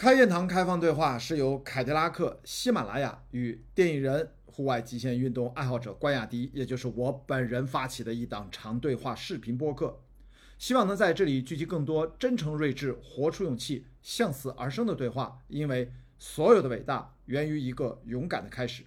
[0.00, 10.00] 开言堂开放对话是由凯迪拉克、喜马拉雅与电影人、户外极限运动爱好者关雅迪，也就是我本人发起的一档长对话视频播客，
[10.56, 18.84] 希望能在这里聚集更多真诚、睿智、活出勇气、向死而生的对话，因为所有的伟大源于一个勇敢的开始。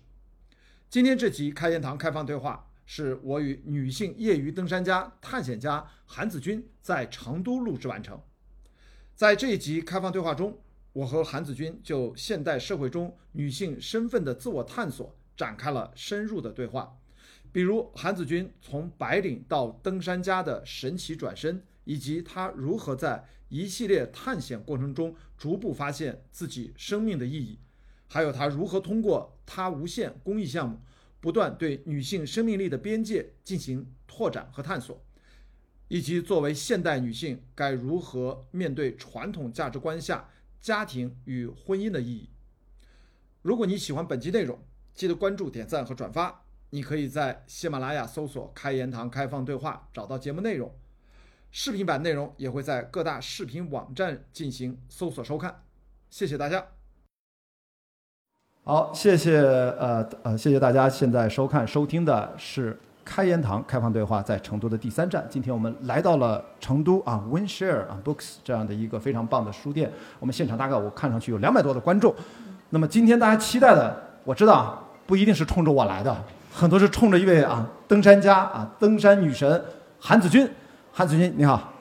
[0.89, 8.20] 今天这集开言堂开放对话是我与女性业余登山家、探险家韩子君在成都录制完成。
[9.14, 10.57] 在这一集开放对话中，
[10.93, 16.95] 我和韩子君就现代社会中女性身份的自我探索展开了深入的对话，
[17.51, 27.57] 比如韩子君从白领到登山家的神奇转身，以及她如何在一系列探险过程中逐步发现自己生命的意义，
[28.07, 30.79] 还有她如何通过她无限公益项目，
[31.20, 35.03] 不断对女性生命力的边界进行拓展和探索，
[35.87, 40.29] 以及作为现代女性该如何面对传统价值观下。
[40.63, 42.30] 家庭与婚姻的意义。
[43.41, 44.57] 如果你喜欢本期内容，
[44.96, 46.46] 记得关注、点赞和转发。
[46.70, 50.74] 你可以在喜马拉雅搜索“开言堂开放对话”找到节目内容，
[51.52, 55.65] 视频版内容也会在各大视频网站进行搜索收看。
[56.10, 56.65] 谢谢大家。
[58.63, 60.90] 好，谢谢呃呃，谢谢大家。
[60.90, 62.80] 现在收看收听的是。
[63.05, 69.91] 开言堂开放对话在成都的第三站，今天我们来到了成都啊，WinShare 啊 Books 这样的一个非常棒的书店。
[70.19, 72.13] 我们现场大概我看上去有两百多的观众。
[72.69, 76.16] 那么今天大家期待的，我知道不一定是冲着我来的，
[76.53, 79.63] 很多是冲着一位啊登山家啊登山女神
[80.00, 80.50] 韩子君。
[80.91, 81.74] 韩子君你好。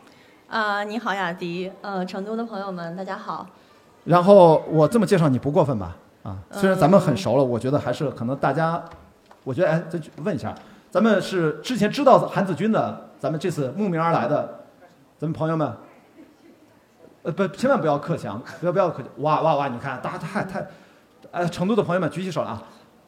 [0.48, 3.46] 啊，你好雅迪，呃，成都的朋友们大家好。
[4.04, 5.96] 然后我这么介绍你不过分吧？
[6.24, 8.82] 啊，虽然咱们很熟了，我觉得还是可能大家，
[9.44, 10.54] 我觉得哎，再问一下。
[10.92, 14.60] 咱们是之前知道韩子君的，咱们这次慕名而来的，
[15.18, 15.74] 咱们朋友们，
[17.22, 19.68] 呃不，千万不要克强，不要不要克，哇哇哇！
[19.68, 20.66] 你看，大家太太，
[21.30, 22.62] 呃，成都的朋友们举起手来啊，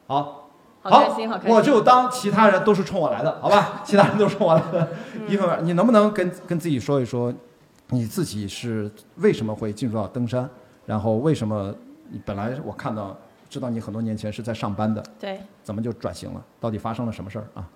[0.07, 0.49] 好，
[0.81, 3.81] 好，好我就当其他人都是冲我来的，好吧？
[3.85, 4.87] 其他人都是冲我来的。
[5.27, 7.31] 一会儿你能不能跟跟自己说一说，
[7.89, 10.49] 你自己是为什么会进入到登山？
[10.87, 11.71] 然后为什么
[12.09, 13.15] 你本来我看到
[13.47, 16.43] 知道你很多年前是在上班的，对，怎么就转型了？
[16.59, 17.69] 到底发生了什么事儿啊？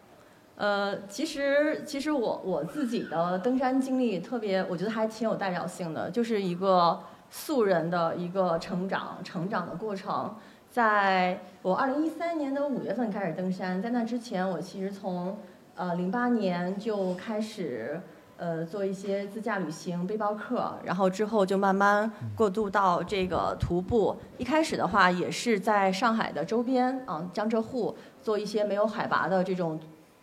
[0.59, 6.99] 呃，其实其实我我自己的登山经历特别，我觉得还挺有代表性的，就是一个
[7.29, 10.35] 素人的一个成长成长的过程。
[10.69, 15.37] 在我二零一三年的五月份开始登山，在那之前，我其实从
[15.75, 17.97] 呃零八年就开始
[18.35, 24.13] 呃做一些自驾旅行、背包客，然后之后就慢慢过渡到这个徒步。
[24.37, 29.79] 一开始的话，也是在上海的周边啊，江浙沪做一些没有海拔的这种。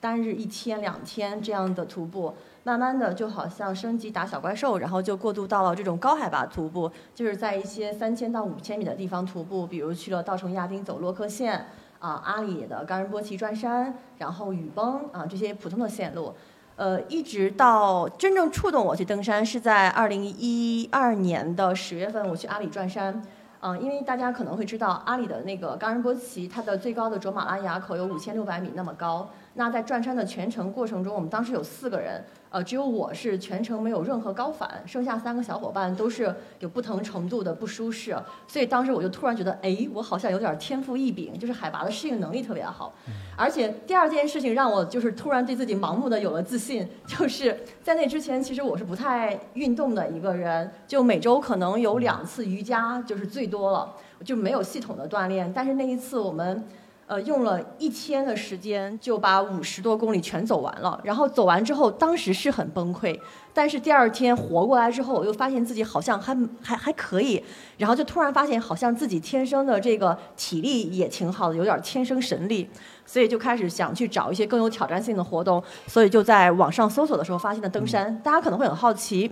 [0.06, 11.66] 单日一天两天这样的徒步，慢慢的就好像升级打小怪兽，然后就过渡到了这种高海拔徒步，就是在一些三千到五千米的地方徒步，比如去了稻城亚丁走洛克线，
[11.98, 16.32] 啊阿里的冈仁波齐转山，然后雨崩啊这些普通的线路，
[16.76, 23.20] 呃一直到真正触动我去登山是在二零一二年的十月份，我去阿里转山。
[23.60, 29.28] 嗯，因为大家可能会知道，阿里的那个冈仁波齐，它的最高的卓玛拉垭口有五千六百米那么高。
[29.56, 32.22] 那在转山的全程过程中，我们当时有四个人。
[32.48, 38.16] 呃，只有我是全程没有任何高反，剩下三个小伙伴都是有不同程度的不舒适，
[38.46, 42.94] 所以当时我就突然觉得，哎，我好像有点天赋异禀，就是海拔的适应能力特别好。
[43.36, 53.92] 而且第二件事情让我就是突然对自己盲目的有了自信，就是在那之前其实我是不太运动的一个人，就每周可能有两次瑜伽就是最多了，
[54.24, 55.52] 就没有系统的锻炼。
[55.52, 56.64] 但是那一次我们。
[57.08, 61.00] 呃，用了一天的时间就把五十多公里全走完了。
[61.04, 63.16] 然后走完之后，当时是很崩溃，
[63.54, 67.40] 但是第二天活过来之后，我又发现自己好像还还还可以。
[67.78, 72.68] 然后就突然发现，好像自己天生的这个体力也挺好的，有点天生神力。
[73.04, 75.62] 所以就开始想去找一些更有挑战性的活动。
[75.86, 78.20] 所以就在网上搜索的时候，发现了登山。
[78.24, 79.30] 大家可能会很好奇，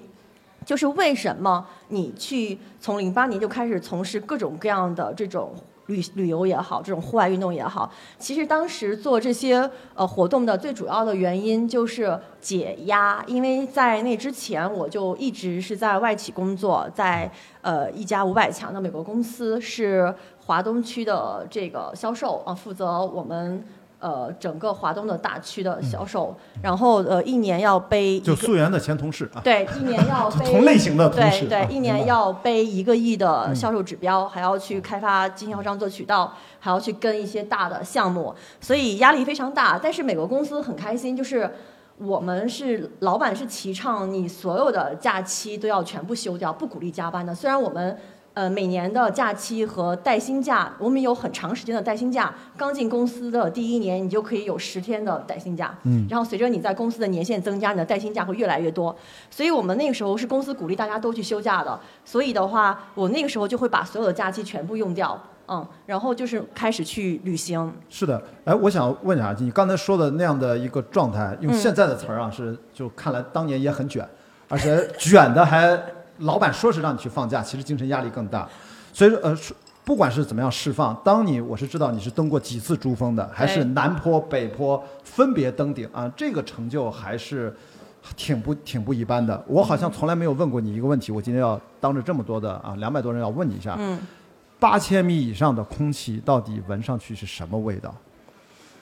[0.64, 5.52] 就是为什么你去从零八年就开始从事各种各样的这种。
[5.86, 13.22] 旅旅游也好，这种户外运动也好，其实当时做这些呃活动的最主要的原因就是解压。
[13.26, 20.14] 因为在那之前，我就一直是在外企工作，在呃一家五百强的美国公司，是
[20.46, 23.64] 华东区的这个销售啊，负责我们。
[24.00, 39.78] 呃，整个华东的大区的销售，然后呃，一年要背就溯源的前同事啊，对，一年要 背同类型的同事，对对，一年要背一个亿的销售指标，还要去开发经销商做渠道，还要去跟一些大的项目，所以压力非常大。
[39.82, 41.50] 但是美国公司很开心，就是
[41.96, 47.34] 我们是老板是提倡你所有的假期都要全部休掉，不鼓励加班的。
[47.34, 47.96] 虽然我们。
[48.34, 52.34] 呃，每年的假期和带薪假，我们有很长时间的带薪假。
[52.56, 55.72] 刚进公司的第一年，你就可以有十天的带薪假。
[55.84, 56.04] 嗯。
[56.10, 58.94] 然后随着你在公司的年限增加，你的带薪假会越来越多。
[59.30, 61.78] 所以我们那个时候是公司鼓励大家都去休假的。
[62.04, 65.16] 所以的话，我那个时候就会把所有的假期全部用掉。
[65.46, 65.64] 嗯。
[65.86, 67.72] 然后就是开始去旅行。
[67.88, 68.20] 是的。
[68.44, 74.04] 哎，我想问一下，你刚才说的那样的一个状态，用现在的词儿啊，是就看来当年也很卷，
[74.48, 75.80] 而且卷的还。
[76.18, 78.48] 老板说是让你去放假，其实精神压力更大。
[78.92, 79.36] 所以说，呃，
[79.84, 87.54] 不管是怎么样释放，当你我是知道你是登过几次珠峰的，还是南坡、北坡分别登顶啊，这个成就还是
[88.16, 89.42] 挺不挺不一般的。
[89.46, 93.78] 我好像从来没有问过你一个问题，我今天要当着这么多的啊两百多人要问你一下，
[94.58, 97.94] 八千米以上的空气到底闻上去是什么味道？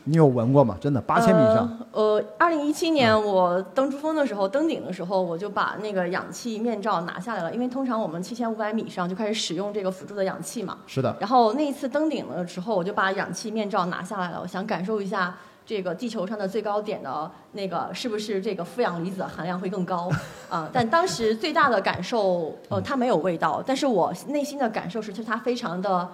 [0.05, 0.77] 你有闻过吗？
[0.81, 1.79] 真的八千米以上？
[1.93, 10.79] 呃，二零一七年我登珠峰的时候，登顶的时候，我就把那个氧气面罩拿下来了，因为通常我们七千五百米上就开始使用这个辅助的氧气嘛。
[10.87, 11.17] 是的。
[11.21, 20.11] 然后那一次登顶的时候，我就把氧气面罩拿下来了，我想感受一下这个地球上的最高点的那个是不是这个负氧离子含量会更高
[20.51, 20.69] 啊？
[20.73, 26.09] 但当时最大的感受，呃，它没有味道，但是我内心的感受是，就它非常的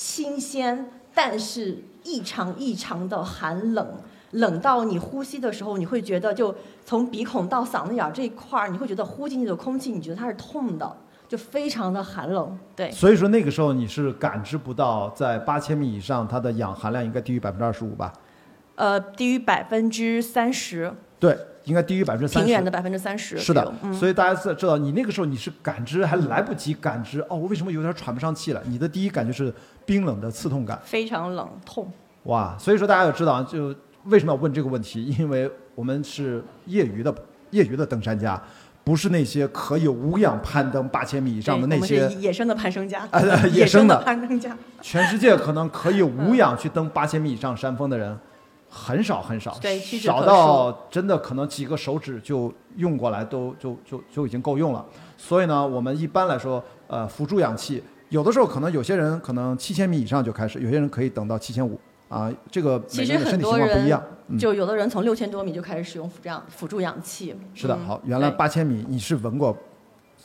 [0.00, 0.88] 新鲜。
[1.12, 3.86] 但是异常异常的寒冷，
[4.30, 6.54] 冷到你呼吸的时候，你会觉得就
[6.86, 10.96] 从鼻孔到嗓子眼这一块儿，你会觉得呼进去的空气，你觉得它是痛的，
[11.28, 12.56] 就非常的寒冷。
[12.76, 12.90] 对。
[12.92, 18.12] 所以说那个时候你是感知不到，在八千米以上，它的氧含量应该低于百分之二十五吧？
[18.76, 20.94] 呃，低于百分之三十。
[21.18, 21.36] 对。
[21.70, 23.38] 应该低于百分之三十，平原的百分之三十。
[23.38, 28.60] 是的，所以大家知知道，你那个时候你是感知还来不及感知哦，我为什么有点喘不上气了？
[28.66, 29.54] 你的第一感觉是
[29.86, 31.88] 冰冷的刺痛感，非常冷痛。
[32.24, 33.72] 哇，所以说大家要知道，就
[34.06, 35.04] 为什么要问这个问题？
[35.18, 37.14] 因为我们是业余的
[37.50, 38.42] 业余的登山家，
[38.82, 43.08] 不是那些可以无氧攀登八千米以上的那些野生的攀升家，
[43.54, 44.56] 野生的攀登家。
[44.82, 48.18] 全世界可能可以无氧去登八千米以上山峰的人。
[48.72, 49.52] 很少很少，
[50.00, 54.86] 少到真的可能几个手指就用过来都就就就已经够用了。
[55.16, 61.76] 所以呢，我们一般来说，呃，辅助氧气，有的时候可能有些人可能七千米以上就开始，有些人可以等到七千五
[62.08, 62.32] 啊。
[62.48, 64.00] 这个每个人的身体情况不一样，
[64.38, 67.34] 就有的人从六千多米就开始使用辅助氧辅助氧气。
[67.52, 69.56] 是的，好，原来八千米你是闻过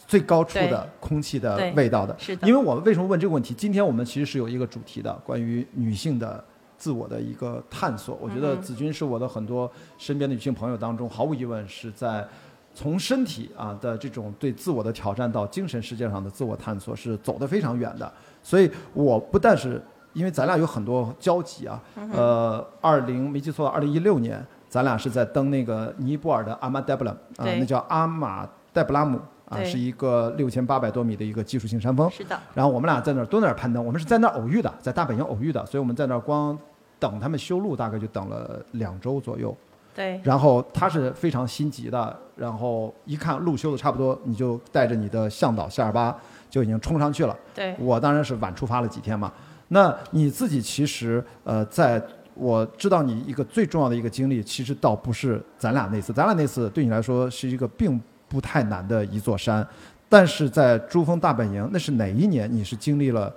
[0.08, 2.16] 最高处的空气的味道的。
[2.20, 2.48] 是的。
[2.48, 3.56] 因为我们为什么问这个问题？
[3.56, 6.44] 今天我们其实是有一个主题的，关于女性的。
[6.78, 12.28] 自我的一个探索，我觉得子君是我的很多身边的女性朋友当中，毫无疑问是在
[12.74, 18.12] 从身体啊的这种对自我的挑战到精神世界上的自我探索是走得非常远的。
[18.44, 19.82] 所以我不但是
[20.14, 21.82] 因为咱俩有很多交集啊，
[22.14, 32.10] 呃，二零没记错，二零一六年咱俩是在登那个尼泊尔的阿玛戴布拉啊，那叫阿玛戴布拉姆啊，是一个六千八百多米的一个技术性山峰。
[32.10, 32.40] 是的。
[32.54, 36.58] 然后我们俩在那儿都在那儿攀登，我们是在那儿偶遇的，在大本营偶遇的，所以我们在那儿光。
[36.98, 39.56] 等他们修路大概就等了两周左右，
[39.94, 40.20] 对。
[40.24, 46.18] 然后他是非常心急的，然后一看路修的差不多，你就带着你的向导夏尔巴
[46.50, 47.38] 就已经冲上去了。
[47.54, 47.76] 对。
[47.78, 49.32] 我当然是晚出发了几天嘛。
[49.68, 52.02] 那你自己其实呃，在
[52.34, 58.02] 我知道你一个最重要的一个经历，其实倒不是咱俩那次，咱俩那次对你来说是一个并
[58.36, 59.66] 不太难的一座山，
[60.10, 62.54] 但是在珠峰大本营，那是哪一年？
[62.54, 63.34] 你是经历了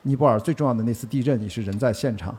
[0.00, 2.34] 尼泊尔最重要的那次地震，你是人在现场。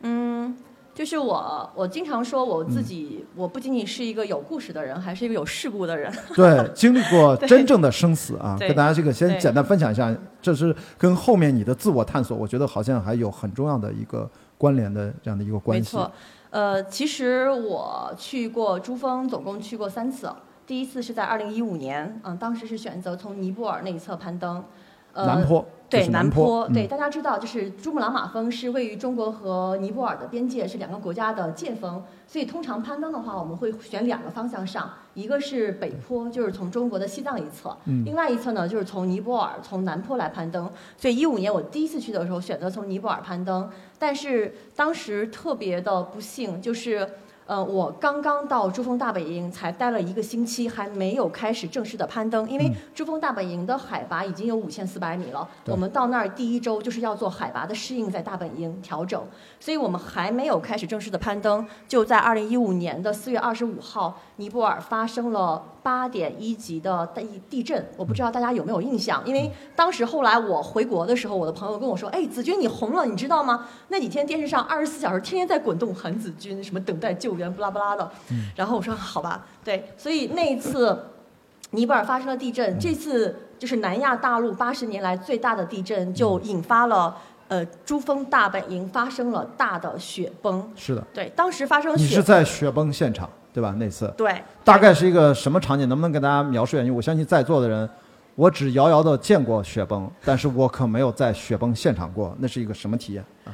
[0.00, 0.56] 嗯
[0.94, 6.10] 就是我，我经常说我自己，我不仅仅是一个有故事的人，还是一个有事故的人。
[6.34, 15.98] 对， 经历过真正的生死啊，跟大家这个先简单分享一下，这是跟后面你的自我探索，我觉得好像还有很重要的一个关联的这样的一个关系。
[15.98, 16.10] 没错，
[16.48, 20.32] 呃，其实我去过珠峰，总共去过三次，
[20.66, 24.64] 第一次是在二零一五年，嗯，当时是选择从尼泊尔那一侧攀登。
[25.14, 32.04] 南坡对南坡对大家知道，就是珠穆朗玛峰是位于中国和尼泊尔的边界，是两个国家的界峰。
[32.26, 37.70] 所以通常攀登的话，我们会选两个方向上，一个是北坡，就是从中国的西藏一侧；
[38.04, 40.70] 另外一侧呢，就是从尼泊尔从南坡来攀登。
[40.98, 47.08] 所以一五年我第一次去的时候，选择从尼泊尔攀登，但是当时特别的不幸，就是。
[47.46, 52.48] 呃，我刚刚到珠峰大本营，才待了一个星期，还没有开始正式的攀登。
[52.50, 59.24] 因为珠峰大本营的海拔已经有五千四百米了，我们到那儿第一周就是要做海拔的适应，在大本营调整，
[59.60, 61.64] 所以我们还没有开始正式的攀登。
[61.86, 65.62] 就在二零一五年的四月二十五号，尼泊尔发生了。
[65.86, 73.68] 八点一级的地地震，我不知道大家有没有印象，因为当时后来我回国的时候，我的朋友跟我说：“哎，子君你红了，你知道吗？
[73.86, 78.10] 那几天电视上二十四小时天天在滚动韩子君，什么等待救援，不拉不拉的。”
[78.56, 81.04] 然后我说：“好吧，对。”所以那一次
[81.70, 87.16] 尼泊尔发生了地震，这次就是南亚大陆八十年来最大的地震，就引发了
[87.46, 90.68] 呃珠峰大本营发生了大的雪崩。
[90.74, 93.74] 是的，对，当时发生你雪是在雪崩现场对吧？
[93.78, 94.30] 那次对，
[94.62, 95.88] 大概是一个什么场景？
[95.88, 96.84] 能不能给大家描述一下？
[96.84, 97.88] 因为我相信在座的人，
[98.34, 103.48] 我只遥遥的见过雪崩，但是我可没有在雪崩现场过，那是一个什么体验啊？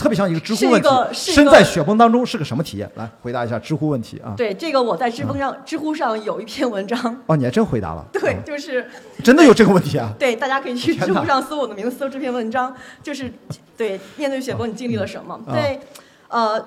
[0.00, 2.88] 特别像一个知乎问题身在雪崩当中是个什么体验？
[2.94, 4.32] 来回答一下知乎问题啊！
[4.36, 8.88] 对这个我在知乎上、知乎上有一篇文章，哦，你还真回答了， 对，啊就是
[9.24, 10.10] 真的有这个问题啊！
[10.16, 12.72] 对，大家可以去 知乎上搜我的名字，搜这篇文章，
[13.02, 13.30] 就是
[13.76, 15.34] 对面对雪崩你经历了什么？
[15.48, 15.80] 啊对，
[16.28, 16.58] 呃，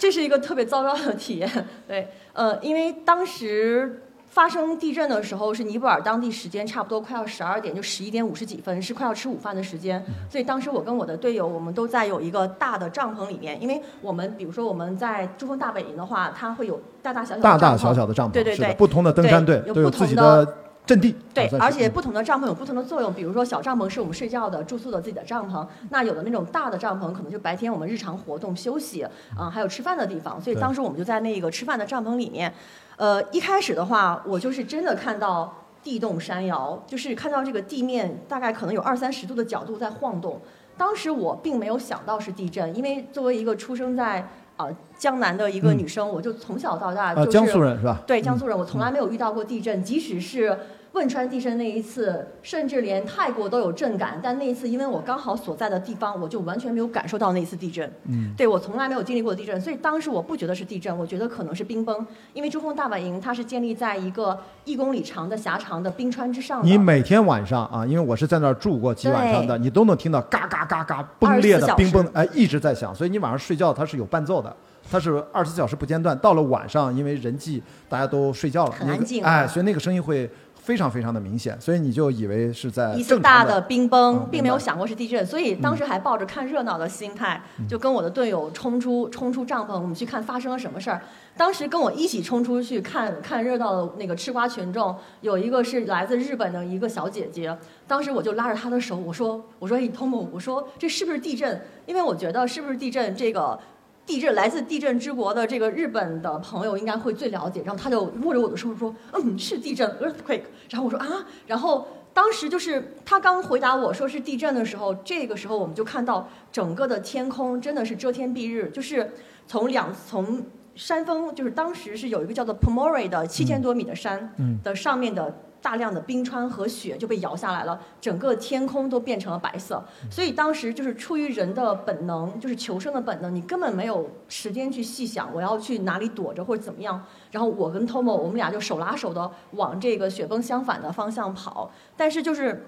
[0.00, 1.48] 这是一个特别糟糕的体验。
[1.86, 10.02] 对，呃，因为当时发生地震的时候是尼泊尔当地时间差不多快要十二点，就十一点五十几分，是快要吃午饭的时间。
[10.30, 29.06] 所以当时我跟我的队友，我们都在有一个大的帐篷里面，因为我们比如说我们在珠峰大本营的话，它会有大大小小的大大帐篷小小的帐篷，对对对不同的登山队对有不同的阵地，对啊，而且不同的帐篷有不同的作用，比如说小帐篷是我们睡觉的、住宿的自己的帐篷，那有的那种大的帐篷可能就白天我们日常活动、休息，
[29.38, 30.40] 啊、还有吃饭的地方。
[30.40, 32.52] 所以当时我们就在那个吃饭的帐篷里面。
[32.96, 40.40] 呃，一开始的话，我就是真的看到地动山摇，就是看到这个地面大概可能有二三十度的角度在晃动。
[40.76, 44.28] 当时我并没有想到是地震，因为作为一个出生在
[44.66, 48.02] 啊、江南的一个嗯女生，我就从小到大呃，就是、江苏人是吧？
[48.06, 50.56] 对，江苏人，我从来没有遇到过地震，即使是
[50.92, 57.88] 汶川地震那一次，甚至连泰国都有震感，但那一次因为我刚好所在的地方，我就完全没有感受到那一次地震。
[58.08, 66.68] 嗯，对我从来没有经历过地震，所以当时我不觉得是地震，我觉得可能是冰崩，因为珠峰大本营它是建立在一个一公里长的狭长的冰川之上的。
[66.68, 74.54] 你每天晚上啊，因为我是在那儿住过几晚上的，你都能听到嘎嘎嘎嘎崩裂的冰崩，哎，一直在响，所以你晚上睡觉它是有伴奏的。
[74.90, 80.28] 它是二十四小时不间断，到了晚上，因为人际大家都睡觉了，很安静哎，所以那个声音会
[80.70, 91.02] 非常非常的明显，所以你就以为是在一次大的冰崩，并没有想过是地震，所以当时还抱着看热闹的心态，嗯就跟我的队友冲出冲出帐篷，我们去看发生了什么事儿。
[91.36, 97.58] 当时跟我一起冲出去看看热闹的那个吃瓜群众，有一个是来自日本的一个小姐姐，
[97.88, 101.60] 当时我就拉着她的手，我说我说哎 Tomo，我说这是不是地震？
[101.84, 103.58] 因为我觉得是不是地震这个。
[104.06, 111.06] 地震来自地震之国的这个日本的朋友应该会最了解，然后他就握着我的手说：“嗯，是地震，earthquake。”然后我说：“啊。”
[111.46, 119.12] 然后当时就是他刚回答我说是地震的时候，这个时候我们就看到整个的天空真的是遮天蔽日，就是
[119.46, 120.42] 从两从
[120.74, 129.82] 山峰，就是当时是有一个叫做 Pomori 的七千多米的山嗯的上面的大量的冰川和雪就被摇下来了，整个天空都变成了白色。
[130.10, 137.04] 所以当时就是出于人的本能，就是求生的本能，你根本没有时间去细想我要去哪里躲着或者怎么样。
[137.30, 142.66] 然后我跟 Tomo 我们俩就手拉手的往这个雪崩相反的方向跑，但是就是。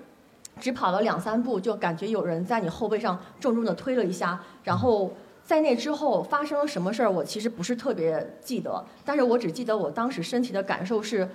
[0.60, 5.10] 只跑了两三步，就感觉有人在你后背上重重的推了一下，然后
[5.42, 11.26] 在那之后发生了什么事儿，我其实不是特别记得，但是我只记得我当时身体的感受是，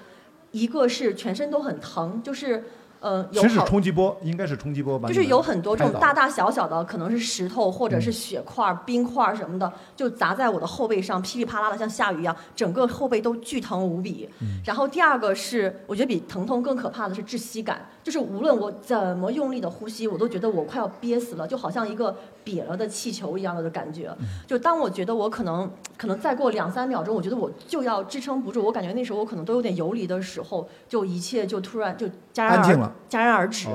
[0.51, 2.63] 一个是全身都很疼，就是
[2.99, 5.07] 呃有其实冲击波，应该是冲击波吧？
[5.07, 14.27] 就是有很多这种大大大小小的，可能是石头或者是雪块儿、冰块儿什么的，就砸在我的后背上，噼里啪啦的像下雨一样，整个后背都巨疼无比。
[14.65, 24.09] 然后第二个是，我觉得比疼痛更可怕的是窒息感，就是无论我怎么用力的呼吸，我都觉得我快要憋死了，就好像一个瘪了的气球一样的感觉。
[24.45, 32.73] 就当我觉得我可能可能再过两三秒钟，我觉得我就要支撑不住，我感觉那时候我可能都有点游离的时候，就一切就突然就戛然而
[33.09, 33.67] 戛然而止。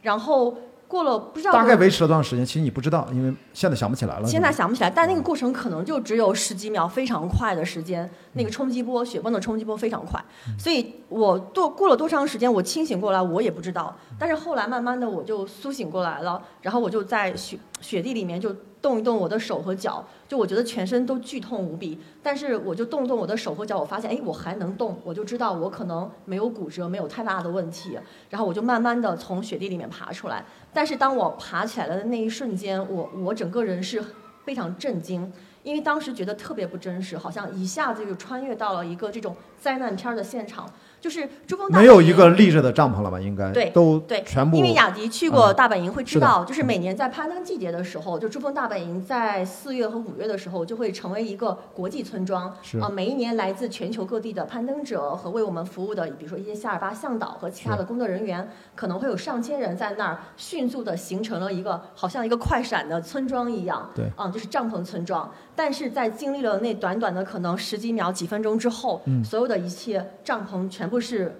[0.00, 0.56] 然后
[0.94, 2.46] 过了不知道大概维持了多长时间？
[2.46, 4.28] 其实你不知道，因为现在想不起来了。
[4.28, 8.08] 现在想不起来，但嗯那个过程可能就只有十几秒，非常快的时间。
[8.34, 13.96] 那个冲击波，雪崩的冲击波非常快，嗯所以我多过了多长时间，我清醒过来，我也不知道。
[14.16, 21.98] 但是后来慢慢的我就苏醒过来了，然后我就在雪雪地里面就动一动我的手和脚，就我觉得全身都剧痛无比。
[22.22, 27.98] 但是我就动动我的手和脚，我发现哎我还能动，我就知道我可能没有骨折，没有太大的问题。
[28.28, 30.44] 然后我就慢慢的从雪地里面爬出来。
[30.70, 34.04] 但是当我爬起来的那一瞬间，我我整个人是
[34.44, 40.70] 非常震惊，因为当时觉得特别不真实，好像一下子就穿越到了一个这种灾难片儿的现场，
[41.04, 43.20] 就是珠峰大没有一个立着的帐篷了吧？
[43.20, 52.50] 应该对都对，全部因为雅迪去过大本营会知道，是就是每年在攀登季节的时候，就珠峰大本营在四月和五月的时候就会成为一个国际村庄。
[52.62, 63.90] 是啊、每一年来自全球各地的攀登者和为我们服务的，比如说一些夏尔巴向导和其他的工作人员，可能会有上千人在那儿迅速的形成了一个好像一个快闪的村庄一样。
[63.94, 65.30] 对啊、就是帐篷村庄。
[65.56, 71.34] 但是在经历了那短短的可能十几秒、几分钟之后，嗯所有的一切帐篷全部是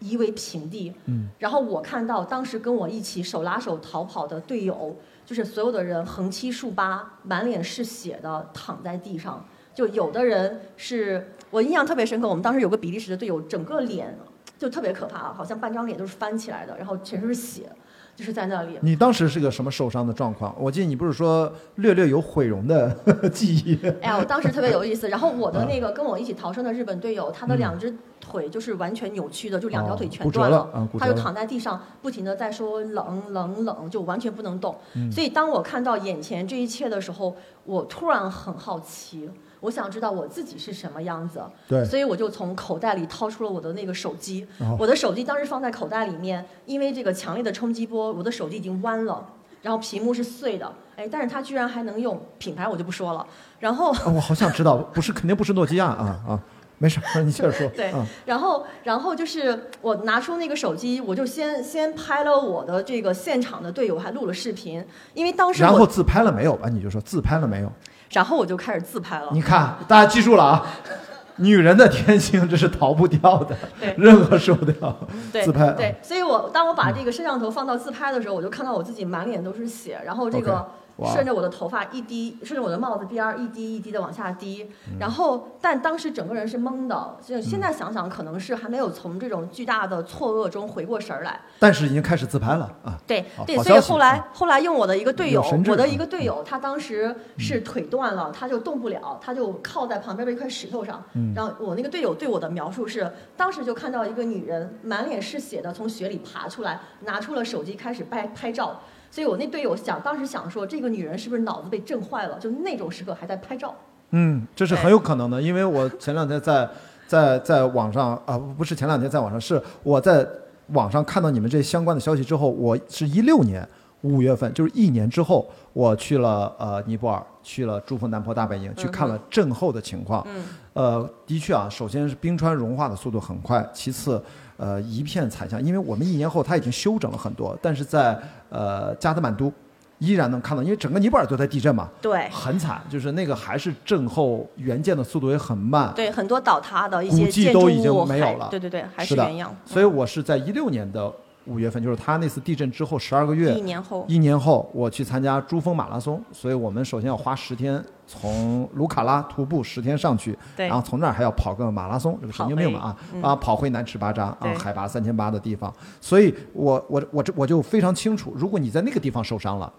[0.00, 0.92] 夷为平地。
[1.06, 9.44] 嗯，然后我看到当时跟我一起手拉手逃跑的队友，就是所有的人横七竖八，满脸是血的躺在地上。
[9.74, 14.16] 就有的人是我印象特别深刻，我们当时有个比利时的队友，整个脸
[14.58, 17.70] 就特别可怕，好像半张脸都是翻起来的，然后全是血，
[18.16, 18.78] 就是在那里。
[18.80, 20.54] 你当时是个什么受伤的状况？
[20.58, 22.90] 我记得你不是说略略有毁容的
[23.32, 23.78] 记忆？
[24.00, 25.08] 哎呀，我当时特别有意思。
[25.08, 34.74] 然后我的那个跟我一起逃生的日本队友，他的两只腿就是完全扭曲的，就两条腿全断了他就躺在地上，不停的在说冷冷冷，就完全不能动。
[34.94, 39.28] 嗯所以当我看到眼前这一切的时候，我突然很好奇。
[39.66, 44.46] 我想知道我自己是什么样子，对所以我就从口袋里掏出了我的那个手机。
[44.60, 49.26] 哦我的手机当时放在口袋里面，因为这个强烈的冲击波，我的手机已经弯了，
[49.62, 50.72] 然后屏幕是碎的。
[50.94, 53.26] 哎，但是它居然还能用，品牌我就不说了。
[53.58, 56.40] 然后啊，我好想知道，不是肯定不是诺基亚啊啊，
[56.78, 57.66] 没事儿，你接着说。
[57.74, 64.82] 对啊，然后，然后就是我拿出那个手机，我就先先拍了我的这个现场的队友，还录了视频，
[65.14, 66.68] 因为当时，然后自拍了没有吧？
[66.68, 67.70] 你就说自拍了没有？
[68.10, 69.40] 然后我就开始自拍了你。
[69.40, 70.66] 看，大家记住了啊，
[71.36, 74.96] 女人的天性这是逃不掉的对，任何时候都要
[75.32, 75.66] 对自拍。
[75.66, 80.66] 啊对，所以我当我把这个摄像头放到自拍的时候，我就看到我自己满脸都是血，然后这个哇
[81.04, 91.38] 顺着我的头发一滴，顺着我的帽子边儿一滴一滴的往下滴，嗯然后但当时整个人是懵的，就现在想想可能是还没有从这种巨大的错愕中回过神儿来。
[91.58, 92.98] 但是已经开始自拍了啊。
[93.06, 101.02] 对对，所以后来嗯后来用我的一个队友我的嗯一个队友，他当时是腿断了，他就动不了，他就靠在旁边的一块石头上。
[101.14, 108.80] 嗯然后我那个队友对我的描述是，当时就看到一个女人满脸是血的从雪里爬出来，拿出了手机开始拍拍照。
[109.16, 112.38] 所以我那队友想，当时想说，这个女人是不是脑子被震坏了？
[112.38, 113.74] 就那种时刻还在拍照。
[114.10, 116.68] 嗯，这是很有可能的，因为我前两天在
[117.06, 120.28] 在在网上啊，不是前两天在网上，是我在
[120.74, 123.66] 网上看到你们这相关的消息之后，我是一六年
[124.02, 130.22] 五月份，就是一年之后，我去了呃尼泊尔，去了珠峰南坡大本营，去看了震后的情况。
[130.28, 134.22] 嗯，呃，的确啊，首先是冰川融化的速度很快，其次，
[134.56, 139.52] 呃，一片惨象，因为我们一年后它已经修整了很多，但是在呃加德满都
[139.98, 142.28] 依然能看到，因为整个尼泊尔都在地震嘛，对。
[142.30, 148.48] 很惨，就是那个还是震后援建的速度也很慢，对，很多倒塌的一古些建筑物都已经没有了。
[148.50, 149.24] 对对对，还是的。
[149.24, 149.54] 原样。
[149.64, 151.12] 所以我是在一六年的
[151.46, 163.22] 五月份，就是他那次地震之后十二个月一，年后，一年后我去参加珠峰马拉松，所以我们首先要花十天从卢卡拉徒步十天上去，然后从那儿还要跑个马拉松，这个神经病嘛啊、嗯。
[163.22, 169.72] 啊，跑回南池巴扎啊，海拔三千八的地方，所以我我我这我就非常清楚，如果你在那个地方受伤了。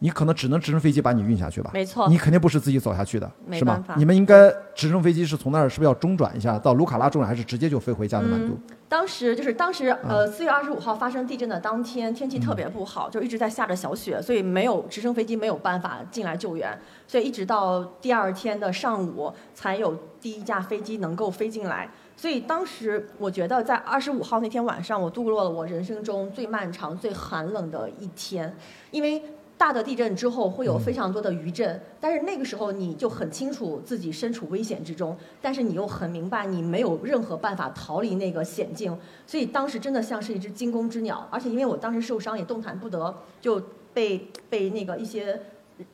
[0.00, 3.82] 你可能只能直升飞机把你运下去吧，没错你肯定不是自己走下去的，是吗？
[3.96, 8.54] 你们应该直升飞机是从那儿是不是要中转一下到卢卡拉中转，还是直接就飞回加德满都？
[8.54, 16.78] 嗯当时就是当时呃四月二十五号发生地震的当天，天气特别不好，就一直在下着小雪，所以没有直升飞机没有办法进来救援，
[17.08, 21.90] 所以一直到第二天的上午才有第一架飞机能够飞进来。
[22.16, 28.54] 所以当时我觉得在二十五号那天晚上，我度过了我人生中最漫长、最寒冷的一天，
[28.92, 29.20] 因为。
[29.56, 41.26] 大的地震之后会有非常多的余震，但是那个时候你就很清楚自己身处危险之中，但是你又很明白你没有任何办法逃离那个险境，所以当时真的像是一只惊弓之鸟。
[41.30, 43.62] 而且因为我当时受伤也动弹不得，就
[43.92, 45.40] 被被那个一些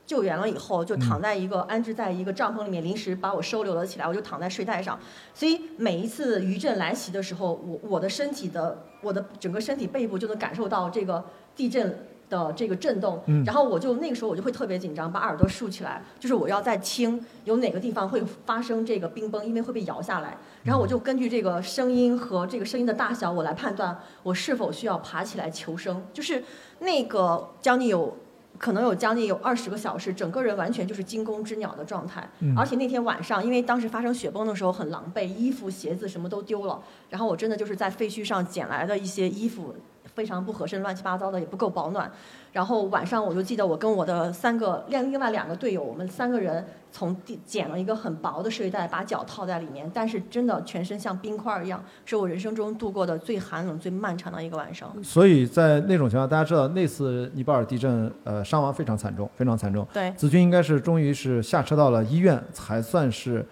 [0.06, 4.98] 救援了以后，就躺在一个安置在一个帐篷里面，临时把我收留了起来，我就躺在睡袋上。
[5.34, 11.22] 所以每一次余震来袭的时候，我我的身体的我的整个身体背部就能感受到这个
[11.54, 12.06] 地震。
[12.30, 20.38] 的这个震动，嗯然后我就那个时候我就会特别紧张，把耳朵竖起来，就是我要在听有哪个地方会发生这个冰崩，因为会被摇下来。
[20.62, 26.02] 然后我就根据这个声音和这个声音的大小，我来判断我是否需要爬起来求生。
[26.14, 26.42] 就是
[26.78, 28.16] 那个将近有。
[28.58, 32.28] 可能有将近有二十个小时，整个人完全就是惊弓之鸟的状态。
[32.40, 36.78] 嗯而且那天晚上，因为当时发生雪崩的时候很狼狈，衣服、鞋子什么都丢了。
[37.08, 39.74] 然后我真的就是在废墟上捡来的一些衣服，
[40.14, 42.10] 非常不合身、乱七八糟的，也不够保暖。
[42.52, 54.92] 然后晚上我就记得我跟我的三个另另外两个队友，我们三个人从地捡了一个很薄的睡袋，把脚套在里面，但是真的全身像冰块儿一样，是我人生中度过的最寒冷、最漫长的一个晚上。
[55.02, 59.86] 所以在那种情况，大家知道那次尼泊尔地震，呃，伤亡非常惨重，非常惨重。
[59.92, 63.46] 对，子君应该是终于是下车到了医院，才算是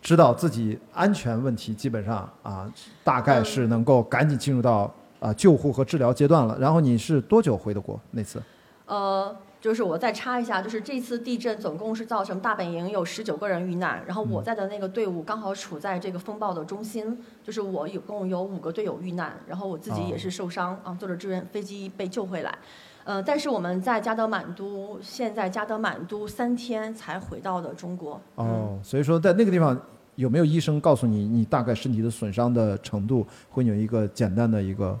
[0.00, 2.66] 知道自己安全问题基本上啊，
[3.04, 6.58] 大概是能够赶紧进入到啊救护和治疗阶段了。
[6.58, 8.42] 然后你是多久回的国那次？
[8.86, 22.56] 呃，就是我再插一下，就是这次地震总共是造成大本营有十九个人遇难，然后我在的那个队伍刚好处在这个风暴的中心，就是我有共有五个队友遇难，然后我自己也是受伤啊，坐着支援飞机被救回来。
[23.04, 28.20] 呃，但是我们在加德满都，现在加德满都三天才回到的中国。
[28.34, 29.78] 哦，所以说在那个地方
[30.16, 34.98] 有没有医生告诉你，你大概身体的损伤的程度，会有一个简单的一个呃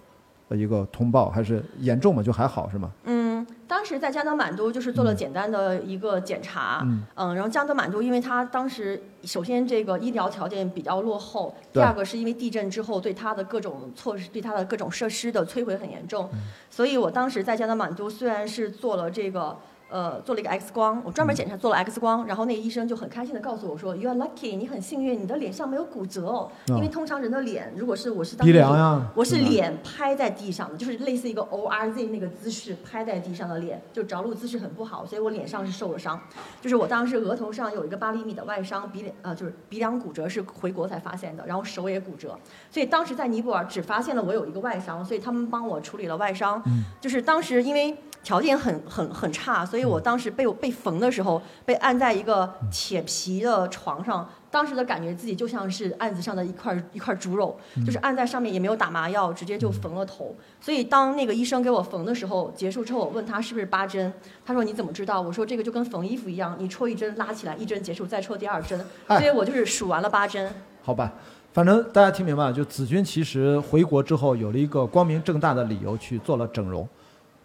[0.56, 2.22] 一个通报，还是严重吗？
[2.22, 2.90] 就还好是吗？
[3.04, 16.28] 嗯，当时在加德满都就是做了简单的一个检查，嗯，然后加德满都因为它当时首先这个医疗条件比较落后，第二个是因为地震之后对它的各种措施，对它的各种设施的摧毁很严重，
[16.70, 19.56] 所以我当时在加德满都虽然是做了这个。
[19.90, 28.52] 呃，做了一个 X 光，我专门检查做了 X 光，然后那个医生就很开心的告诉我说，You are lucky，你很幸运，你的脸上没有骨折哦，因为通常人的脸，如果是我是当时
[29.14, 36.20] 我是脸拍在地上的，就是类似一个 O R Z 那个姿势拍在地上的脸，就着陆姿势很不好，所以我脸上是受了伤，
[36.60, 42.38] 就是我当时额头上有一个八厘米的外伤，鼻梁呃就是鼻梁骨折是回国才发现的，然后手也骨折，
[42.70, 46.62] 所以当时在尼泊尔只发现了我有一个外伤，所以他们帮我处理了外伤，
[47.00, 47.96] 就是当时因为。
[48.28, 60.36] 条件很很很差，所以我当时被被缝的时候，被按在一个铁皮的床上，当时的感觉自己就像是案子上的一块一块猪肉，就是按在上面也没有打麻药，直接就缝了头。
[60.60, 64.12] 所以当那个医生给我缝的时候，结束之后我问他是不是八针，
[64.44, 65.18] 他说你怎么知道？
[65.22, 70.52] 我说这个就跟缝衣服一样，你戳一针拉起来，一针结束再戳第二针，所以我就是数完了八针。
[70.82, 71.14] 好吧，
[71.54, 76.86] 反正大家听明白了，就子君其实回国之后有了一个光明正大的理由去做了整容。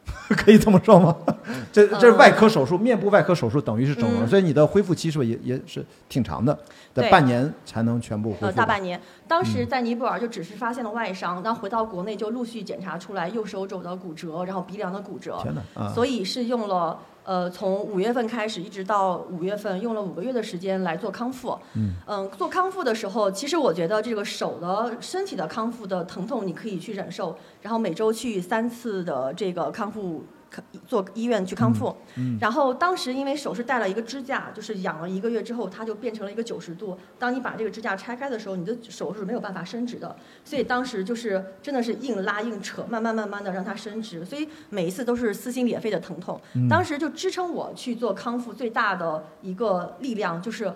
[0.35, 1.15] 可以这么说吗？
[1.71, 6.57] 这这是外科手术，面部外科手术等于是整容，所以你的恢复期是不是也也是挺长的？
[6.93, 8.45] 得半年才能全部恢复。
[8.45, 8.99] 呃，大半年。
[9.27, 15.39] 当时在尼泊尔就只是发现了外伤，那回到国内就陆续检查出来右手肘的骨折，然后鼻梁的骨折。
[15.41, 15.89] 天哪！
[15.93, 16.99] 所以是用了。
[17.23, 21.57] 呃，从五月份开始，一直到五月份，用了五个月的时间来做康复。
[21.75, 30.23] 嗯，嗯，做康复的时候，其实我觉得这个手的身体的康复的疼痛，你可以去忍受，然后每周去三次的这个康复。
[30.85, 31.95] 做医院去康复，
[32.39, 36.97] 然后当时因为手是带了一个支架，就是养了一个月之后，它就变成了一个九十度。
[37.17, 46.39] 当你把这个支架拆开的时候，你的手是没有办法伸直的，所以当时就是真的是硬拉硬扯，慢慢慢慢的让它伸直，所以每一次都是撕心裂肺的疼痛。
[46.69, 50.73] 当时就支撑我去做康复最大的一个力量就是。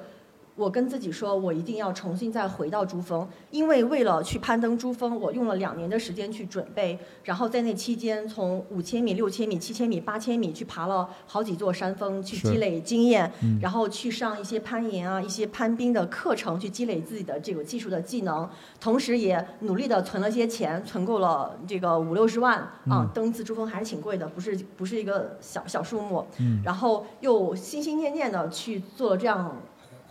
[0.57, 22.57] 我跟自己说，我一定要重新再回到珠峰，因为为了去攀登珠峰，我用了两年的时间去准备，然后在那期间，从五千米、六千米、七千米、八千米去爬了好几座山峰，去积累经验，然后去上一些攀岩啊、一些攀冰的课程，去积累自己的这个技术的技能，同时也努力的存了些钱，存够了这个五六十万
[22.89, 26.25] 啊，登一次珠峰还是挺贵的，不是不是一个小小数目，
[26.63, 29.55] 然后又心心念念的去做这样。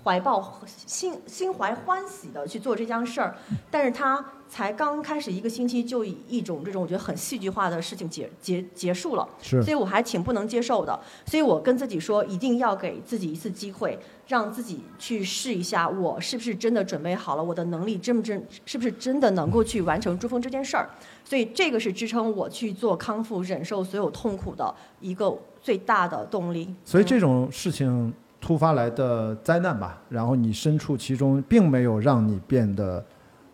[0.07, 3.37] 怀抱心心怀欢喜的去做这件事儿，
[3.69, 20.89] 但是他才刚开始一个星期就以一种这种我觉得很戏剧化的事情结结结束了，是，所以我还挺不能接受的，所以我跟自己说一定要给自己一次机会，让自己去试一下我是不是真的准备好了，我的能力真不真是不是真的能够去完成珠峰这件事儿，
[21.25, 26.73] 所以这个是支撑我去做康复、忍受所有痛苦的一个最大的动力。
[26.85, 28.15] 所以这种事情。
[28.41, 33.05] 突发来的灾难吧，然后你身处其中，并没有让你变得，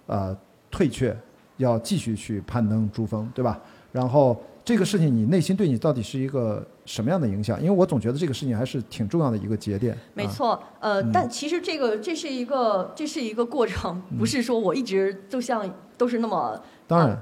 [0.07, 0.37] 呃，
[0.71, 1.17] 退却，
[1.57, 3.59] 要继续去攀登珠峰，对吧？
[3.91, 7.61] 然后这个事情，你内心对你到底是一个什么样的影响？
[7.61, 9.97] 因为我总觉得这个事情还是挺重要的一个节点。
[10.15, 17.21] 没错，呃，但其实这个这是一个这是一个过程，不是说我一直都像都是那么当然。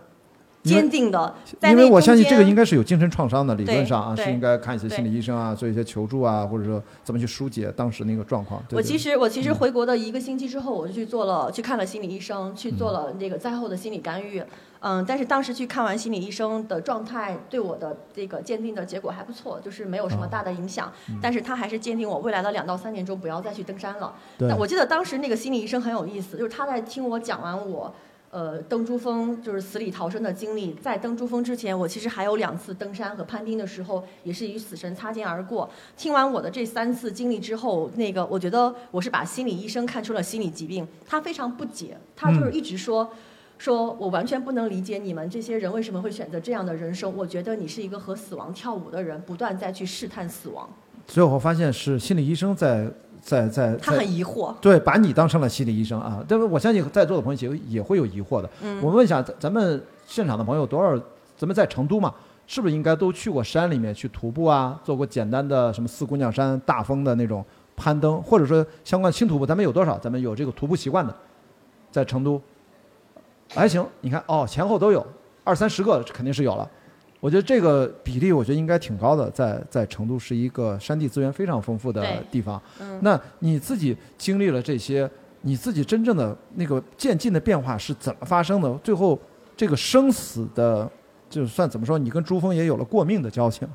[0.62, 8.62] 坚定的，因为我相信这个应该是有精神创伤的，理论上啊是应该看一些心理医生啊，做一些求助啊，或者说怎么去疏解当时那个状况。
[8.72, 14.42] 我其实我其实回国的一个星期之后，我就去做了去看了心理医生，去做了那个灾后的心理干预。
[14.82, 20.90] 嗯，但是当时去看完心理医生的状态，对我的这个鉴定的结果还不错，就是没有什么大的影响。
[21.20, 24.14] 但是他还是鉴定我未来的两到三年中不要再去登山了。
[24.38, 27.94] 对，我记得当时那个心理医生很有意思，就是他在听我讲完我。
[28.30, 30.72] 呃，登珠峰就是死里逃生的经历。
[30.74, 35.68] 在登珠峰之前，我其实还有两次登山和攀冰的时候，也是与死神擦肩而过。
[35.96, 40.86] 听完我的这三次经历之后，那个我觉得我是把心理医生看出了心理疾病。
[41.08, 43.10] 他非常不解，他就是一直说，
[43.58, 47.12] 说我完全不能理解你们这些人为什么会选择这样的人生。
[47.16, 50.70] 我觉得你是一个和死亡跳舞的人，不断在去试探死亡。
[51.04, 52.88] 最后发现是心理医生在。
[53.20, 56.24] 在在，他很疑惑，对，把你当成了心理医生啊！
[56.26, 58.48] 但是我相信在座的朋友也也会有疑惑的。
[58.62, 60.96] 我们问一下咱咱们现场的朋友多少？
[61.36, 62.12] 咱们在成都嘛？
[62.46, 64.80] 是不是应该都去过山里面去徒步啊？
[64.82, 67.44] 做过简单的什么四姑娘山、大峰的那种
[67.76, 69.96] 攀登，或者说相关轻徒步，咱们有多少？
[69.98, 71.14] 咱们有这个徒步习惯的，
[71.90, 72.40] 在成都
[73.54, 73.86] 还行。
[74.00, 75.06] 你看哦，前后都有
[75.44, 76.68] 二三十个，肯定是有了。
[77.20, 82.60] 我觉得这个比例，我觉得应该挺高的，在在成都是一个山地资源非常丰富的地方。
[82.80, 85.08] 嗯，那你自己经历了这些，
[85.42, 88.72] 你自己真正的那个渐进的变化是怎么发生的？
[88.82, 89.18] 最后
[89.54, 90.90] 这个生死的，
[91.28, 93.68] 就算怎么说，你跟珠峰也有了过命的交情，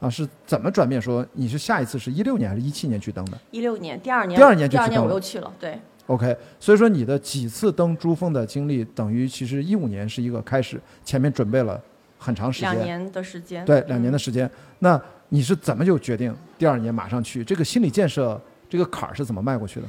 [0.00, 1.00] 啊，是怎么转变？
[1.00, 11.78] 说你是下一次是一六年还是一七年去登的一六年，第二年，第二年就第二年我又去了，对，？OK，所以说你的几次登珠峰的经历，等于其实一五年是一个开始，前面准备了
[12.26, 12.72] 很长时间。
[12.72, 14.50] 两年的时间，对，两年的嗯时间。
[14.80, 17.44] 那你是怎么就决定第二年马上去？
[17.44, 19.86] 这个心理建设，这个坎儿是怎么迈过去的？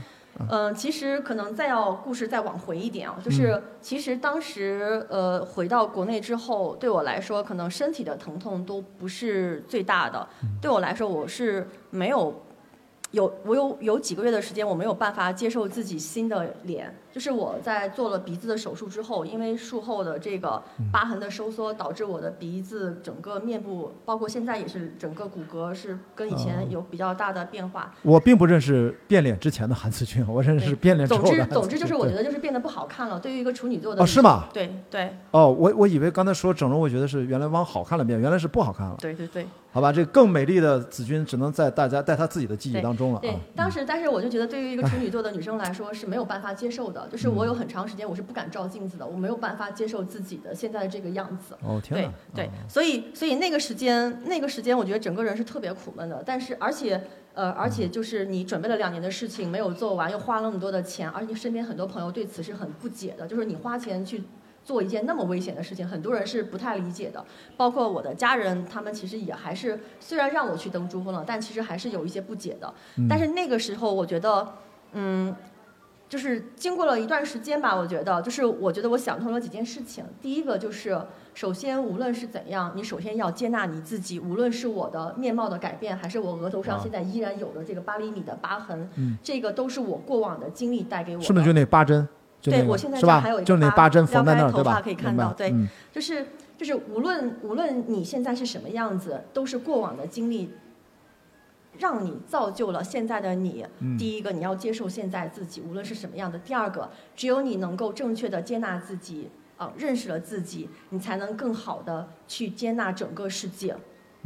[0.49, 12.43] 嗯，其实可能再要故事再往回一点啊，就是嗯其实当时呃回到国内之后，对我来说可能身体的疼痛都不是最大的，嗯对我来说我是没有。
[13.11, 16.93] 有我有有几个月的时间，我没有办法接受自己新的脸。
[17.17, 27.91] 就是我在做了鼻子的手术之后，因为术后的这个嗯疤痕的收缩，导致我的鼻子整个面部，包括现在也是整个骨骼是跟以哦前有比较大的变化。
[28.03, 31.61] 我并不认识变脸之前的韩思君，我认识变脸之后总之，的韩思俊。
[31.61, 33.19] 总之就是我觉得就是变得不好看了。
[33.19, 34.43] 对于一个处女座的哦，是吗？
[34.53, 38.95] 对对哦，我我以为刚才说整容，我觉得是原来往好看了变，原来是不好看了。
[38.99, 47.06] 对对对好吧，这更美丽的子君只能在大家在她自己的记忆当中了对啊。，当时但是我就觉得，对于一个处女座的女生来说是没有办法接受的。
[47.07, 51.57] 就是我有很长时间我是不敢照镜子的，我没有办法接受自己的现在的这个样子。
[51.63, 52.45] 哦天哪对！
[52.45, 56.23] 对哦，所以所以那个时间那个时间，我觉得整个人是特别苦闷的。
[56.25, 57.01] 但是而且
[57.33, 64.23] 呃，而且就是你准备了两年的事情没有做完，又花了那么多的钱，而且身边很多朋友对此是很不解的，就是你花钱去。
[64.67, 67.23] 做一件那么危险的事情，很多人是不太理解的，
[67.55, 72.73] 包括我的家人，他们其实也还是虽然让我去登珠峰了，但其实还是有一些不解的。
[72.97, 74.45] 嗯但是那个时候，我觉得，
[74.91, 75.33] 嗯，
[76.09, 80.05] 就是经过了一段时间吧，我觉得，就是我觉得我想通了几件事情。
[80.21, 80.99] 第一个就是，
[81.33, 91.25] 首先无论是怎样，你首先要接纳你自己，无论是我的面貌的改变，还是我额头上啊现在依然有的这个八厘米的疤痕，嗯这个都是我过往的经历带给我的。
[91.25, 92.07] 是不是就那八针？
[92.39, 93.39] 就那个对我现在是吧还有一？
[93.39, 94.71] 个就是那八针缝在那儿，对吧？
[94.71, 100.51] 撩开头发可以看到对嗯就是就是无论无论你现在是什么样子，都是过往的经历，
[101.79, 103.65] 让你造就了现在的你。
[103.79, 113.75] 嗯第一个，你要接受现在自己，无论是什么样的；第二个，只有你能够正确的接纳自己，啊、认识了自己，你才能更好的去接纳整个世界。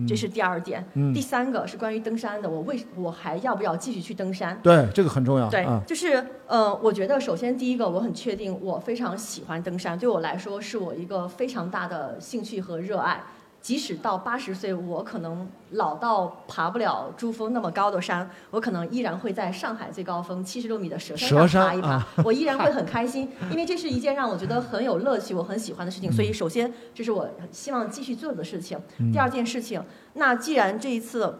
[0.08, 0.84] 这是第二点。
[0.94, 4.58] 嗯第三个是关于登山的，我为我还要不要继续去登山？
[4.64, 5.48] 对，这个很重要。
[5.50, 13.22] 对啊，，就是呃，我觉得首先第一个，我很确定我非常喜欢登山，对我来说是我一个非常大的兴趣和热爱。
[13.62, 26.12] 即使到八十岁，我可能老到爬不了珠峰那么高的山，我可能依然会在上海最高峰七十六米的蛇山蛇上爬一爬，啊 我依然会很开心，因为这是一件让我觉得很有乐趣、我很喜欢的事情。
[26.12, 28.80] 所以，首先这是我希望继续做的事情。
[28.98, 31.40] 嗯第二件事情，那既然这一次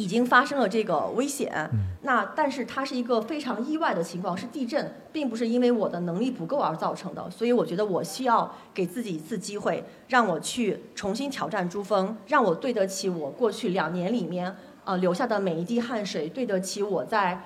[0.00, 7.30] 已经发生了这个危险，嗯那但是它是一个非常意外的情况，是地震，并不是因为我的能力不够而造成的。
[7.30, 17.44] 所以我觉得我需要给自己一次机会，让我去重新挑战珠峰，让我对得起我过去两年里面呃留下的每一滴汗水，对得起我在。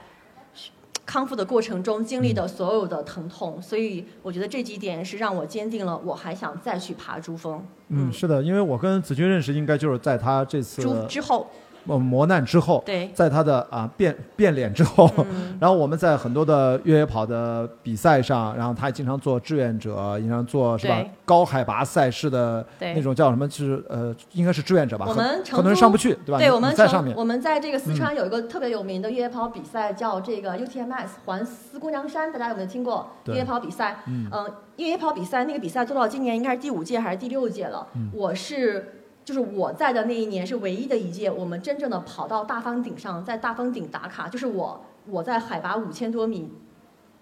[1.06, 7.62] 康复的过程中经历的所有的疼痛，所以我觉得这几点是让我坚定了我还想再去爬珠峰。
[7.88, 11.46] 嗯，是的，因为我跟子君认识，应该就是在他这次珠之后，
[11.86, 23.46] 呃磨难之后，对在他的啊变变脸之后，嗯 然后我们在很多的越野跑的比赛上，然后他也经常做志愿者，经常做是吧高海拔赛事的对那种叫什么？
[23.48, 25.06] 就是呃，应该是志愿者吧？
[25.08, 26.38] 我们成很多人上不去，对吧？
[26.38, 33.08] 对，我们在上面，嗯我们在这个四川有一个特别有名的越野跑比赛，叫这个 UTMS 环四姑娘山，大家有没有听过？
[33.24, 37.86] 对越野跑比赛，嗯呃，越野跑比赛那个比赛做到今年应该是第五届还是第六届了？
[37.94, 39.00] 嗯我是。
[39.24, 46.52] 就是我在的那一年是唯一的一届，我们真正的跑到大峰顶上，在大峰顶打卡，就是我我在海拔五千多米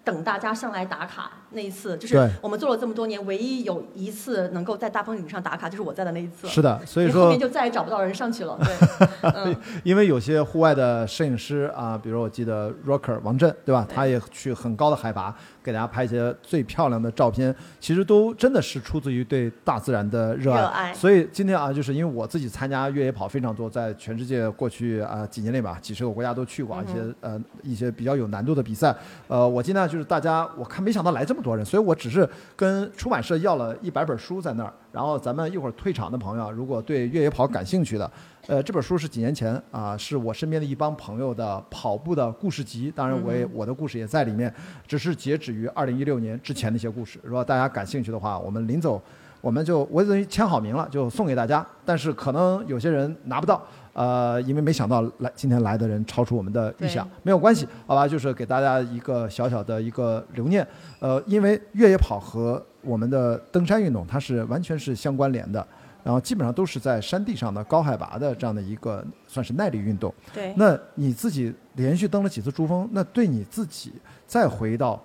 [0.03, 6.47] 等大家上来打卡那一次，就是我们做了这么多年，唯一有一次能够在大峰顶上打卡，就是我在的那一次。
[6.47, 8.59] 是的，所以说后面就再也找不到人上去了。
[8.63, 8.75] 对，
[9.35, 13.87] 嗯，因为有些户外的摄影师啊，比如我记得 Rocker 王震，对吧？
[13.87, 20.61] 他也去很高的海拔给大家拍一些最漂亮的照片，其实都真的是出自于对大自然的热爱。
[20.61, 28.95] 热爱所以今天啊，就是因为我自己参加越野跑非常多，在全世界过去啊几年内吧，几十个国家都去过啊一些呃一些比较有难度的比赛。
[29.27, 38.09] 呃，我今天就是大家我看没想到来这么多人，所以我只是跟出版社要了一百本书在那儿，然后咱们一会儿退场的朋友，如果对越野跑感兴趣的，
[38.47, 44.51] 呃，这本书是几年前啊，是我身边的一帮朋友的跑步的故事集，当然我也我的故事也在里面，
[44.87, 47.19] 只是截止于二零一六年之前的一些故事。
[47.21, 49.01] 如果大家感兴趣的话，我们临走。
[49.41, 51.67] 我们就我等于签好名了，就送给大家。
[51.83, 53.61] 但是可能有些人拿不到，
[53.93, 58.07] 呃，因为没想到来今天来的人超出我们的预想，没有关系，好吧？
[58.07, 60.67] 就是给大家一个小小的一个留念。
[60.99, 65.65] 呃，因为越野跑和我们的登山运动它是完全是相关联的，
[66.03, 70.13] 然后基本上都是在山地上的高海拔的这样的一个算是耐力运动。
[70.33, 70.53] 对。
[70.57, 72.89] 那你自己连续登了几次珠峰？
[72.91, 73.93] 那对你自己
[74.25, 74.99] 再回到，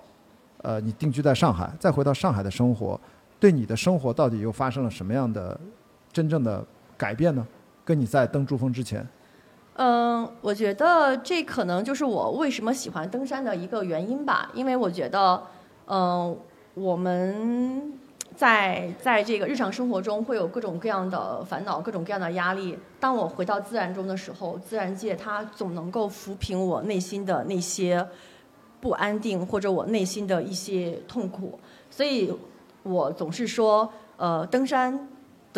[0.62, 2.98] 呃，你定居在上海，再回到上海的生活。
[3.38, 5.58] 对你的生活到底又发生了什么样的
[6.12, 6.64] 真正的
[6.96, 7.46] 改变呢？
[7.88, 9.08] 跟你在登珠峰之前？
[9.76, 14.50] 嗯，我觉得这可能就是我为什么喜欢登山的一个原因吧。
[14.52, 15.42] 因为我觉得，
[15.86, 16.36] 嗯，
[16.74, 17.94] 我们
[18.36, 22.78] 在在这个日常生活中会有各种各样的烦恼、各种各样的压力。
[23.00, 28.06] 当我回到自然中的时候，自然界它总能够抚平我内心的那些
[28.82, 31.58] 不安定，或者我内心的一些痛苦。
[31.90, 32.30] 所以。
[32.84, 35.08] 我总是说，呃，登山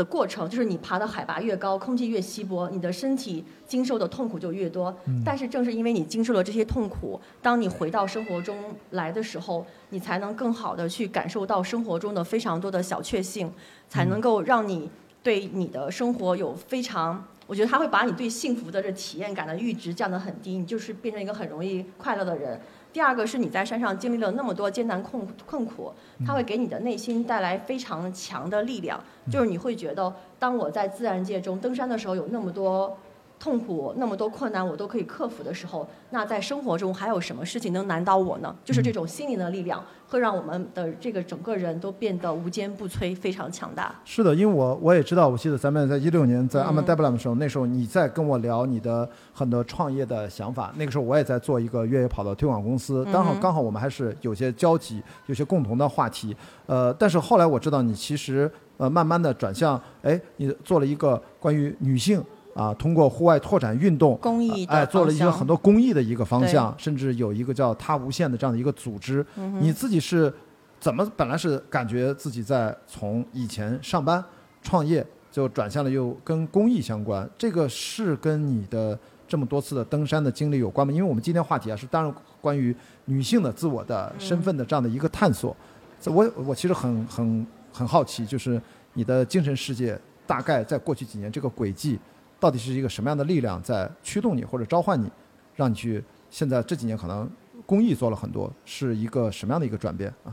[0.00, 4.96] 的过程就是你爬的海拔越高，空气越稀薄，你的身体经受的痛苦就越多。
[5.22, 8.56] 但是正是因为你经受了这些痛苦，当你回到生活中
[8.92, 13.52] 来的时候，你才能更好的去感受到生活中的非常多的小确幸，
[13.90, 14.90] 才能够让你
[15.22, 22.58] 对你的生活有非常，我觉得他会把你对幸福的这体验感的阈值降得很低，你就是变成一个很容易快乐的人。
[22.92, 25.92] 第二个是你在山上经历了那么多艰难困困苦，
[26.26, 32.96] 它会给你的内心带来非常强的力量，就是你会觉得，当我在自然界中登山的时候，有那么多。
[33.40, 38.54] 痛苦那么多困难我都可以克服的时候，那在生活中还有什么事情能难倒我呢？
[38.62, 43.94] 就是这种心灵的力量，会让我们的这个整个人都变得无坚不摧，非常强大。
[44.04, 50.70] 是的，因为我我也知道，我记得咱们在一六年在阿曼达布拉的时候，那时候你在跟我聊你的很多创业的想法。
[50.76, 56.36] 那个时候我也在做一个越野跑的推广公司，刚好刚好我们还是有些交集，有些共同的话题。
[56.66, 62.22] 呃，但是后来我知道你其实呃慢慢的转向，哎，你做了一个关于女性。
[62.60, 69.24] 啊，通过户外拓展运动，公益哎，做了一个很多公益的一个方向，甚至有一个叫“他无限”的这样的一个组织。
[69.60, 70.30] 你自己是
[70.78, 74.22] 怎么本来是感觉自己在从以前上班
[74.60, 77.26] 创业，就转向了又跟公益相关？
[77.38, 80.92] 这个是跟你的这么多次的登山的经历有关吗？
[80.92, 85.56] 因为我们今天话题啊是当然关于女性的自我的身份的这样的一个探索。
[86.04, 88.60] 我我其实很很很好奇，就是
[88.92, 91.98] 你的精神世界大概在过去几年这个轨迹。
[92.40, 95.12] 到底是一个什么样的力量在驱动你或者召唤你，
[95.54, 97.30] 让你去现在这几年可能
[97.66, 100.32] 公益做了很多，是一个什么样的一个转变啊？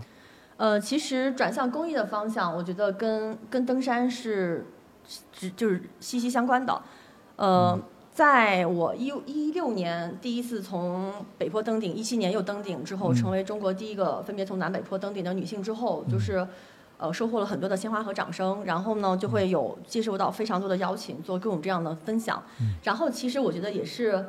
[0.56, 4.66] 呃，其实转向公益的方向，我觉得跟跟登山是，
[5.34, 6.82] 只就是息息相关的。
[7.36, 7.78] 呃，
[8.12, 16.48] 在我一一六年第一次从北坡登顶，一七年又登顶之后，成为中国第一个分别从南北坡登顶的女性之后，就是。
[16.98, 22.42] 呃，收获了很多的鲜花和掌声，然后呢，就会有接受到非常多的邀请，做各种这样的分享。
[22.84, 24.26] 然后其实我觉得也是，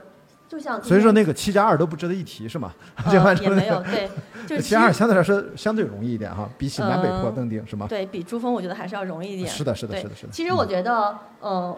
[0.46, 2.72] 就像所以说那个七加二都不值得一提是吗？
[3.11, 4.11] 也 没有对，
[4.46, 7.87] 就七加二相对来说相对容易一点哈，比起南北坡登顶是吗？
[7.88, 9.48] 对比珠峰，我觉得还是要容易一点。
[9.48, 10.33] 是的，是的，是的，是的。
[10.33, 11.76] 其实我觉得，呃。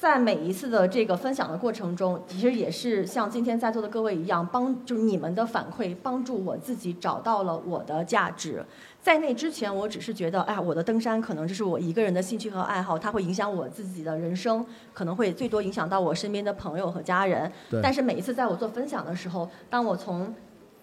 [0.00, 8.64] 在每一次的这个分享的过程中，其实也是像今天在座的各位一样，帮就是你们的反馈帮助我自己找到了我的价值。
[9.02, 17.52] 在那之前，我只是觉得，哎，我的登山可能就是我一个人的兴趣和爱好，它会影响我自己的人生，可能会最多影响到我身边的朋友和家人。
[17.82, 20.34] 但是每一次在我做分享的时候，当我从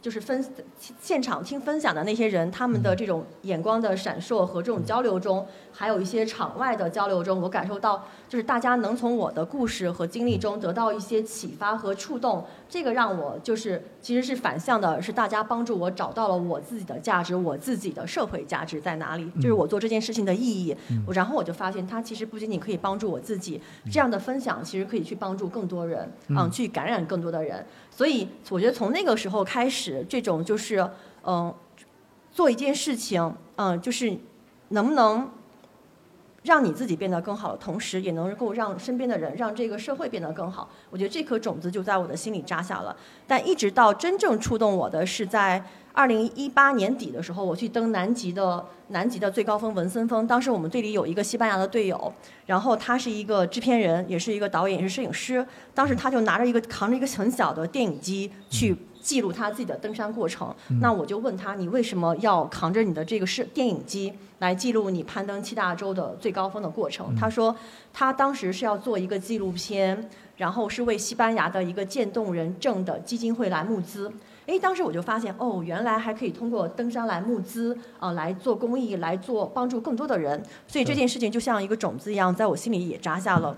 [0.02, 0.46] 就是分
[1.02, 12.46] 现场听分享的那些人，他们的这种眼光的闪烁和这种交流中，还有一些场外的交流中，我感受到，就是大家能从我的故事和经历中得到一些启发和触动。
[12.70, 20.76] 这个让我就是其实是反向的，是大家帮助我找到了我自己的价值，我自己的社会价值在哪里，就是我做这件事情的意义。
[21.14, 23.60] 然后我就发现，它其实不仅仅可以帮助我自己，
[23.92, 27.66] 这样的分享其实可以去帮助更多人，嗯，去感染更多的人。
[27.98, 30.88] 所以我觉得从那个时候开始，这种就是
[31.24, 31.52] 嗯，
[32.32, 34.16] 做一件事情，嗯，就是
[34.70, 35.32] 能不能。
[36.44, 40.70] 让你自己变得更好同时，也能够让身边的人、让这个社会变得更好。
[40.90, 42.96] 我觉得这颗种子就在我的心里扎下了。
[43.28, 45.62] 但一直到真正触动我的是在
[45.98, 50.28] 二零一八年底的时候，我去登南极的南极的最高峰文森峰。
[50.28, 52.14] 当时我们队里有一个西班牙的队友，
[52.46, 55.44] 然后他是一个制片人，也是一个导演，也是摄影师。
[55.74, 58.78] 当时他就拿着一个扛着一个很小的电影机去。
[59.00, 60.54] 记录他自己的登山过程。
[60.82, 67.16] 那我就问他，你为什么要扛着你的这个是电影机来记录你攀登七大洲的最高峰的过程？
[67.16, 67.56] 他说，
[67.94, 74.12] 他当时是要做一个纪录片，然后是为西班牙的一个渐冻人症的基金会来募资。
[74.48, 80.42] 哎，当时我就发现，哦，原来还可以通过登山来募资，啊，来做公益，来做帮助更多的人。
[80.66, 83.56] 所以这件事情就像一个种子一样，在我心里也扎下了。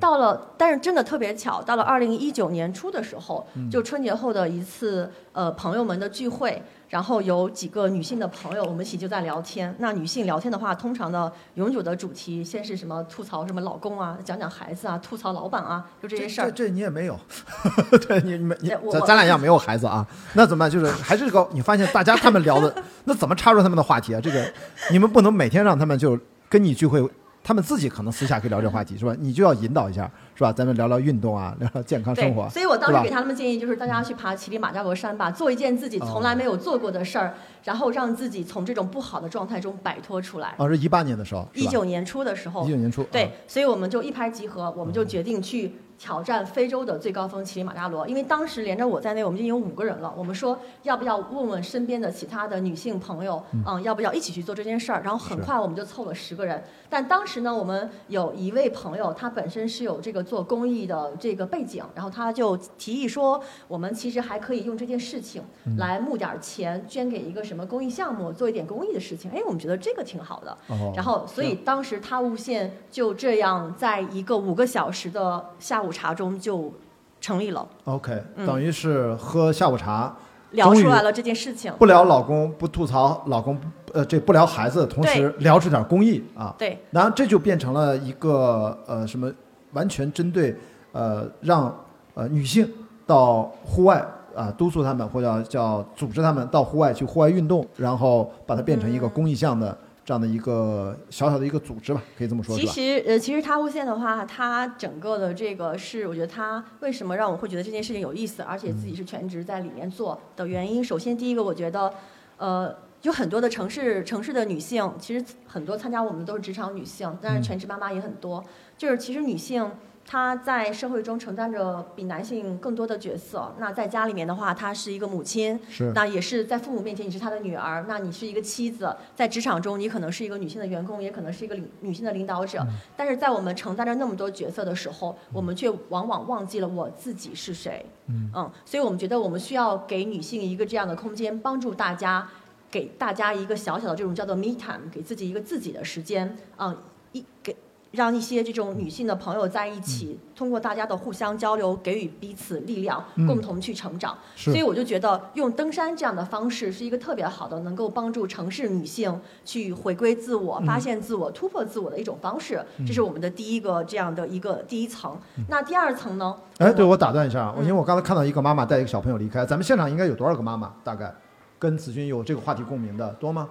[0.00, 6.60] 到了，但是真的特别巧，到了二零一九年初的时候，就春节后的一次呃朋友们的聚会，
[6.92, 9.74] 然后有几个女性的朋友，我们一起就在聊天。
[9.78, 16.50] 那女性聊天的话，通常的永久的主题，先是什么吐槽什么老公啊，讲讲孩子啊，吐槽老板啊，就这些事儿。
[16.50, 17.18] 这这你也没有，
[18.06, 20.70] 对你没你咱咱俩一样没有孩子啊，那怎么办？
[20.70, 22.74] 就是还是个你发现大家他们聊的，
[23.04, 24.20] 那怎么插入他们的话题啊？
[24.22, 24.52] 这个
[24.90, 26.18] 你们不能每天让他们就
[26.50, 27.08] 跟你聚会。
[27.44, 29.14] 他们自己可能私下可以聊这个话题，是吧？
[29.18, 30.52] 你就要引导一下，是吧？
[30.52, 32.48] 咱们聊聊运动啊， 聊聊健康生活。
[32.48, 37.34] 所以我当时给他们建议就是，大家去爬乞力马扎罗山吧，做一件自己从来没有做过的事儿，
[37.64, 40.54] 然后让自己从这种不好的状态中摆脱出来。
[40.58, 43.02] 哦，是一八年的时候，一九年初的时候，一九年初。
[43.10, 45.72] 对，所以我们就一拍即合，我们就决定去。
[46.02, 50.12] 挑战非洲的最高峰乞力马扎罗，因为当时连着我在内，我们已经有五个人了。
[50.16, 55.00] 我们说要不要问问身边的其他的女性朋友，嗯，要不要一起去做这件事儿？
[55.00, 56.60] 然后很快我们就凑了十个人。
[56.90, 65.40] 但当时呢，我们有一位朋友，他本身是有这个做公益的这个背景，然后他就提议说，我们其实还可以用这件事情
[65.78, 69.30] 来募点钱，捐给一个什么公益项目，做一点公益的事情。
[69.30, 70.58] 哎，我们觉得这个挺好的。
[70.96, 75.91] 然后，所以当时他无线就这样在一个五个小时的下午。
[75.92, 76.72] 茶中就
[77.20, 77.66] 成立了。
[77.84, 80.16] OK，等于是喝下午茶，
[80.52, 81.72] 聊出来了这件事情。
[81.78, 83.56] 不聊老公，不吐槽老公，
[83.92, 86.54] 呃，这不聊孩子，同时聊出点公益啊。
[86.58, 86.78] 对。
[86.90, 89.30] 然后这就变成了一个呃什么，
[89.72, 90.56] 完全针对
[90.92, 91.72] 呃让
[92.14, 92.68] 呃女性
[93.06, 99.76] 到户外啊督促他们，或者叫组织他们到户外去户外运动，然后把它变成一个公益项的。
[100.12, 102.54] 这样的一个小小的一个组织吧，可以这么说。
[102.54, 110.84] 其实，呃，其实他物线的话，它整个的这个是，我觉得它为什么让我会觉得这件事情有意思，而且自己是全职在里面做的原因。
[110.84, 111.90] 首先，第一个，我觉得，
[112.36, 118.44] 呃，有很多的城市城市的女性，其实很多参加我们都是职场女性，但是全职妈妈也很多。
[118.76, 119.66] 就是其实女性。
[120.12, 123.50] 她在社会中承担着比男性更多的角色。
[123.58, 127.86] 那在家里面的话，她是一个母亲，是那也是在父母面前你是她的女儿。
[127.88, 132.62] 那你是一个妻子，在职场中你可能是一个女性的员工，也可能是一个领女性的领导者。
[132.94, 137.86] 但是在我们承担着那么多角色的时候，我们却往往忘记了我自己是谁。
[138.08, 142.28] 嗯嗯，所以我们觉得我们需要给女性一个这样的空间，帮助大家，
[142.70, 146.36] 给大家一个小小的这种叫做 me time，给自己一个自己的时间。
[146.58, 146.76] 嗯，
[147.12, 147.56] 一给。
[147.92, 154.16] 让一些这种女性的朋友在一起，通过大家的互相交流，给予彼此力量，共同去成长。
[154.34, 162.64] 所以我就觉得用登山这样的方式是一个特别好的，能够帮助城市女性去回归自我、发现自我、突破自我的一种方式。
[162.86, 165.16] 这是我们的第一个这样的一个第一层。
[165.48, 166.34] 那第二层呢？
[166.58, 170.72] 哎，对我打断一下，因为我刚才看到一个妈妈带一个小朋友离开，咱们现场应该有多少个妈妈？
[170.82, 171.14] 大概
[171.58, 173.48] 跟子君有这个话题共鸣的多吗？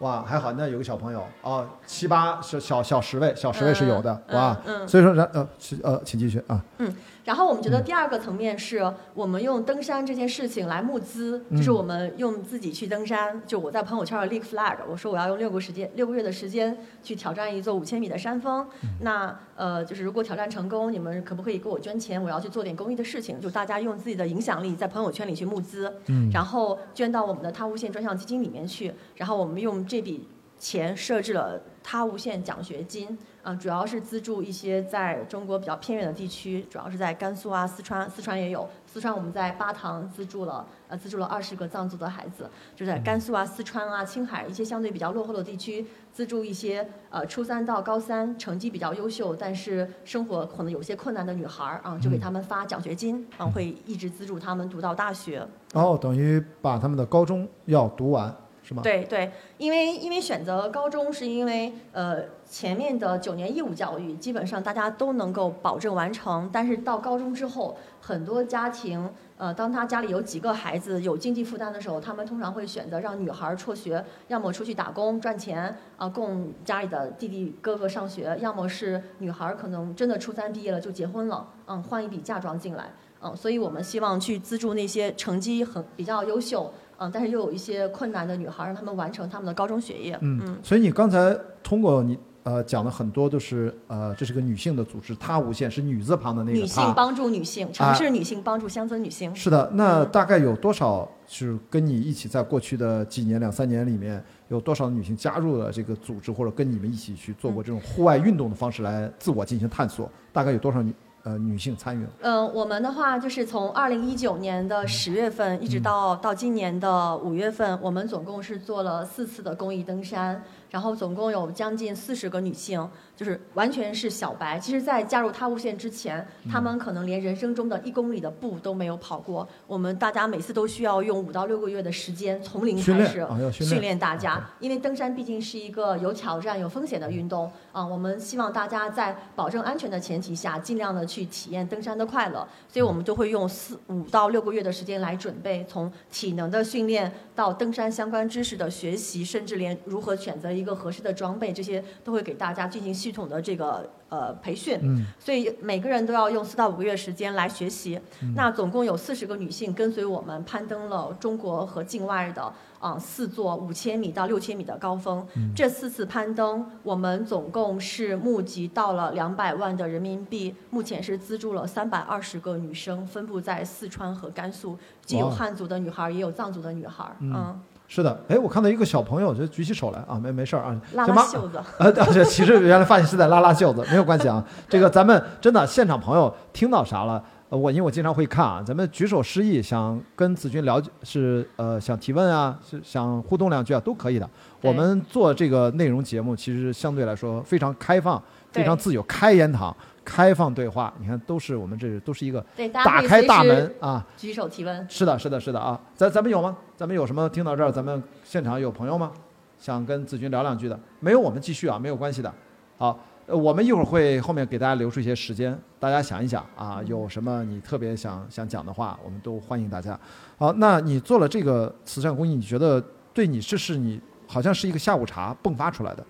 [0.00, 5.48] 哇，还好，那有个小朋友哦，七八小小小十位，小十位是有的，哇，所以说，然呃，
[5.82, 6.62] 呃，请继续啊。
[6.78, 6.94] 嗯。
[7.30, 13.40] 然后我们觉得第二个层面是我们用登山这件事情来募资，就是我们用自己去登山。
[13.46, 18.66] 就我在朋友圈立 flag，我说我要用六个时间六个月的时间去挑战一座五千米的山峰。
[19.02, 22.20] 那呃，就是如果挑战成功，你们可不可以给我捐钱？
[22.20, 23.40] 我要去做点公益的事情。
[23.40, 25.94] 就大家用自己的影响力在朋友圈里去募资，
[26.32, 28.92] 然后捐到我们的他无限专项基金里面去。
[29.14, 30.26] 然后我们用这笔
[30.58, 33.16] 钱设置了他无限奖学金。
[33.42, 38.68] 嗯，主要是资助一些在中国比较偏远的地区，主要是在甘肃啊、四川，四川也有。
[38.86, 55.46] 四川我们在巴塘资助了，呃，资助了二十个藏族的孩子，就在甘肃啊、四川啊、青海一些相对比较落后的地区，资助一些呃初三到高三成绩比较优秀，但是生活可能有些困难的女孩儿啊，就给他们发奖学金，啊，会一直资助他们读到大学。
[55.72, 58.34] 哦，等于把他们的高中要读完。
[58.82, 86.72] 对对，因为因为选择高中是因为呃前面的九年义务教育基本上大家都能够保证完成，但是到高中之后，很多家庭呃当他家里有几个孩子有经济负担的时候，他们通常会选择让女孩辍学，要么出去打工赚钱啊供家里的弟弟哥哥上学，要么是女孩可能真的初三毕业了就结婚了，嗯换一笔嫁妆进来，嗯所以我们希望去资助那些成绩很比较优秀。
[87.00, 90.18] 嗯，但是又有一些困难的女孩，让他们完成他们的高中学业。
[90.20, 96.92] 嗯，所以你刚才通过你呃讲的很多都是呃这是个女性的组织，她无限是女字旁的那个女性。
[96.94, 99.34] 帮助女性，城市女性帮助乡村女性。
[99.34, 110.10] 是的，那大概有多少是跟你一起在过去的几年两三年里面，有多少女性加入了这个组织，或者跟你们一起去做过这种户外运动的方式来自我进行探索？
[110.34, 110.92] 大概有多少女
[111.22, 112.10] 呃女性参与了？
[112.22, 122.88] 嗯，我们的话就是从二零一九年的十月份一直到到今年的五月份，我们总共是做了四次的公益登山，然后总共有将近四十个女性，
[123.20, 124.58] 就是完全是小白。
[124.58, 129.46] 其实，在加入他物线之前，他们可能连人生中的一公里的步都没有跑过。
[129.66, 137.86] 我们大家每次都需要用五到六个月的时间，从零开始训练大家，因为登山毕竟是一个有挑战、有风险的运动啊。
[137.86, 142.48] 我们希望大家在保证安全的前提下，尽量的去体验登山的快乐。
[142.70, 154.78] 所以我们就会用四五到六个月的时间来准备，从体能的训练到登山相关知识的学习，甚至连如何选择一个合适的装备，这些都会给大家进行系统的这个呃培训。
[154.82, 158.00] 嗯，所以每个人都要用四到五个月时间来学习。
[158.36, 165.26] 那总共有四十个女性跟随我们攀登了中国和境外的啊、四座五千米到六千米的高峰。
[165.54, 177.16] 这四次攀登，我们总共是募集到了两百万的人民币，目前是资助了三百二十个女生，分布在四川和甘肃，既有汉族的女孩，也有藏族的女孩儿。
[177.20, 177.60] 嗯，
[177.92, 181.60] 是的，哎，我看到一个小朋友就举起手来啊，没没事儿啊，拉拉袖子。
[181.76, 184.44] 呃，这其实原来发现是在拉拉袖子，没有关系啊。
[184.68, 187.20] 这个咱们真的现场朋友听到啥了？
[187.48, 194.30] 呃，我因为我经常会看啊，咱们举手示意，想跟子君了解是呃想提问啊，是想互动两句啊，都可以的。
[194.62, 198.22] 我们做这个内容节目，其实相对来说非常开放，
[198.52, 199.76] 非常自由，开言堂，
[200.10, 200.92] 开放对话。
[200.98, 204.04] 你看，都是我们这都是一个打开大门啊。
[204.16, 204.86] 举手提问。
[204.88, 206.56] 是的，是的，是的啊，咱咱们有吗？
[206.76, 207.28] 咱们有什么？
[207.28, 209.12] 听到这儿，咱们现场有朋友吗？
[209.56, 210.78] 想跟子君聊两句的？
[210.98, 212.34] 没有，我们继续啊，没有关系的。
[212.78, 219.98] 好，呃，我们一会儿会后面给大家留出一些时间，大家想一想啊，有什么你特别想想讲的话，我们都欢迎大家。
[220.38, 222.82] 好，那你做了这个慈善公益，你觉得
[223.12, 226.02] 对你这是你好像是一个下午茶迸发出来的，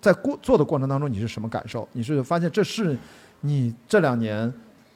[0.00, 1.88] 在过做的过程当中，你是什么感受？
[1.90, 2.96] 你是发现这是
[3.40, 4.52] 你这两年，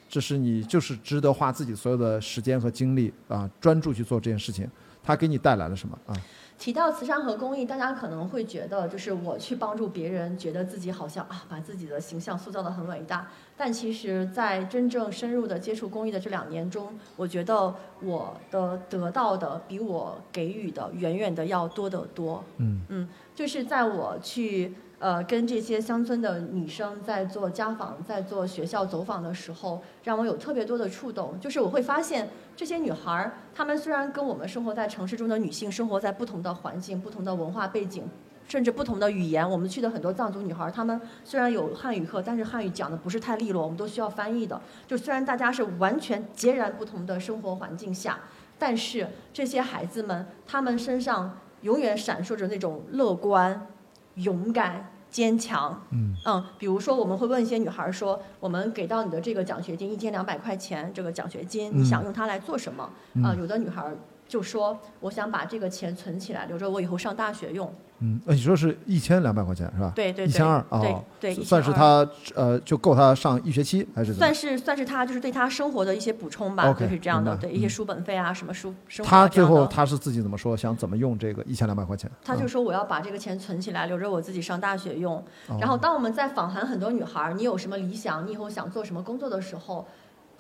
[0.09, 4.69] 这是你就是值得花自己所有的时间和精力啊，专注去做这件事情，
[5.03, 6.15] 它给你带来了什么啊？
[6.59, 13.27] 提到慈善和公益，大家可能会觉得，就是我去帮助别人，觉得自己好像啊，把自己的形象塑造得很伟大。
[13.57, 22.45] 但其实，在真正深入的接触公益的这两年中，我觉得我的得到的比我给予的远远的要多得多。
[22.59, 31.37] 嗯嗯，就是在我去呃跟这些乡村的女生在做家访、在做学校走访的时候，让我有特别多的触动。
[31.41, 38.09] 就是我会发现，这些女孩儿，她们虽然跟我们生活在城市中的女性生活在不同的环境、不同的文化背景。
[38.47, 44.61] 甚至不同的语言，我们去的很多藏族女孩儿，她们虽然有汉语课，但是汉语讲的不是太利落，我们都需要翻译的。
[44.89, 48.19] 就虽然大家是完全截然不同的生活环境下，
[48.59, 53.69] 但是这些孩子们，她们身上永远闪烁着那种乐观、
[54.15, 55.83] 勇敢、坚强。
[55.91, 63.97] 嗯嗯，比如说我们会问一些女孩儿说：“我们给到你的这个奖学金一千两百块钱，这个奖学金你想用它来做什么？”嗯啊、有的女孩儿
[64.31, 67.71] 就说：“我想把这个钱存起来，留着我以后上大学用。
[68.03, 69.93] 嗯，呃你说是一千两百块钱是吧？
[69.95, 74.35] 对”对对，一千二对哦，对，算是他呃就够他上一学期还是算？
[74.35, 79.45] 是算是他就是对他生活的一些补充吧就是这样的，对一些嗯书本费啊，什么书生活他最。
[79.45, 80.57] 后他是自己怎么说？
[80.57, 82.09] 想怎么用这个一千两百块钱？
[82.25, 85.23] 他就说我要把这个钱存起来，留着我自己上大学用。
[85.59, 88.25] 然后当我们在访谈很多女孩，你有什么理想？
[88.25, 89.85] 你以后想做什么工作的时候，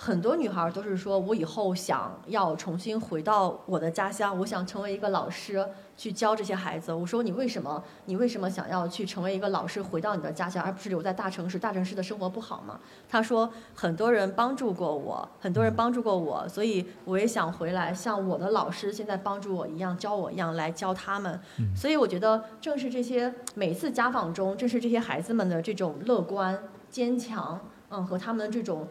[0.02, 5.62] 很多女孩儿都是说我以后想要重新回到我的家乡，我想成为一个老师，
[5.94, 6.90] 去教这些孩子。
[6.90, 7.84] 我说你为什么？
[8.06, 11.58] 你为什么想要去成为一个老师，回到你的家乡，而不是留在大城市？
[11.58, 12.80] 大城市的生活不好吗？
[13.10, 21.38] 他说很多人帮助过我，很多人帮助过我，所以我也想回来，像我的老师现在帮助我一样，教我一样来教他们。
[21.76, 28.88] 所以我觉得，正是这些每次家访中，正是这些孩子们的这种乐观、坚强，嗯，和他们的这种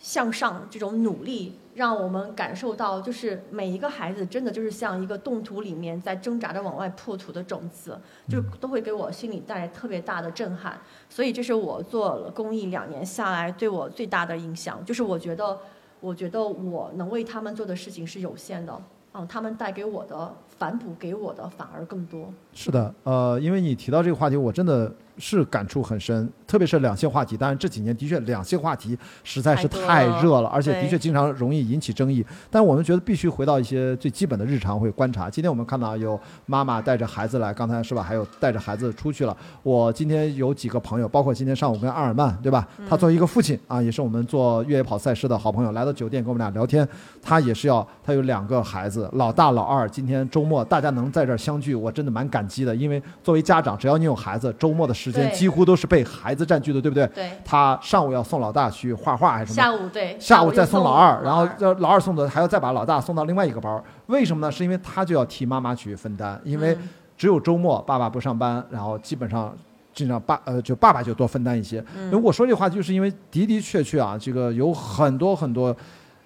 [0.00, 10.80] 向上、这种努力，让我们感受到，就是每一个孩子真的就是像一个冻土里面在挣扎着往外破土的种子，就都会给我心里带来特别大的震撼。
[11.10, 15.58] 所以这是我做了公益两年下来对我最大的影响，就是我觉得，
[16.00, 18.82] 我觉得我能为他们做的事情是有限的，
[19.12, 22.32] 嗯，他们带给我的反哺给我的反而更多。
[22.54, 24.90] 是的，呃，因为你提到这个话题，我真的
[25.20, 27.36] 是感触很深，特别是两性话题。
[27.36, 32.24] 当然这几年的确两性话题实在是太热了，而且的确经常容易引起争议。
[32.50, 35.28] 但我们觉得必须回到一些最基本的日常会观察。
[35.28, 38.02] 今天我们看到有妈妈带着孩子来，刚才是吧？
[38.02, 39.36] 还有带着孩子出去了。
[39.62, 42.66] 我今天有几个朋友，包括今天上午跟阿尔曼，对吧？
[42.88, 46.88] 他作为一个父亲啊，也是我们做越野跑赛事的好朋友，来到酒店跟我们俩聊天。
[47.20, 49.88] 他也是要，他有两个孩子，老大老二。
[49.88, 57.06] 今天周末大家能在这儿相聚，我真的蛮感激的，因为作为家长，只要你有孩子，周末的时间几乎都是被孩子占据的，对不对？
[57.08, 59.62] 对，他上午要送老大去画画还是什么？
[59.62, 63.82] 下午对，下午再又送送老二，然后要老二送走，还要再把老大送到另外一个班儿。
[64.06, 64.50] 为什么呢？
[64.50, 69.54] 是因为他就要替妈妈去分担，因为嗯只有周末爸爸不上班，然后基本上。
[69.92, 71.84] 经常爸呃，就爸爸就多分担一些。
[71.98, 75.76] 嗯如果说这话，就是因为的的确确啊，这个有很多很多，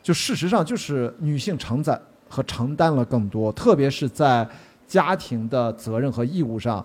[0.02, 4.46] 就事实上就是女性承载和承担了更多，特别是在
[4.86, 6.84] 家庭的责任和义务上，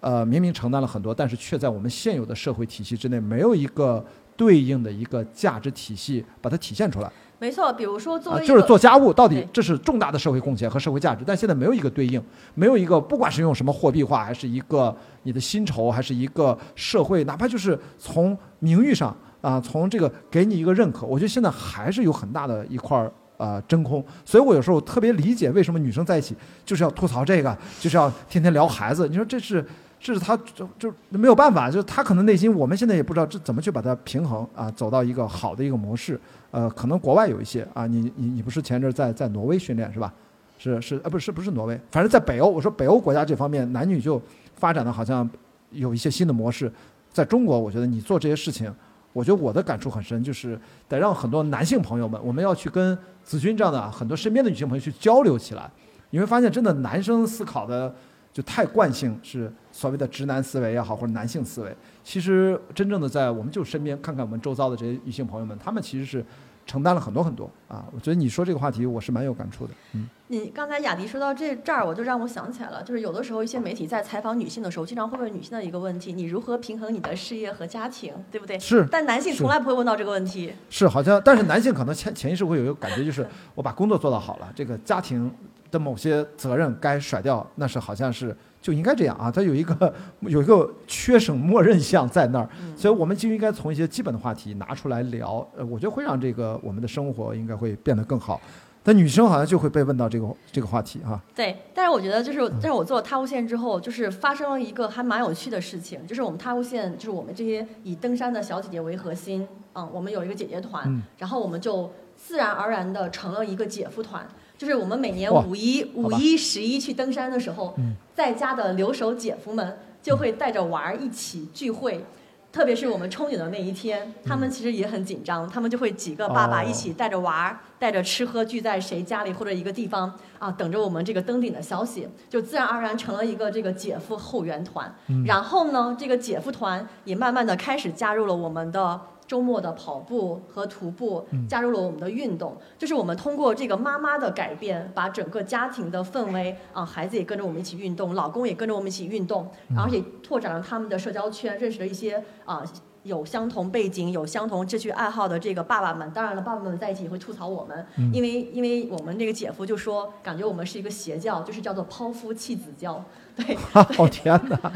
[0.00, 4.04] 呃，明明承担了很多，但是却在我们现有的社会体系之内没有一个
[4.36, 12.22] 对应的一个价值体系把它体现出来没错，比如说做就是做家务到底这是重大的社会贡献和社会价值，但现在没有一个对应，
[12.54, 23.12] 没有一个不管是用什么货币化，还是一个你的薪酬，还是一个社会，哪怕就是从名誉上啊，从这个给你一个认可，我觉得现在还是有很大的一块儿。
[23.36, 26.34] 呃，真空，所以我有时候特别理解为什么女生在一起
[26.64, 29.06] 就是要吐槽这个，就是要天天聊孩子。
[29.06, 29.64] 你说这是，
[30.00, 36.18] 这是他就就没有办法，就是他可能内心我们现在也不知道这怎么去把它平衡啊，走到一个好的一个模式。
[36.50, 40.12] 呃，可能国外有一些啊，你你你不是前阵儿在在挪威训练是吧？
[40.58, 44.20] 是是呃不是不是挪威，反正在北欧，我说北欧国家这方面男女就
[44.54, 45.28] 发展的好像
[45.70, 46.72] 有一些新的模式。
[47.12, 48.72] 在中国，我觉得你做这些事情，
[49.12, 55.70] 我觉得我的感触很深，就是得让很多男性朋友们，我们要去跟子君这样的很多身边的女性朋友去交流起来。
[56.10, 57.94] 你会发现，真的男生思考的
[58.32, 61.72] 就太惯性，是所谓的直男思维也好，或者男性思维。
[62.02, 66.24] 其实真正的在我们就身边看看我们周遭的这些女性朋友们，她们其实是
[66.66, 67.84] 承担了很多很多啊。
[67.92, 69.72] 我觉得你说这个话题，我是蛮有感触的。
[69.92, 78.58] 嗯，你刚才雅迪说到这这儿，我就让我想起来了，就是有的时候一些媒体在采访女性的时候，经常会问女性的一个问题：你如何平衡你的事业和家庭，对不对？
[78.58, 80.52] 是但男性从来不会问到这个问题。
[80.68, 83.24] 是，好像但是男性可能潜潜意识会有一个感觉，就是
[83.54, 85.30] 我把工作做到好了，这个家庭
[85.70, 89.30] 的某些责任该甩掉，那是好像是就应该这样啊。
[89.30, 95.46] 它有一个有一个缺省默认项在那儿，所以我们就应该从一些基本的话题拿出来聊。
[95.56, 98.40] 呃，我觉得会让这个我们的生活应该会变得更好。
[98.80, 114.26] 但女生好像就会被问到这个这个话题哈、对，但是我觉得就是，但是我做了踏雾线之后，就是发生了一个还蛮有趣的事情，就是我们踏雾线，就是我们这些以登山的小姐姐为核心，嗯，我们有一个姐姐团，嗯然后我们就自然而然的成了一个姐夫团，
[114.58, 117.94] 就是我们每年五一、五一、十一去登山的时候，嗯。
[118.14, 122.04] 在家的留守姐夫们就会带着娃儿一起聚会。
[122.50, 126.66] 特别是我们冲顶的那一天，他们其实也很紧张，他们就会几个爸爸哦。
[126.68, 134.92] 一起带着娃儿，带着吃喝聚在谁家里或者一个地方啊，等着我们这个登顶的消息，就自然而然成了一个这个姐夫后援团。
[135.08, 142.56] 嗯然后呢，这个姐夫团也慢慢的开始加入了我们的周末的跑步和徒步，嗯加入了我们的运动。
[142.78, 152.64] 就是我们通过这个妈妈的改变，把整个家庭的氛围啊，孩子也跟着我们一起运动，老公也跟着我们一起运动，然后也拓展了他们的社交圈，认识了一些啊。
[153.04, 163.02] 有相同背景、有相同志趣爱好的这个爸爸们，当然了，爸爸们在一起也会吐槽我们，嗯因为因为我们那个姐夫就说，感觉我们是一个邪教，就是叫做抛夫弃子教，
[163.36, 163.56] 对，
[163.96, 164.72] 哦天哪！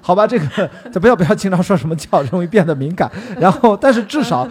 [0.00, 3.10] 好吧，这个咱不要不要经常说什么教，容易变得敏感。
[3.38, 4.48] 然后，但是至少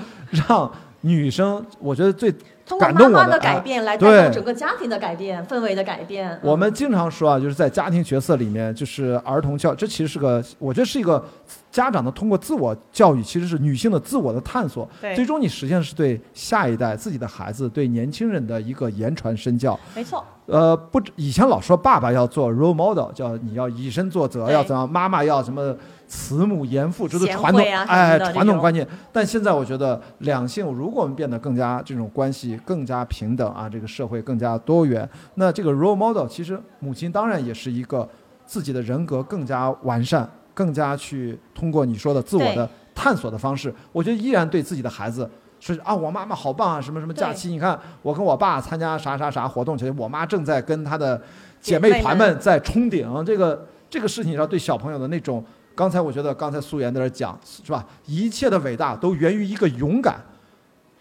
[0.47, 0.71] 让
[1.01, 2.33] 女生，我觉得最
[2.65, 6.39] 通过妈妈的改变来带动整个家庭的改变、氛围的改变。
[6.41, 11.23] 我们嗯经常说啊，就是在家庭角色里面，就是儿童教，这其实是个，我觉得是一个
[11.71, 14.89] 家长的通过自我教育，其实是女性的自我的探索。
[15.01, 19.77] 对最终你实现的是对下一代、自己的孩子、对年轻人的一个言传身教。
[19.93, 25.75] 没错，呃，不止，以前老说爸爸要做 role model，叫你要以身作则，要怎样，妈妈要什么
[26.13, 28.87] 慈母严父，这都贤传统哎传统观念。
[29.11, 38.07] 但现在我觉得两性，如果我们变得更加这种关系更加平等啊，这个社会更加多元，那这个 role model 其实母亲当然也是一个
[38.45, 45.27] 自己的人格更加完善，更加去通过你说的自我的探索的方式，我觉得依然对自己的孩子。
[45.59, 46.81] 说啊，我妈妈好棒啊！
[46.81, 51.19] 什么什么假期，你看我跟我爸参加啥啥啥活动去，我妈正在跟她的
[51.59, 53.23] 姐妹团们在冲顶。
[53.25, 55.41] 这个这个事情上对小朋友的那种，
[55.75, 57.85] 刚才我觉得刚才素颜在这讲是吧？
[58.05, 60.19] 一切的伟大都源于一个勇敢。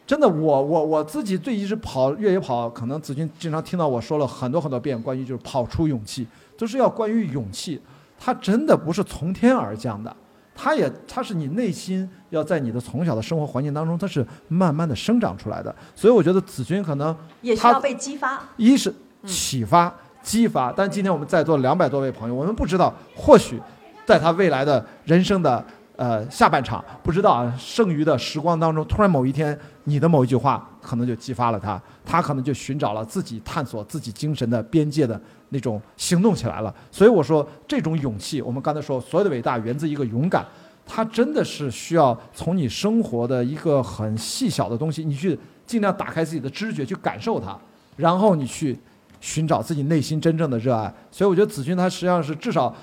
[0.05, 7.81] 真的，我我我自己最一直跑越野跑，可能子君经常听到我说了很多很多遍关于就是跑出勇气，就是要关于勇气。
[8.19, 10.15] 它真的不是从天而降的，
[10.55, 15.75] 它也它是你内心要在你的从小的生活环境当中，它是慢慢的生长出来的。
[15.95, 18.43] 所以我觉得子君可能也需要被激发。
[18.57, 18.93] 一是
[19.25, 19.93] 启发、
[20.23, 23.61] 激发，但今天我们在座两百多位朋友，我们不知道，或许
[24.07, 25.65] 在他未来的人生的
[25.97, 36.75] 呃下半场，不知道啊，剩余的时光当中，突然某一天，你的某一句话可能就激发了他，他可能就寻找了自己探索自己精神的边界的那种行动起来了。
[36.91, 40.45] 所以我说，这种勇气，我们刚才说，所有的伟大源自一个勇敢。
[40.85, 47.57] 它真的是需要从你生活的一个很细小的东西，你去尽量打开自己的知觉去感受它，
[47.97, 48.77] 然后你去
[49.21, 50.93] 寻找自己内心真正的热爱。
[51.13, 52.75] 所以我觉得子君他实际上是至少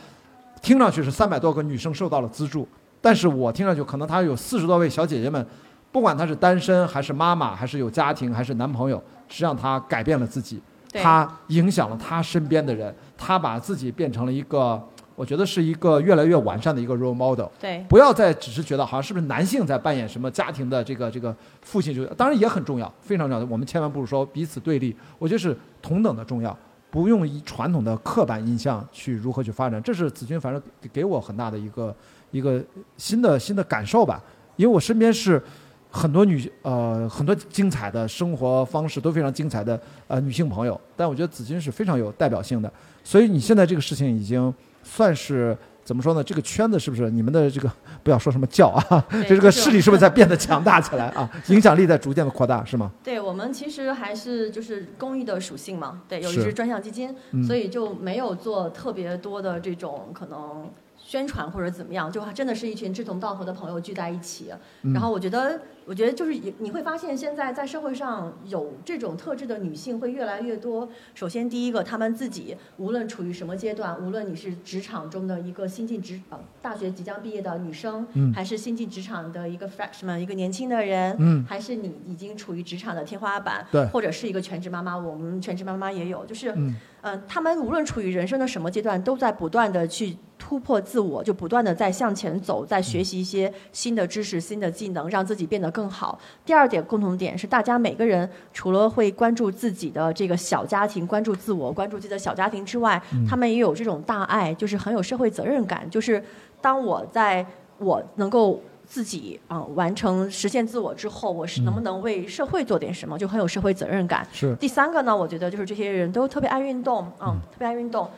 [0.62, 2.68] 听上去是三百多个女生受到了资助，
[3.02, 5.46] 但是我听上去可能她有四十多位小姐姐们，
[5.92, 8.98] 不管她是单身还是妈妈，还是有家庭还是男朋友，
[9.28, 10.62] 实际上她改变了自己，
[10.94, 14.82] 她影响了她身边的人，她把自己变成了一个，
[15.16, 17.48] 我觉得是一个越来越完善的一个 role model。
[17.60, 23.46] 对，不要再只是觉得好像是不是男性在扮演什么家庭的这个这个父亲就当然也很重要，非常重要。
[23.50, 26.56] 我们千万不是说彼此对立，我觉得是同等的重要。
[26.92, 31.96] 不用以传统的刻板印象去如何去发展，这是子君反正给给我很大的一个
[32.32, 32.64] 一个
[32.98, 34.24] 新的新的感受吧。
[34.56, 35.42] 因为我身边是
[35.90, 42.72] 很多女呃很多精彩的生活方式都非常精彩的呃女性朋友，但我觉得子君是非常有代表性的。
[43.04, 45.58] 所以你现在这个事情已经算是
[45.90, 46.24] 怎么说呢？
[46.24, 47.72] 这个圈子是不是你们的这个
[48.04, 49.04] 不要说什么教啊？
[49.12, 51.28] 就这这个势力是不是在 变得强大起来啊？
[51.50, 52.92] 影响力在逐渐的扩大，是吗？
[53.04, 60.70] 对我们其实还是就是公益的属性嘛，对，有一支专项基金，嗯所以就没有做特别多的这种可能
[61.10, 64.54] 宣传或者怎么样，就真的是一群志同道合的朋友聚在一起。
[64.84, 64.94] 嗯。
[64.94, 70.88] 然后我觉得，我觉得就是你你会发现，现在在社会上有这种特质的女性会越来越多。
[71.16, 78.32] 首先，第一个，她们自己无论处于什么阶段，无论你是职场中的一个新进职呃大学即将毕业的女生，嗯。
[78.32, 81.44] 还是新进职场的一个 freshman 一个年轻的人，嗯。
[81.50, 83.84] 还是你已经处于职场的天花板，对。
[83.88, 96.20] 或者是一个全职妈妈，我们全职妈妈也有，就是，嗯嗯、他们无论处于人生的什么阶段，都在不断的去突破自我，就不断的在向前走，在学习一些新的知识、新的技能，让自己变得更好。
[96.46, 106.24] 第二点共同点是，大家每个人除了会关注自己的这个小家庭，关注自我，关注自己的小家庭之外，他们也有这种大爱，就是很有社会责任感，就是
[106.62, 107.46] 当我在
[107.78, 108.62] 我能够。
[108.90, 114.28] 自己啊、完成实现自我之后，我是能不能为社会做点什么，就很有社会责任感。
[114.34, 114.56] 是。
[114.56, 118.10] 第三个呢，我觉得就是这些人都特别爱运动，嗯，特别爱运动，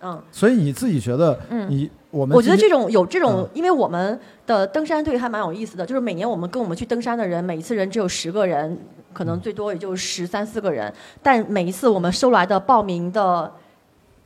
[0.00, 4.18] 嗯，所以你自己觉得嗯你我们我觉得这种有这种嗯，因为我们
[4.48, 8.76] 的登山队还蛮有意思的，就是每年我们跟我们去登山的人，每一次人只有十个人，
[9.12, 13.52] 可嗯能最多也就十三四个人，但每一次我们收来的报名的。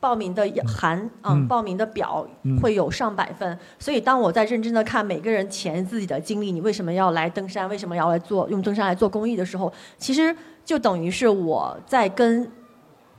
[0.00, 2.58] 报名的函，啊，嗯报名的表嗯。
[2.58, 10.34] 会有上百份，所以当我在认真的看每个人填自己的经历，你为什么要来登山，为什么要来做用登山来做公益的时候，其实
[10.64, 12.50] 就等于是我在跟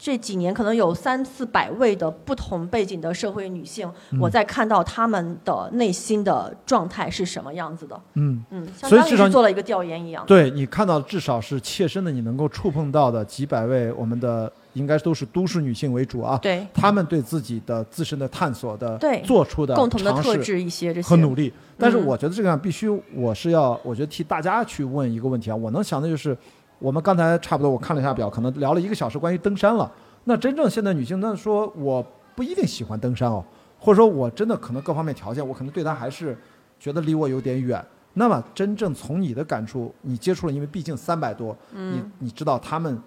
[0.04, 4.20] 这几年可能有三四百位的不同背景的社会女性，嗯。
[4.20, 8.02] 我在看到她们的内心的状态是什么样子的。
[8.16, 10.26] 嗯，嗯，所以至少做了一个调研一样。
[10.26, 21.52] 对你看到至少是切身的，你能够触碰到的几百位我们的应该都是都市女性为主啊，对，她们对自己的自身的探索的对做出的共同的特质一些这些和努力。
[21.78, 25.56] 但是嗯我觉得这个样必须，我是要，我觉得替大家去问一个问题啊。
[25.56, 26.38] 我能想的就是，
[26.80, 29.92] 我们刚才差不多我看了一下表，可能聊了一个小时关于登山了。
[30.26, 32.06] 那真正现在女性，那说我
[32.36, 33.44] 不一定喜欢登山哦，
[33.80, 36.38] 或者说我真的可能各方面条件，我可能对她还是
[36.80, 37.84] 觉得离我有点远。
[38.14, 43.02] 那么真正从你的感触，你接触了，因为毕竟三百多，嗯你你知道他们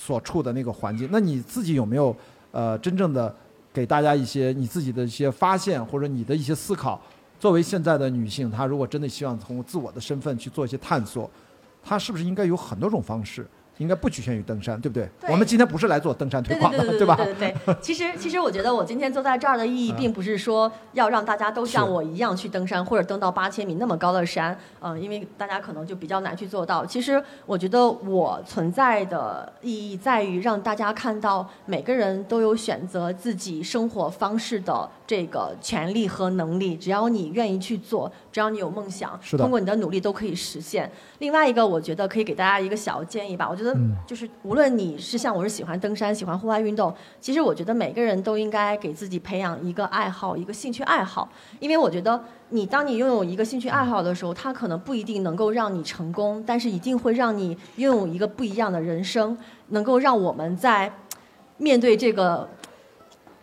[0.00, 2.14] 所处的那个环境，那你自己有没有
[2.52, 3.34] 呃真正的
[3.72, 7.00] 给大家一些你自己的一些发现，或者你的一些思考？
[7.40, 11.28] 作为现在的女性，她如果真的希望从自我的身份去做一些探索，
[11.82, 13.44] 她是不是应该有很多种方式？
[13.78, 15.08] 应该不局限于登山，对不对？
[15.20, 17.16] 对我们今天不是来做登山推广的，对吧？
[17.16, 17.76] 对对对。
[17.80, 26.84] 其实其实我觉得我今天坐在这儿的意义，嗯并不是说要让大家都像我一样去登山，或者登到八千米那么高的山，嗯、因为大家可能就比较难去做到。
[26.84, 40.92] 其实我觉得我存在的意义在于让大家看到每个人都有选择自己生活方式的这个权利和能力，只要你愿意去做，只要你有梦想，通过你的努力都可以实现。
[41.20, 43.48] 另外一个，我觉得可以给大家一个小建议吧。
[43.48, 51.26] 我觉得嗯就是无论你是像我是喜欢登山、喜欢户外运动，其实我觉得每个人都应该给自己培养一个爱好、一个兴趣爱好，
[51.58, 59.38] 因为我觉得你当你拥有一个兴趣爱好的时候，它可能不一定能够让你成功，但是一定会让你拥有一个不一样的人生，
[59.68, 60.92] 能够让我们在
[61.56, 62.46] 面对这个。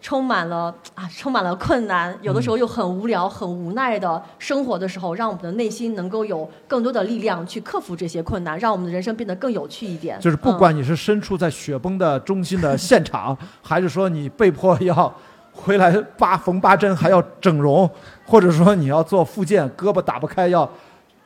[0.06, 10.20] 充满了啊，充满了困难，有的时候又很无聊、很无奈的生活的时候，让我们的内心能够有更多的力量去克服这些困难，让我们的人生变得更有趣一点。
[10.20, 15.12] 就是不管你是身处在雪崩的中心的现场， 还是说你被迫要
[15.52, 17.90] 回来八缝八针还要整容，
[18.28, 20.70] 或者说你要做复健，胳膊打不开要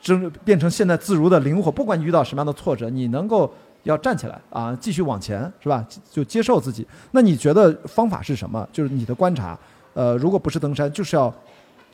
[0.00, 3.52] 整变成现在自如的灵活，不管你遇到什么样的挫折，你能够。
[3.84, 5.84] 要站起来啊，继续往前，是吧？
[6.10, 6.86] 就接受自己。
[7.12, 8.68] 那你觉得方法是什么？
[8.72, 9.58] 就是你的观察，
[9.94, 11.32] 呃，如果不是登山，就是要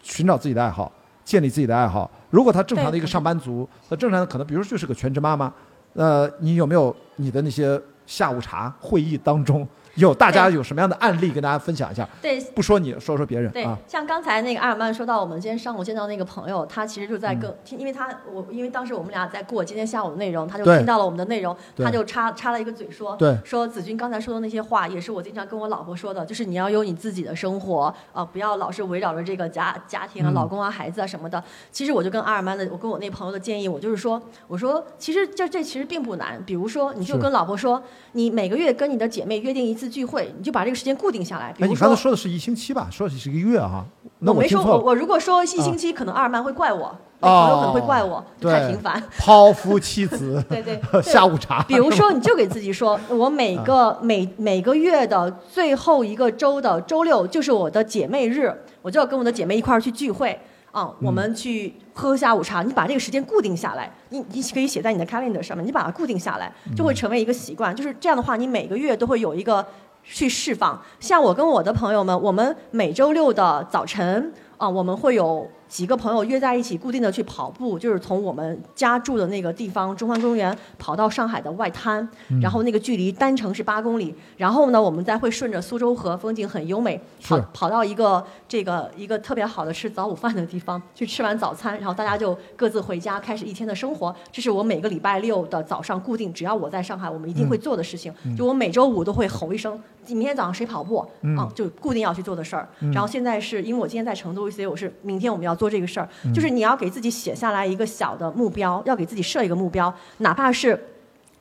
[0.03, 0.91] 寻找自己的爱好，
[1.24, 2.11] 建立自己的爱好。
[2.30, 5.53] 如果他正常的一个上班族，那正常的可能，比如说就是个全职妈妈，
[5.95, 9.66] 呃，你有没有你的那些下午茶会议当中？
[9.97, 12.09] 有大家有什么样的案例跟大家分享一下？
[12.22, 13.51] 对，不说你说说别人。
[13.53, 31.42] 对，像刚才那个阿尔曼说到，我们今天上午见到那个朋友，他其实就在跟，因为他我因为当时我们俩在过今天下午的内容，他就听到了我们的内容，他就插插了一个嘴说，说子君刚才说的那些话，也是我经常跟我老婆说的，就是你要有你自己的生活啊，不要老是围绕着这个家家庭啊、老公啊、孩子啊什么的。
[31.70, 37.82] 其实我就跟阿尔曼的，我跟我那朋友的建议，我就是说，我说其实这这其实并不难，比如说你就跟老婆说，
[38.12, 40.66] 你每个月跟你的姐妹约定一次聚会，你就把。
[40.66, 42.89] 这个时间固定下来，比如说，你刚才说的是一星期吧？
[42.91, 43.84] 说的是一个月啊？
[44.18, 44.32] 那。
[44.32, 49.01] 我没说，我我如果说一星期，可能阿尔曼会怪我，朋友可能会怪我太频繁。
[49.16, 51.62] 抛夫弃子， 对 对，下午茶。
[51.68, 60.37] 比如说，你就给自己说，我每个每每个月的最后一个周的周六就是我的姐妹日，我就要跟我的姐妹一块儿去聚会。
[60.77, 67.74] 啊，我们去喝下午茶，你把这个时间固定下来，你你可以写在你的 calendar 上面，你把它固定下来，就会成为一个习惯。
[67.74, 69.66] 就是这样的话，你每个月都会有一个。
[70.09, 75.51] 去释放，像我跟我的朋友们，我们每周六的早晨啊，我们会有。
[75.69, 82.09] 几个朋友约在一起，固定的去跑步，就是从我们家住的那个地方中环公园跑到上海的外滩，
[82.41, 84.14] 然后那个距离单程是八公里。
[84.37, 94.14] 然后呢，我们再会顺着苏州河，风景很优美，跑跑到一个这个一个特别好的吃早午饭的地方，去吃完早餐，然后大家就各自回家，开始一天的生活。
[94.31, 98.14] 这是我每个礼拜六的早上固定，只要我在上海，我们一定会做的事情。
[98.39, 100.99] 就我每周五都会吼一声：“明天早上谁跑步？”
[101.37, 102.69] 啊，就固定要去做的事儿。
[102.93, 105.57] 然后现在是因为我今天在成都，所以我是明天我们要。
[105.57, 110.79] 做这个事儿，就是你要给自己写下来一个小的目标，要给自己设一个目标，哪怕是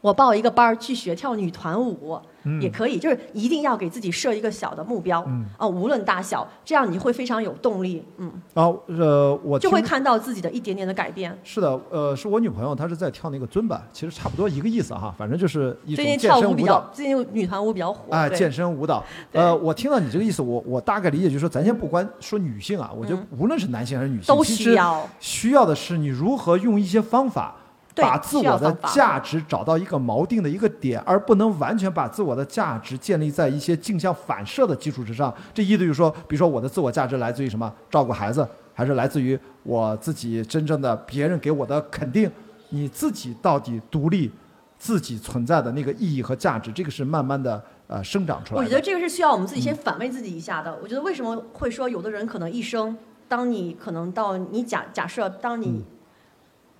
[0.05, 2.19] 我报一个班儿去学跳女团舞。
[2.61, 5.19] 也可以，就是一定要给自己设一个小的目标，
[5.57, 8.31] 啊，无论大小，这样你会非常有动力，嗯。
[8.53, 11.35] 啊，呃，我就会看到自己的一点点的改变。
[11.43, 16.87] 是的，呃，是我女朋友，她是在跳那个尊巴，其实差不多一个意思哈，反正就是一种健身舞蹈。
[16.93, 18.03] 最近女团舞比较火。
[18.11, 19.03] 哎，健身舞蹈。
[19.33, 27.55] 呃，我听到你这个意思，我我大概理解就是说，咱先不管说女性啊，我觉得无论是男性还是女性，都需要需要的是你如何用一些方法。
[27.95, 35.33] 把自我的价值找到一个锚定的一个点，而不能完全把自我的价值建立在一些镜像反射的基础之上。
[35.53, 37.71] 这意思就是说，比如说我的自我价值来自于什么？
[37.89, 42.29] 照顾孩子，还是来自于我自己真正的别人给我的肯定？
[42.69, 44.29] 你自己到底独立、
[44.77, 48.61] 自己存在的那个意义和价值，这个是慢慢的呃生长出来。
[48.61, 50.77] 我觉得这个是需要我们自己先反问自己一下的。
[50.81, 55.85] 我觉得为什么会说有的人可能一生，当你可能到你假假设当你。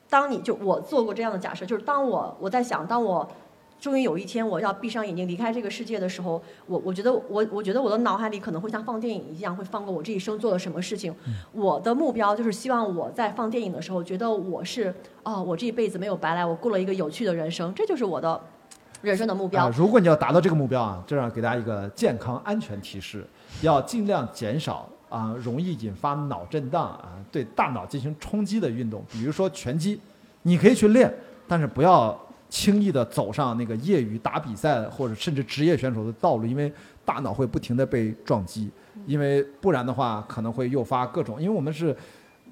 [0.10, 3.28] 当你就我做过这样的假设，就是当我我在想，当我
[3.80, 11.14] 终于有一天我要闭上眼睛离开这个世界的时候，我我觉得我我觉得我的脑海里可能会像放电影一样，会放过我这一生做了什么事情。
[11.52, 14.94] 我的目标就是希望我在放电影的时候，觉得我是
[15.24, 18.40] 哦，我这一辈子没有白来，我过了一个有趣的人生，这就是我的
[19.02, 19.70] 人生的目标。
[19.72, 23.28] 如果你要达到这个目标啊，这样给大家一个健康安全提示，
[23.62, 24.88] 要尽量减少。
[25.16, 29.98] 啊，容易引发脑震荡啊，对大脑进行冲击的运动，比如说拳击，
[30.42, 31.10] 你可以去练，
[31.48, 36.70] 但是不要轻易的走上那个业余打比赛或者甚至职业选手的道路，因为
[37.06, 38.70] 大脑会不停的被撞击，
[39.06, 41.96] 因为不然的话可能会诱发各种，因为我们是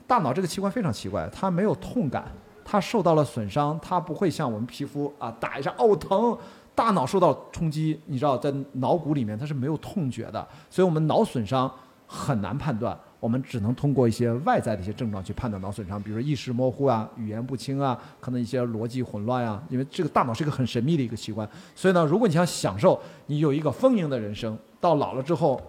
[0.07, 2.31] 大脑这个器官非常奇怪，它没有痛感，
[2.63, 6.37] 它受到了损伤，它不会像我们皮肤啊打一下哦疼，
[6.73, 11.69] 大脑受到冲击，你知道在脑骨里面它是没有痛觉的，所以我们脑损伤。
[12.13, 19.61] 很难判断，我们只能通过一些外在的一些症状去判断脑损伤，比如说意识模糊啊、语言不清啊，可能一些逻辑混乱啊。
[19.69, 25.59] 因为这个大脑是一个很神秘的一个器官，所以呢，如果你想享受你有一个丰盈的人生，到老了之后，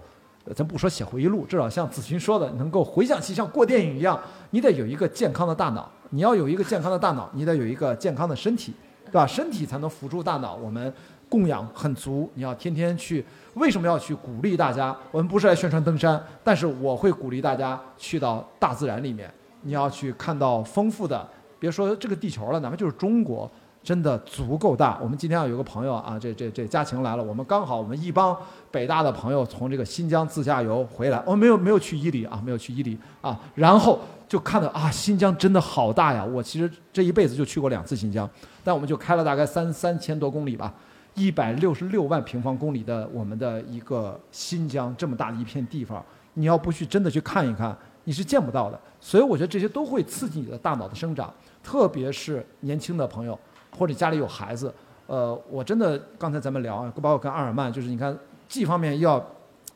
[0.55, 4.20] 咱不说写回忆录，至少像子群说的，能够回想起像过电影一样，
[4.51, 5.90] 你得有一个健康的大脑。
[6.11, 8.72] 你要有一个健康的大脑，你得有一个健康的身体，
[9.07, 9.26] 对吧？
[9.26, 10.92] 身体才能辅助大脑，我们
[11.29, 12.31] 供养很足。
[12.35, 13.25] 你要天天去。
[13.55, 14.97] 为什么要去鼓励大家？
[15.12, 19.33] 我们不是来宣传登山，但是我会鼓励大家去到大自然里面。
[19.62, 21.27] 你要去看到丰富的，
[21.59, 23.51] 别说这个地球了，哪怕就是中国，
[23.83, 24.99] 真的足够大。
[25.01, 28.37] 我们今天啊有个朋友啊，这这这家晴来了，我们刚好我们一帮
[28.70, 36.25] 北大的朋友从这个新疆自驾游回来，哦，没有没有去伊犁啊，没有去伊犁啊，然后就看到啊，新疆真的好大呀！
[36.25, 38.29] 我其实这一辈子就去过两次新疆，
[38.64, 40.75] 但我们就开了大概三三千多公里吧，
[41.15, 46.05] 一百六十六万平方公里的我们的一个新疆这么大的一片地方，
[46.35, 48.79] 你要不去真的去看一看，你是见不到的。
[49.01, 53.39] 所以我觉得这些都会刺激你的大脑的生长，特别是年轻的朋友。
[53.77, 54.73] 或者家里有孩子，
[55.09, 59.21] 呃，我真的刚才咱们聊，包括跟阿尔曼，就是你看，既方面要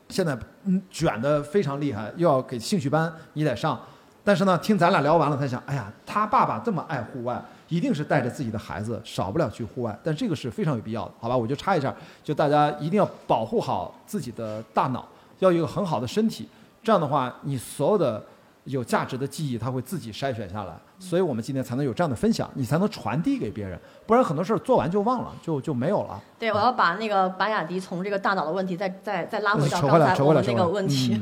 [0.07, 3.77] 现在嗯卷的非常厉害，又要给兴趣班你得上，
[4.23, 11.37] 但是呢，听咱俩聊完了，他想，哎呀，他爸爸这么爱户外，一定是带着自己的孩子，少不了去户外，但这个是非常有必要的，好吧？
[11.37, 15.07] 我就插一下，就大家一定要保护好自己的大脑，
[15.39, 16.49] 要有一个很好的身体，
[16.83, 18.21] 这样的话，你所有的。
[18.65, 26.21] 有价值的记忆，它会自己筛选下来，所以我们今天才能有这样的分享，你才能传递给别人，不然很多事儿做完就忘了，就就没有了。
[26.37, 31.19] 对，我要把那个白雅迪从这个大脑的问题再再再拉回到刚才我们那个问题。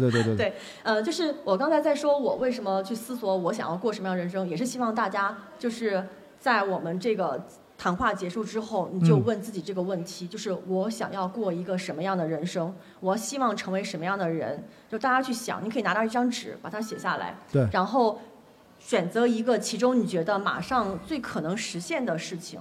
[0.00, 0.36] 对对对对。
[0.36, 6.04] 对，呃，就是我刚才在说，我为什么去思索我想要过什么样人生，也是希望大家就是
[6.38, 7.42] 在我们这个。
[7.78, 12.72] 谈话结束之后，你就问自己这个问题：，就是我想要过一个什么样的人生？
[13.00, 14.62] 我希望成为什么样的人？
[14.88, 18.20] 就大家去想，你可以拿到一张纸，把它写下来，对，然后
[18.78, 22.60] 选择一个其中你觉得马上最可能实现的事情。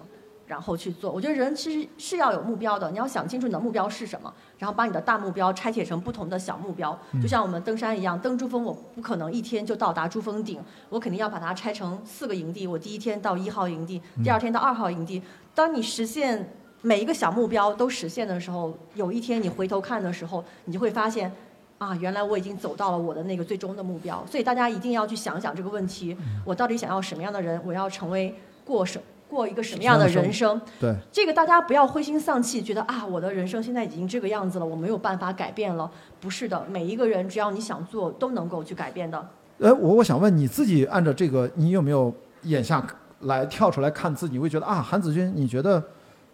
[0.52, 2.91] 然后去做，我觉得人其实是要有目标的。
[2.91, 6.91] 你要想清楚你的目标是什么，然后把你的大目标拆解成不同的小目标。
[7.22, 12.68] 就像我们登山一样，登珠峰我不可能一天就到达珠峰顶，我肯定要把它拆成四个营地。
[12.68, 15.24] 我第一天到一号营地，第二天到二号营地。
[15.56, 21.32] 当你实现每一个小目标都实现的时候，有一天你回头看的时候，你就会发现，
[21.78, 24.22] 啊，原来我已经走到了我的那个最终的目标。
[24.30, 27.62] 所以大家一定要去想想这个问题：我到底想要什么样的人？
[27.66, 28.36] 我要成为
[28.66, 29.02] 过什？
[29.32, 30.59] 过一个什么样的人生？
[30.77, 35.89] 对这个，大家不要灰心丧气，觉得啊，我的人生现在已经这个样子了，我没有办法改变了。
[36.19, 39.17] 不是的，每一个人只要你想做，都能够去改变的。
[39.61, 42.13] 哎，我我想问你自己，按照这个，你有没有
[42.43, 42.86] 眼下
[43.21, 44.34] 来跳出来看自己？
[44.34, 45.82] 你会觉得啊，韩子君，你觉得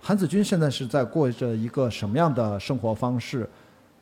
[0.02, 3.48] 韩子君现在是在过着一个什么样的生活方式？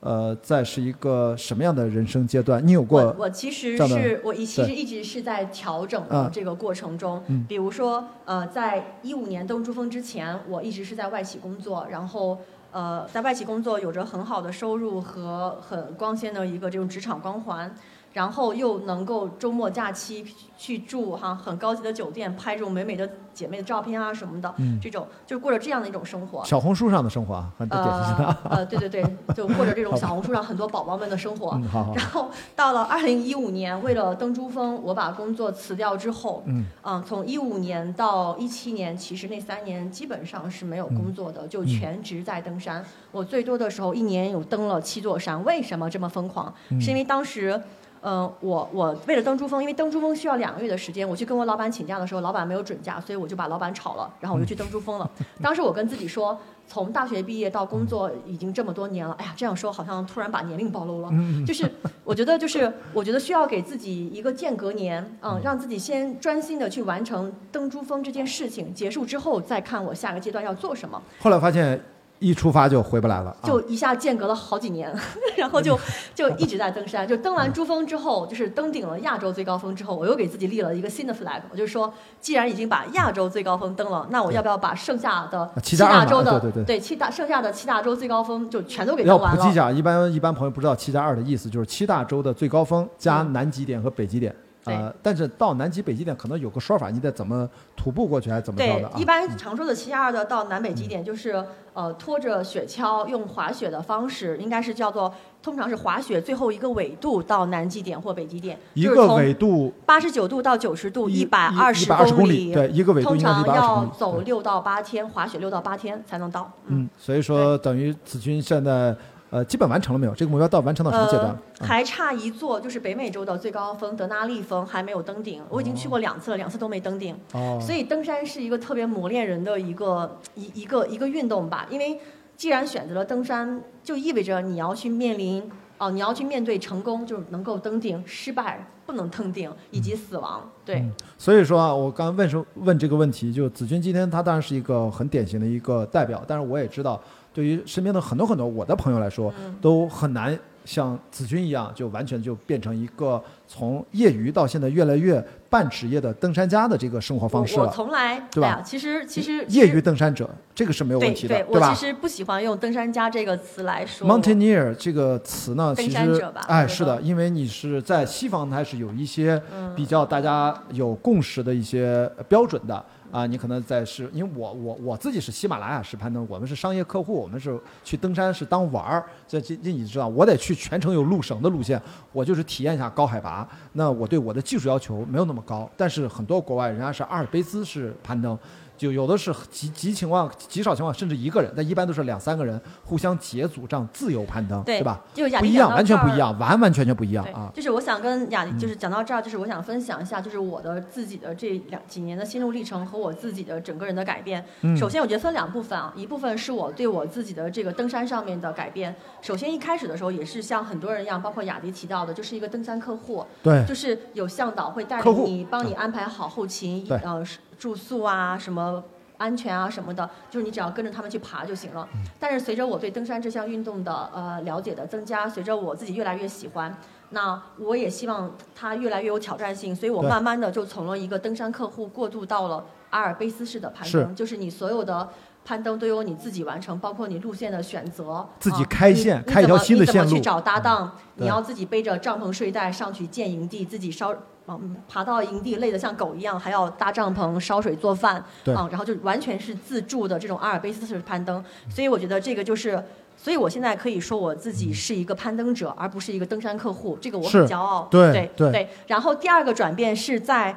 [0.06, 2.66] 呃，在是一个什么样的人生阶段？
[2.66, 3.02] 你有过？
[3.02, 7.24] 我我其实是我一其实一直是在调整的这个过程中。
[7.26, 7.44] 嗯。
[7.50, 12.38] 比如说，呃，在一五年登珠峰之前，我一直是在外企工作，然后
[12.72, 17.74] 呃，在外企工作有着很好的收入和很光鲜的一个这种职场光环。
[18.16, 20.26] 然后又能够周末假期
[20.58, 26.42] 去住哈很高级的酒店，拍这种美美的姐妹的照片啊什么的，这种就过着这样的一种生活。
[26.46, 28.38] 小红书上的生活啊，很典型的。
[28.50, 29.04] 呃，对对对，
[29.36, 31.60] 就过着这种 小红书上很多宝宝们的生活。
[31.94, 42.82] 然后到了二零一五年，为了登珠峰，我把工作辞掉之后，嗯，从一五年到一七年，其实那三年基本上是没有工作的，就全职在登山。
[43.12, 45.44] 我最多的时候一年有登了七座山。
[45.44, 46.54] 为什么这么疯狂？
[46.80, 47.62] 是因为当时。
[48.08, 55.10] 嗯，我我为了登珠峰，因为登珠峰需要两个月的时间，我去跟我老板请假的时候，老板没有准假，所以我就把老板炒了，然后我就去登珠峰了。
[55.42, 56.38] 当时我跟自己说，
[56.68, 61.10] 从大学毕业到工作已经这么多年了，哎呀，这样说好像突然把年龄暴露了。
[61.48, 61.68] 就是
[62.04, 71.02] 我觉得，就是我觉得需要给自己一个间隔年，嗯，让自己先专心的去完成登珠峰这件事情，结束之后再看我下个阶段要做什么。
[71.20, 71.82] 后来发现。
[72.26, 74.92] 一出发就回不来了，就一下间隔了好几年，
[75.38, 75.80] 然后就
[76.16, 77.06] 就一直在登山。
[77.08, 81.40] 就登完珠峰之后，就是登顶了亚洲最高峰之后，我又给自己立了一个新的 flag。
[81.52, 89.38] 我就说，既然已经把亚洲最高峰登了，那我要不要把剩下的七大洲的对对对七大剩下的七大洲最高峰就全都给登完了？
[89.38, 94.36] 要普及一下，一般一般朋友不知道七加二的意思，就是七大洲的最高峰加南极点和北极点。
[94.66, 98.90] 呃，但是到南极、北极点可能有个说法，你得怎么徒步过去，还是怎么着的？
[98.90, 101.44] 对，一般常说的七加二的到南北极点，就是
[101.74, 105.14] 呃拖着雪橇用滑雪的方式，应该是叫做
[105.44, 108.58] 通常是滑雪最后一个纬度到南极点或北极点。
[108.74, 112.54] 一个纬度八十九度到九十度，一百二十公里。
[112.54, 116.52] 对，一个纬度通常要走六到八天，滑雪六到八天才能到。
[116.68, 118.96] 嗯，所以说等于子君现在。
[119.36, 120.16] 呃，基本完成了没有？
[120.16, 121.38] 这个目标到完成到什么阶段？
[121.60, 125.44] 还差一座，就是北美洲的最高峰德纳利峰还没有登顶。
[125.50, 127.14] 我已经去过两次了，两次都没登顶。
[127.34, 127.60] 哦。
[127.62, 131.68] 所以登山是一个特别磨练人的一个一一个一个运动吧。
[131.70, 132.00] 因为
[132.38, 135.44] 既然选择了登山，就意味着你要去面临
[135.80, 140.50] 哦，你要去面对成功，就是能够登顶，失败不能登顶，以及死亡。
[140.64, 140.82] 对。
[141.18, 147.02] 所以说啊，我刚问说问这个问题，就子君今天他当然是一个很典型的一个代表，但是我也知道。
[147.36, 157.74] 对于身边的很多很多我的朋友来说，都很难像子君一样，就完全就变成一个从业余到现在越来越半职业的登山家的这个生活方式我我了。
[157.74, 164.18] 从来对吧其实其实业余登山者，这个是没有问题的，对对，我吧其实不喜欢用“登山家”这个词来说我。
[164.18, 172.84] ？Mountaineer 这个词呢，登其实山者吧哎，是的，因为你是在西方，它是有一些嗯比较大家有共识的一些标准的
[173.16, 173.26] 啊。
[173.26, 179.06] 你可能在是因为我我我自己是喜马拉雅式攀登，我们是商业客户，我们是去登山是当玩儿。
[179.28, 183.48] 这这这你知道，我得去全程有路绳的路线，我就是体验一下高海拔。
[183.74, 188.38] 那我对我的技术要求没有那么高，但是很多国外人家是阿尔卑斯式攀登。
[188.78, 195.02] 就有的是极极情况、极少情况，甚至一个人，但一般都是两三个人互相结组这样自由攀登，对吧？
[195.14, 197.50] 就一样，完全不一样，完完全全不一样，啊！
[197.54, 204.44] 就是我想跟雅，迪就是讲到这儿，就是我想分享一下，就是我的自己的这两几年的心路历程和我自己的整个人的改变。
[204.62, 208.96] 嗯首先，我觉得分两部分啊，一部分是我对我自己的这个登山上面的改变。
[209.22, 217.24] 首先一开始的时候也是像很多人一样，包括雅迪提到的，就是一个登山客户，对，就是有向导会带着你，帮你安排好后勤对，呃，
[217.58, 218.84] 住宿啊，什么
[219.18, 221.88] 安全啊什么的，就是你只要跟着他们去爬就行了。
[221.94, 226.76] 嗯但是随着我对登山这项运动的呃了解的增加，随着我自己越来越喜欢，
[227.10, 235.10] 那我也希望它越来越有挑战性，所以我慢慢的就从了一个登山客户过渡到了阿尔卑斯式的攀是登，就是你所有的。
[235.48, 240.98] 攀登都由你自己完成，包括你路线的选择，自己啊开线你开一条新的线路你怎么去找搭档？
[241.16, 244.12] 对你要自己背着帐篷睡袋上去建营地，自己烧，
[244.48, 251.44] 嗯，爬到营地累得像狗一样，还要搭帐篷、烧水、做饭，对啊，然后就完全是自助的这种阿尔卑斯式攀登。
[251.70, 252.84] 所以我觉得这个就是，
[253.18, 257.88] 所以我现在可以说我自己是一个攀登者，而不是一个登山客户，这个我很骄傲。
[257.90, 258.70] 对对对对。
[258.88, 260.56] 然后第二个转变是在，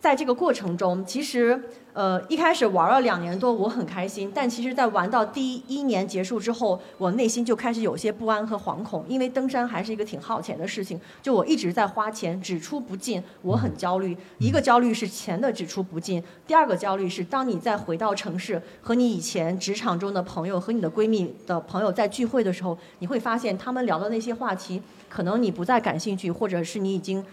[0.00, 1.62] 在这个过程中，其实。
[1.96, 14.14] 呃，一开始玩了两年多，我很开心，但其实，在玩到第一年结束之后，我内心就开始有些不安和惶恐，因为登山还是一个挺耗钱的事情，就我一直在花钱，只出不进，我很焦虑。
[14.38, 27.24] 一个焦虑是钱的只出不进，第二个焦虑是当你再回到城市，和你以前职场中的朋友和你的闺蜜的朋友在聚会的时候，你会发现他们聊的那些话题，可能你不再感兴趣，或者是你已经。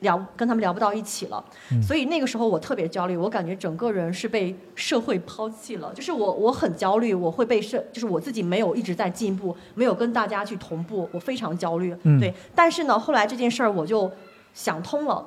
[0.00, 1.44] 聊跟他们聊不到一起了，
[1.82, 11.96] 所以那个时候我特别焦虑，我感觉整个人是被社会抛弃了，就是我我很焦虑，我会被社，就是我自己没有一直在进步，没有跟大家去同步，我非常焦虑。
[12.04, 12.20] 嗯。
[12.20, 14.10] 对，但是呢，后来这件事儿我就
[14.54, 15.26] 想通了，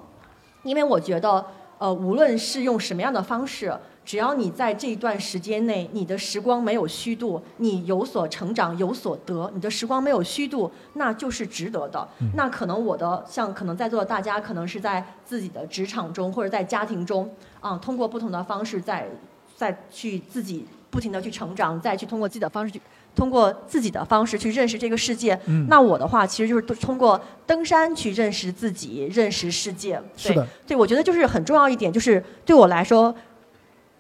[0.64, 1.46] 因为我觉得，
[1.78, 3.74] 呃，无论是用什么样的方式，
[4.12, 12.06] 只要你在这一段时间内，你的时光没有虚度，你有所成长，有所得，你的时光没有虚度，那就是值得的。
[12.36, 19.08] 那可能我的像可能在座的大家，可能是在自己的职场中或者在家庭中，啊、通过不同的方式在
[19.56, 22.82] 再去自己不停的去成长，再去通过自己的方式去。
[23.14, 30.02] 通过自己的方式去认识这个世界，嗯那我的话其实就是通过登山去认识自己，认识世界。
[30.16, 33.14] 对是的，对，我觉得就是很重要一点，就是对我来说，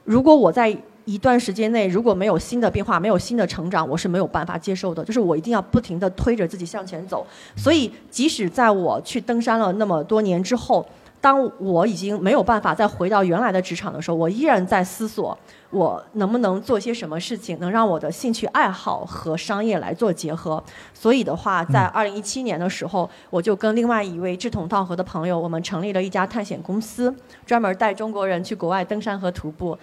[0.04, 0.76] 如果我在
[1.06, 5.04] 一段时间内如果没有新的变化，没有新的成长，我是没有办法接受的。
[5.04, 7.26] 就是我一定要不停的推着自己向前走。
[7.56, 10.86] 所以，即使在我去登山了那么多年之后，
[11.20, 15.38] 当我已经没有办法再回到原来的职场的时候，我依然在思索。
[15.72, 20.61] 我能不能做些什么事情，能让我的兴趣爱好和商业来做结合？
[20.93, 27.13] 所以的话，在二零一七年的时候，我就跟另外一位志同道合的朋友，我们成立了一家探险公司，
[27.45, 29.78] 专门带中国人去国外登山和徒步。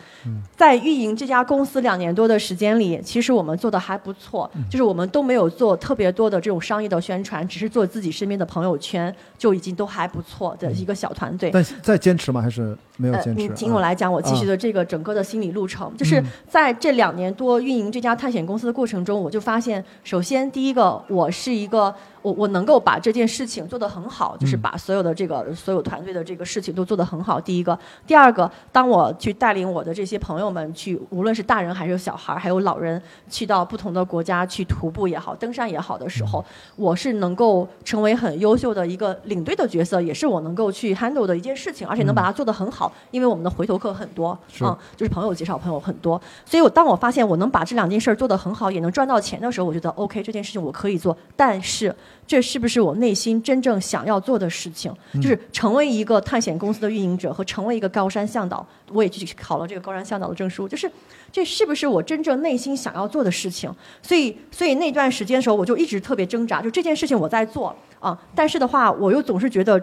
[0.55, 11.51] 在运营这家公司两年多的时间里，其实我们做的还不错，就是我们都没有做特别多的这种商业的宣传，只是做自己身边的朋友圈，就已经都还不错的一个小团队。
[11.51, 12.41] 但在坚持吗？
[12.41, 13.41] 还是没有呃，坚持？
[13.43, 27.41] 你听我啊来讲，我其实的这个整个的心理路程，就是在这两年多运营这家探险公司的过程中，我就发现，首先第一个，我是一个我我能够把这件事情做得很好，就是把所有的这个所有团队的这个事情都做得很好。
[27.41, 36.45] 第一个，第二个，当我去带领我的这些朋友们去，无论是大人还是小孩儿，还有老人，去到不同的国家去徒步也好，登山也好的时候，
[36.77, 51.95] 我是能够成为很优秀的一个领队的角色，也是我能够去 handle 的一件事情，而且能把它做得很好，因为我们的回头客很多，嗯，就是朋友介绍朋友很多，所以我当我发现我能把这两件事儿做得很好，也能赚到钱的时候，我觉得 OK，这件事情我可以做，但是
[52.27, 54.93] 这是不是我内心真正想要做的事情？
[55.15, 60.91] 就是成为一个探险公司的运营者和成为一个高山向导，我也去考了这个高山向导的证书，就是
[61.33, 63.75] 这是不是我真正内心想要做的事情？
[64.03, 69.83] 所以，所以那段时间的时候，我就一直特别挣扎，就这件事情我在做啊，但是的话，我又总是觉得。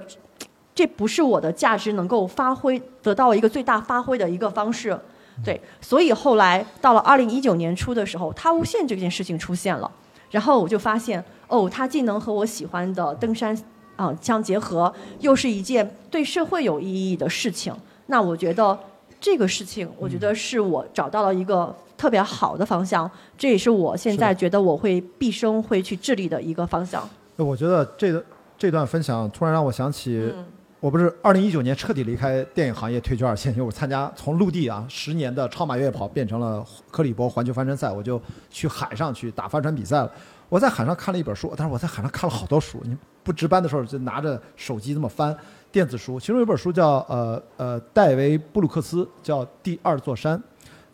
[0.78, 5.00] 这不是我的价值能够发挥得到一个最大发挥的一个方式，
[5.42, 9.90] 对，所以后来到了二零一九年初的时候，他无限这件事情出现了，
[10.32, 13.58] 然后我就发现，哦，它既能和我喜欢的登山
[13.96, 17.74] 啊相结合，又是一件对社会有意义的事情。
[18.08, 18.78] 那我觉得
[19.20, 27.08] 这个事情，我觉得是我找到了一个特别好的方向，这也是我现在觉得我会毕生会去致力的一个方向。
[27.38, 28.24] 我觉得这个
[28.58, 30.34] 这段分享突然让我想起。
[30.82, 40.12] 我不是二零一九年彻底离开电影行业退居二线，因为我参加从陆地啊十年的超马越野跑变成了克里伯环球帆船赛，我就去海上去打帆船比赛了。
[40.50, 42.80] 我在海上看了一本书，但是我在海上看了好多书。
[42.84, 45.36] 你不值班的时候就拿着手机这么翻
[45.72, 50.38] 电子书，其中有本书叫呃呃戴维布鲁克斯叫《第二座山》，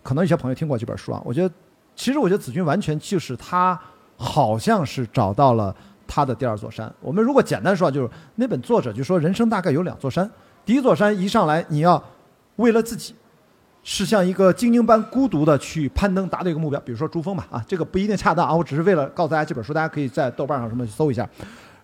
[0.01, 1.21] 可能有些朋友听过这本书啊。
[1.25, 1.53] 我觉得
[1.95, 3.79] 其实我觉得子君完全就是他
[4.17, 5.75] 好像是找到了。
[6.13, 10.29] 他的第二座山，我们如果简单说，就是那本作者就说，人生大概有两座山。
[10.65, 12.03] 第一座山一上来，你要
[12.57, 13.15] 为了自己，
[13.83, 21.27] 是像一个精英般孤独的去攀登，达到一个目标，比如说珠峰吧，啊，这个不一定恰当啊，我只是为了告诉大家这本书，大家可以在豆瓣上什么搜一下。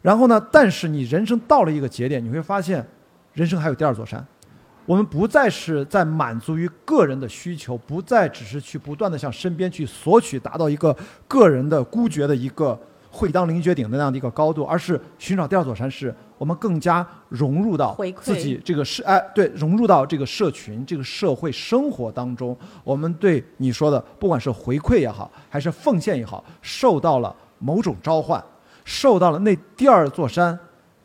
[0.01, 2.87] 然后呢，但是你人生到了一个节点，你会发现，
[3.33, 4.25] 人生还有第二座山。
[4.85, 10.95] 我们不再是在满足于个人的需求，不再只是去不断的向身边去索取，达到一个
[11.27, 12.79] 个人的孤绝的一个。
[13.17, 22.55] 会当凌绝顶的那样的一个高度，而是寻找第二座山，是我们更加融入到自己这个社哎对融入到这个社群、这个社会生活当中。
[22.83, 28.43] 我们对你说的，不管是回馈也好，还是奉献也好，受到了某种召唤，
[28.85, 30.57] 受到了那第二座山，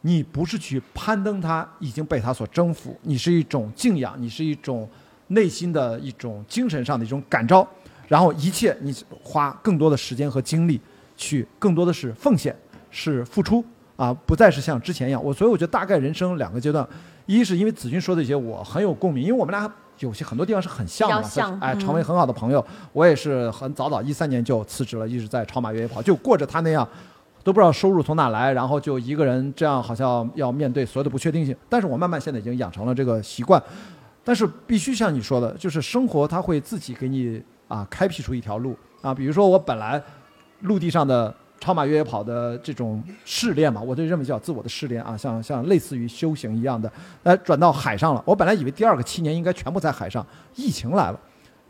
[0.03, 4.87] 你不是去攀登它，已经被它所征服，你是一种敬仰，你是一种
[5.29, 7.67] 内心的一种精神上的一种感召，
[8.07, 10.79] 然后一切你花更多的时间和精力。
[11.23, 12.55] 去更多的是奉献，
[12.91, 15.23] 是付出啊，不再是像之前一样。
[15.23, 16.87] 我所以我觉得大概人生两个阶段，
[17.27, 22.65] 一是因为子君说的一些我很有共鸣，因为我们俩有些很多地方是很像的，哎，成为很好的朋友。
[22.93, 26.87] 我也是很早早一三年就辞职了，一直在超马越野跑，就过着他那样，
[27.45, 31.55] 都不知道收入从哪来，然后就一个人这样，好像要面对所有的不确定性。
[31.69, 33.63] 但是我慢慢现在已经养成了这个习惯，
[34.25, 40.03] 但是必须像你说的，就是生活它会自己给你啊开辟出一条路啊，比如说我本来。
[40.63, 46.91] 陆地上的超马越野跑的这种试炼嘛，我就认为叫自我的试炼啊，像像类似于修行一样的，
[47.23, 48.23] 呃转到海上了。
[48.27, 50.27] 我本来以为第二个七年应该全部在海上，
[50.57, 51.21] 疫情来了，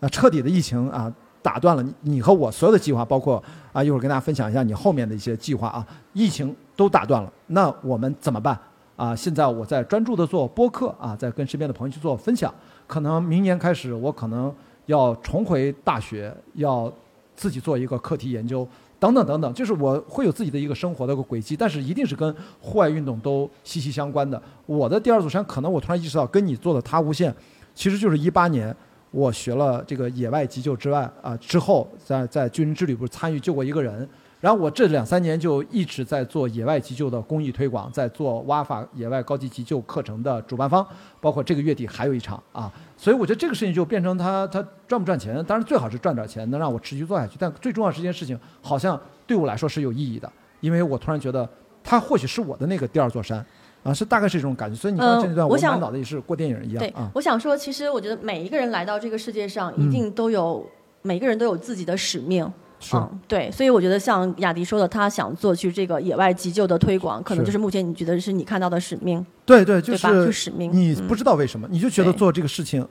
[0.00, 1.12] 啊，彻底的疫情啊，
[1.42, 3.42] 打断了你和我所有的计划，包括
[3.72, 8.58] 啊，一会儿跟大家分享一下你后面的一些计划啊，疫情都打断了，那我们怎么办
[8.96, 9.14] 啊？
[9.14, 12.52] 现在我在专注的做播客啊，在跟身边的朋友去做分享，
[12.86, 14.54] 可能明年开始我可能
[14.86, 16.90] 要重回大学，要
[17.36, 18.66] 自己做一个课题研究。
[19.02, 24.40] 等等等等，就是我会有自己的一个生活的一个轨迹，但是一定是跟户外运动都息息相关的。
[24.64, 27.34] 我的第二座山，可能我突然意识到，跟你做的它无限，
[27.74, 28.72] 其实就是一八年
[29.10, 34.08] 我学了这个野外急救之外啊，之后在在军人之旅不是参与救过一个人。
[34.42, 40.84] 然后我这两三年就一直在做野外急救的公益推广，在做挖法野外高级急救课程的主办方，
[41.20, 47.36] 包括这个月底还有一场啊，所以我觉得这个事情就变成他他赚不赚钱，当然最好是赚点钱，能让我持续做下去。
[47.38, 50.28] 但最重要这件事情好像对我来说是有意义的，
[50.58, 51.48] 因为我突然觉得
[51.84, 53.46] 他或许是我的那个第二座山，
[53.84, 54.76] 啊，是大概是这种感觉。
[54.76, 57.08] 所以你看这段，我满脑子也是过电影一样啊。
[57.14, 60.68] 我想说，其实我觉得每一个人来到这个世界上，一定都有
[61.02, 62.52] 每个人都有自己的使命。
[62.94, 69.24] 嗯，对，所以我觉得像雅迪说的，他想做去这个野外急救的推广，可能就是目前你觉得是你看到的使命。
[69.44, 70.70] 对对，就是使命。
[70.72, 72.86] 你不知道为什么，你就觉得做这个事情，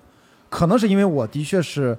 [0.49, 1.97] 可能是因为我的确是。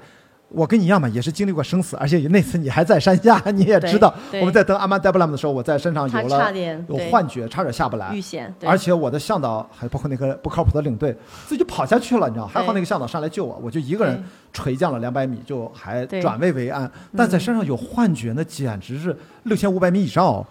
[0.55, 6.53] 我跟你一样嘛，也是经历过生死，而且那次你还在山下， 你也知道，我们在登阿曼戴布拉姆的时候，我在山上有了
[6.89, 8.15] 有幻觉，差点下不来。
[8.15, 11.17] 遇险，而且我的向导还包括那个不靠谱的领队，
[11.47, 12.47] 自己就跑下去了，你知道？
[12.47, 14.23] 还好那个向导上来救我，我就一个人
[14.53, 16.91] 垂降了两百米，就还转危为安。
[17.17, 20.47] 但在山上有幻觉，那简直是六千五百米以上哦。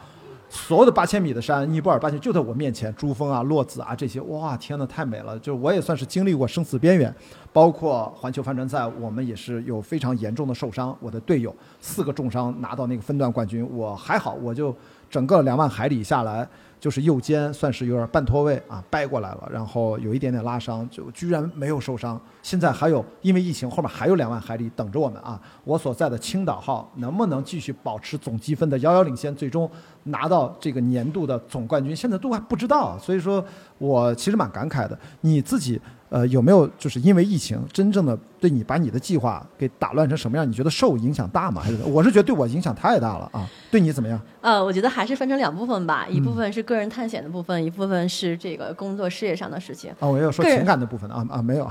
[0.54, 5.40] 所有的八千米的山，尼泊尔八千就在我面前，珠峰啊、洛子啊这些，哇，天呐，太美了！
[5.40, 7.14] 就我也算是经历过生死边缘，
[7.54, 10.94] 包括环球帆船赛，我们也是有非常严重的受伤。
[11.00, 14.76] 我的队友四个重伤拿到那个分段冠军，我还好，我就
[15.10, 16.46] 整个两万海里下来。
[16.82, 22.20] 就是右肩算是有点半脱位啊，掰过来了，然后有一点点拉伤，就居然没有受伤。
[22.42, 25.40] 现在还有，因为疫情后面还有两万海里等着我们啊。
[25.64, 29.70] 我所在的青岛号能不能继续保持总积分的遥遥领先，最终
[30.06, 32.98] 拿到这个年度的总冠军，现在都还不知道。
[32.98, 33.46] 所以说
[33.78, 34.98] 我其实蛮感慨的。
[35.22, 35.80] 你自己。
[36.12, 40.46] 呃，有没有就是因为疫情，真正的对你把你的计划给打乱成什么样？
[40.46, 41.62] 你觉得受影响大吗？
[41.64, 43.48] 还是我是觉得对我影响太大了啊？
[43.72, 44.20] 对你怎么样？
[44.42, 49.90] 呃，我觉得还是分成两部分吧，一部分是个人探险的部分，一部分是这个工作事业上的事情。
[50.02, 51.66] 啊，我要说情感的部分啊啊，没有。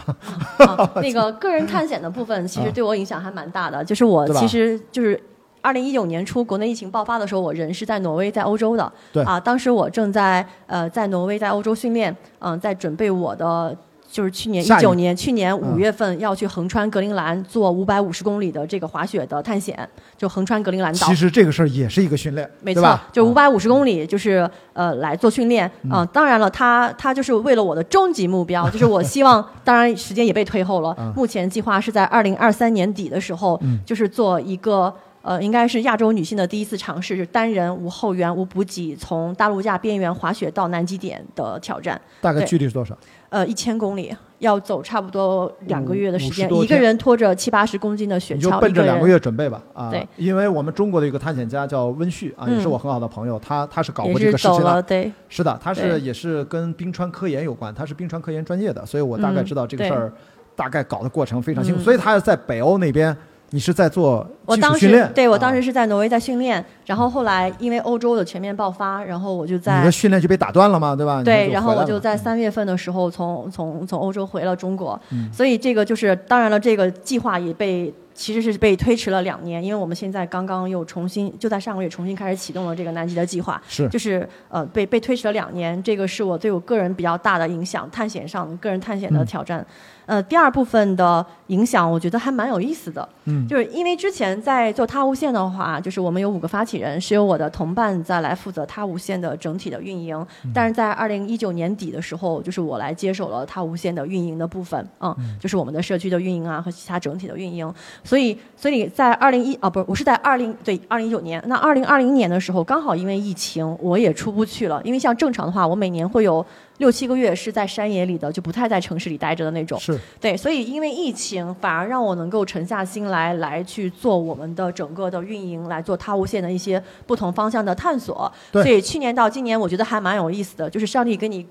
[0.97, 5.23] 那个个人探险的部分其实对我影响还蛮大的，就是我其实就是
[5.61, 8.91] 二零一九年初国内疫情爆发的时候，我人是在挪威，在欧洲的。
[9.12, 13.77] 对啊，当时我正在呃在挪威，在欧洲训练，嗯、在准备我的。
[14.11, 19.89] 就是去年一九年，去年五嗯月份要去横穿格陵兰做五百五十公里的这个滑雪的探险，
[20.19, 21.07] 就横穿格陵兰岛。
[21.07, 30.95] 其实这个事儿也是一个训练，没错就五百五十公里，就是呃来做训练啊、当然了，他他就是为了我的终极目标，就是我希望， 当然时间也被推后了。
[30.99, 34.93] 嗯目前计划是在二零二三年底的时候，就是做一个。
[35.23, 42.01] 呃，应该是亚洲女性的第一次尝试，就是单人无后援无补给，从大陆架边缘滑雪到南极点的挑战。
[42.23, 42.97] 大概距离是多少？
[43.31, 49.90] 呃，一千公里要走差不多两个月的时间，一个人拖着七八十公斤的雪你就橇，一个人奔着两个月准备吧啊！
[49.90, 60.12] 对，因为我们中国的一个探险家叫温旭啊，嗯也是我很好的朋友，他他是搞过这个事情的，对，是的，他是也是跟冰川科研有关，他是冰川科研专业的，所以我大概嗯知道这个事儿
[60.57, 61.81] 大概搞的过程非常清楚。
[61.81, 63.16] 嗯所以他在北欧那边，
[63.52, 65.55] 你是在做我当时对我当啊。
[65.55, 71.22] 时是在挪威在训练，然后后来因为欧洲的全面爆发，然后我就在你在的训练就被打断了嘛，对吧？
[71.24, 75.28] 对，然后我就在三月份的时候从从从欧洲回了中国，嗯。
[75.32, 83.89] 所以这个就是当然了，这个计划也被其实是被推迟了两年，因为我们现在刚刚又重新就在上个月重新开始启动了这个南极的计划，是。
[83.89, 89.27] 就是呃被被推迟了两年，这个是我对我个人比较大的影响，探险上个人探险的嗯。
[89.27, 89.66] 挑战。
[90.11, 100.16] 呃，第二部分的影响，我觉得还蛮有意思的，嗯就是因为之前在做他无线的话，就是我们有五个发起人，是由我的同伴再来负责他无线的整体的运营。
[100.45, 107.73] 嗯但是在二零一九年底的时候，就是我来接手了他无线的运营的部分，嗯，就是我们的社区的运营啊和其他整体的运营。
[108.03, 114.82] 所以，所以在二零一啊不是，我是在二零对二零一九年，那二零二零年的时候，刚好因为疫情，我也出不去了。
[114.82, 116.45] 因为像正常的话，我每年会有
[116.81, 119.78] 六七个月是在山野里的，就不太在城市里待着的那种。
[119.78, 128.32] 是对，所以因为疫情，反而让我能够沉下心来，来去做我们的整个的运营，来做他无线的一些不同方向的探索。
[128.51, 131.47] 对所以去年到今年，我觉得还蛮有意思的，就是上帝给你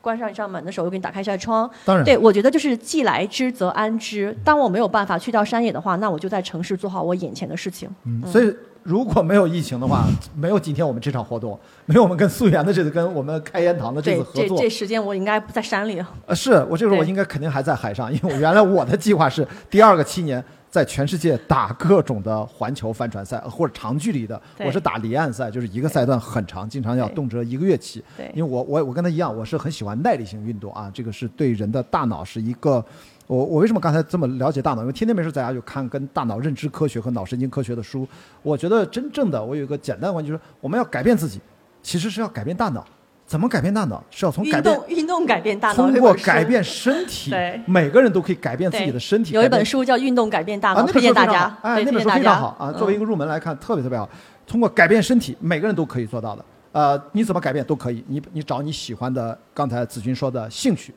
[0.00, 1.70] 关上一扇门的时候，又给你打开一扇窗。
[1.84, 4.34] 当然对，我觉得就是既来之则安之。
[4.42, 7.88] 当我没有办法去到山野的话，那我就在城市做好我眼前的事情。
[8.06, 8.52] 嗯，所以
[8.82, 10.06] 如果没有疫情的话，
[10.36, 16.02] 没有今天我们这场活动，没有我们跟素媛的这次跟我们开言堂的这对次，合作，这这时间我应该不在山里。
[16.26, 28.02] 呃， 是我这个时候我应该肯定还在海上，因为我原来我的计划是第二个七年在全世界打各种的环球帆船赛呃或者长距离的，我是打离岸赛，就是一个赛段很长，经常要动辄一个月起。
[28.16, 32.84] 对因为我我我跟他一样，我是很喜欢耐力性运动啊，这个是对人的大脑是一个。
[33.32, 34.82] 我我为什么刚才这么了解大脑？
[34.82, 38.06] 因为天天没事在家就看跟大脑认知科学和脑神经科学的书。
[38.42, 41.40] 我觉得真正的我有一个简单的观点，就是我们要改变自己，
[41.82, 42.84] 其实是要改变大脑。
[43.24, 44.04] 怎么改变大脑？
[44.10, 45.74] 是要从改变运动运动改变大脑。
[45.74, 49.32] 通过改变身体对，每个人都可以改变自己的身体。
[49.32, 51.56] 有一本书叫《运动改变大脑推荐大家。
[51.62, 54.06] 哎，对，那本书非常好啊，作为一嗯个入门来看，特别特别好。
[54.46, 56.44] 通过改变身体，每个人都可以做到的。
[56.72, 60.92] 呃，你怎么改变都可以，你你找你喜欢的，刚才子君说的兴趣、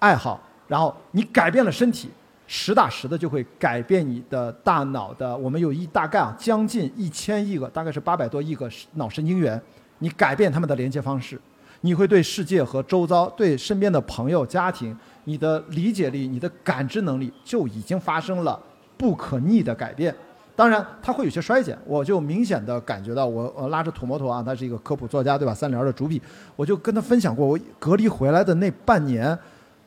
[0.00, 2.08] 爱好，然后你改变了身体，
[2.46, 5.36] 实打实的就会改变你的大脑的。
[5.36, 9.60] 我们有一大概啊，将近一千亿个，大概是八百多亿个脑神经元，
[9.98, 11.40] 你改变他们的连接方式。
[11.82, 18.60] 你会对世界和周遭、对身边的朋友、家庭，你的理解力、你的感知能力就已经发生了
[18.96, 20.12] 不可逆的改变。
[20.56, 25.54] 当然，它会有些衰减，我就明显的感觉到我，我拉着土摩托啊，他是一个科普作家，对吧？
[25.54, 26.20] 三联的主笔，
[26.56, 29.38] 我就跟他分享过，我隔离回来的那半年，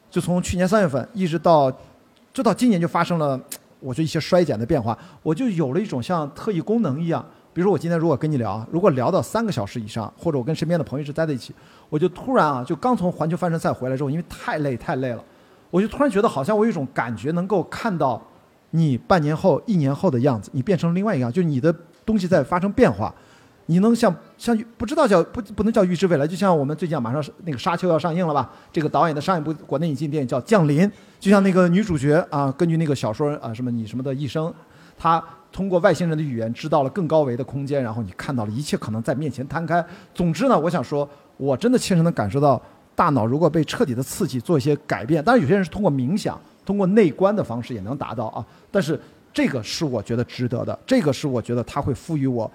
[0.10, 1.72] 就从去年三月份一直到，
[2.34, 3.40] 就到今年就发生了，
[3.80, 7.26] 我觉得一些衰减的变化，我就有了一种像特异功能一样。
[7.52, 11.54] 比如说我今天如果跟你聊，如果聊到三个小时以上，或者我跟身边的朋友一直待在一起，
[11.90, 15.24] 我就突然啊，就刚从环球帆船赛回来之后，因为太累太累了，
[15.70, 18.22] 我就突然觉得好像我有一种感觉，能够看到
[18.72, 21.74] 你半年后、一年后的样子，你变成另外一样，就你的
[22.06, 23.14] 东西在发生变化。
[23.70, 28.52] 你能像像不知道叫不不能叫预知未来，就像我们最近马上那个《沙丘》要上映了吧？
[28.74, 30.82] 这个导演的上一部国内引进电影叫《降临》，
[31.20, 34.52] 就像那个女主角啊，根据那个小说啊什么你什么的一生，
[34.98, 39.86] 她通过外星人的语言知道了更高维的空间，然后你看到了一切可能在面前摊开。
[40.16, 42.60] 总之呢，我想说，我真的切身的感受到，
[42.96, 49.00] 大脑如果被彻底的刺激，做一些改变，当然有些人是通过冥想、通过内观的方式也能达到啊，但是
[49.32, 52.52] 这个是我觉得值得的，这个是我觉得它会赋予我。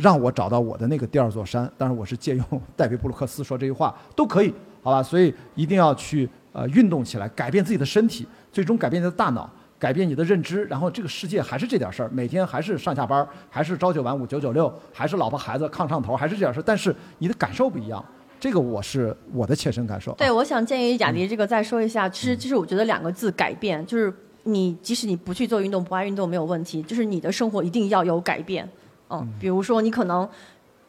[0.00, 2.44] 让我找到我的那个第二座山，当然我是借用
[2.76, 5.02] 戴维布鲁克斯说这句话都可以，好吧？
[5.02, 18.04] 所以一定要去呃运动起来，改变自己的身体，最终改变你的大脑，改变你的认知，然后这个世界还是这点事儿，每天还是上下班，还是朝九晚五九九六，还是老婆孩子炕上头，还是这点事儿，但是你的感受不一样，
[18.38, 20.12] 这个我是我的切身感受。
[20.12, 24.14] 对，我想建议雅迪这个再说一下，其实其实我觉得两个字改变，就是
[24.44, 28.68] 你即使你不去做运动，不爱运动没有问题，就是你的生活一定要有改变。
[29.10, 30.28] 嗯，比如说你可能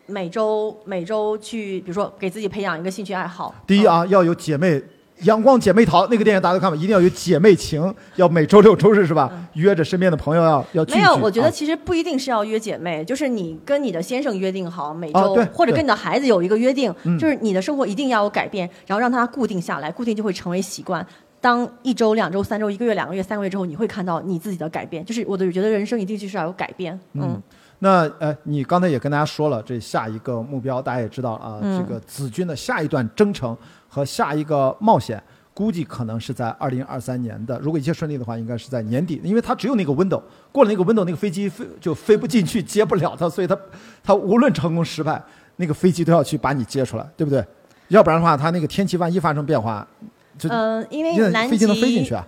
[0.06, 3.54] 每周每周去，比如说给自己培养一个兴趣爱好。
[3.58, 4.82] 嗯第一啊，要有姐妹。
[5.24, 9.30] 阳光姐妹淘那个电影大家都看吧，一定要有姐妹情，要每周六周日是吧？
[9.56, 10.98] 约着身边的朋友要要聚聚。
[10.98, 21.06] 嗯没有，我觉得啊其实不一定是要约姐妹，就是你跟你的先生约定好每周，或者跟你的孩子有一个约定，嗯就是你的生活一定要有改变，然后让它固定下来，固定就会成为习惯。
[21.42, 25.04] 当一周、两周、三周、一个月、两个月、三个月之后，你会看到你自己的改变。
[25.04, 26.98] 就是我的觉得人生一定就是要有改变。
[27.14, 27.42] 嗯，
[27.80, 33.58] 那呃，你刚才也跟大家说了，这下一个目标大家也知道啊，嗯这个子君的下一段征程
[33.88, 35.22] 和下一个冒险，
[35.54, 43.58] 估计可能是在二零二三年的，如果一切顺利的话，应该是在年底，因为它只有那个 window，过了那个 window，那个飞机飞就飞不进去，接不了它，所以它
[44.04, 45.22] 它无论成功失败，
[45.56, 47.46] 那个飞机都要去把你接出来，对不对？
[47.88, 50.08] 要不然的话，它那个天气万一发生变化，就
[50.48, 51.66] 呃，因为南极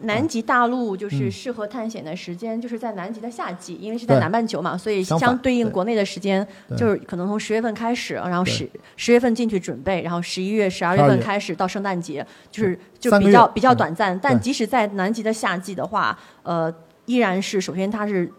[0.02, 14.20] 南极大陆就是嗯适合探险的时间，就是在南极的夏季，因为是在南半球嘛，所以相对应国内的时间就是可能从十月份开始，然后十十月份进去准备，然后十一月、十二月份开始到圣诞节，就是就比较比较嗯短暂。
[14.20, 16.74] 但即使在南极的夏季的话，呃，
[17.06, 18.32] 依然是首先它是。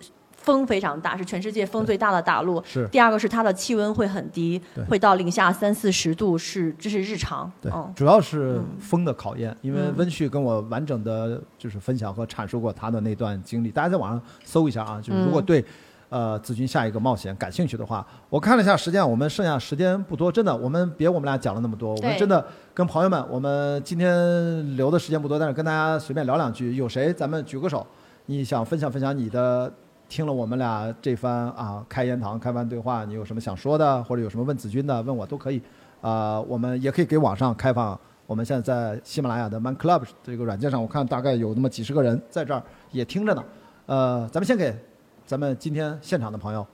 [0.42, 2.62] 风非常大，是全世界风最大的大陆。
[2.64, 2.86] 是。
[2.88, 7.50] 第二个是它的气温会很低对，会到零下三四十度，是这是日常。
[7.60, 9.94] 对嗯，主要是风的考验，因为嗯。
[9.96, 15.44] 温旭跟我完整的就是分享和阐述过他的那段经历，大家在网上搜一下啊，就是如果嗯。
[15.44, 15.64] 对。
[16.12, 27.86] 呃，子君下一个冒险感兴趣的话，我看了一下时间，我们剩下时间不多，真的，我们别我们俩讲了那么多，我们真的跟朋友们，我们今天留的时间不多，但是跟大家随便聊两句，有谁咱们举个手，
[28.26, 29.72] 你想分享分享你的，
[30.12, 35.58] 听了我们俩这番啊开言堂、开番对话，你有什么想说的，或者有什么问子君的，问我都可以。
[36.02, 37.98] 啊、我们也可以给网上开放。
[38.26, 43.42] 我们现在在喜马拉雅的 Man Club 这个软件上，我看大概有那么几十个人在这儿也听着呢。
[43.86, 44.76] 呃，咱们先给
[45.24, 46.66] 咱们今天现场的朋友，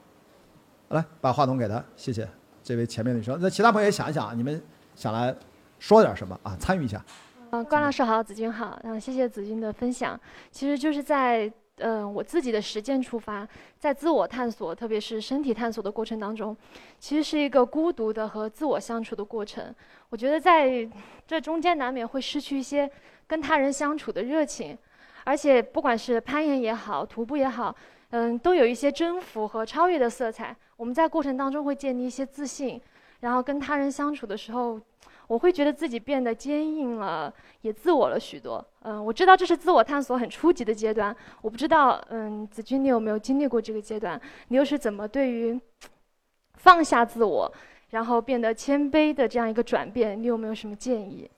[0.89, 2.29] 来把话筒给他，谢谢
[2.65, 3.39] 这位前面的女生。
[3.41, 4.61] 那其他朋友也想一想，你们
[4.97, 5.33] 想来
[5.79, 6.57] 说点什么啊？
[6.59, 7.01] 参与一下。
[7.51, 10.19] 嗯，关老师好，子君好，然后谢谢子君的分享。
[10.51, 11.49] 其实就是在
[11.81, 13.47] 嗯、我自己的实践出发，
[13.79, 16.57] 在自我探索，特别是身体探索的过程当中，
[16.99, 19.75] 其实是一个孤独的和自我相处的过程。
[20.11, 20.89] 我觉得在
[21.27, 22.91] 这中间难免会失去一些
[23.27, 24.77] 跟他人相处的热情，
[25.25, 27.75] 而且不管是攀岩也好，徒步也好，
[28.11, 30.57] 嗯，都有一些征服和超越的色彩。
[30.77, 32.81] 我们在过程当中会建立一些自信，
[33.21, 34.81] 然后跟他人相处的时候，
[35.29, 38.65] 我会觉得自己变得坚硬了，也自我了许多。
[38.83, 44.21] 嗯，我知道这是自我探索很初级的阶段，我不知道，嗯，子君你有没有经历过这个阶段？
[44.49, 45.61] 你又是怎么对于
[46.55, 47.53] 放下自我，
[47.91, 51.31] 然后变得谦卑的这样一个转变，你有没有什么建议？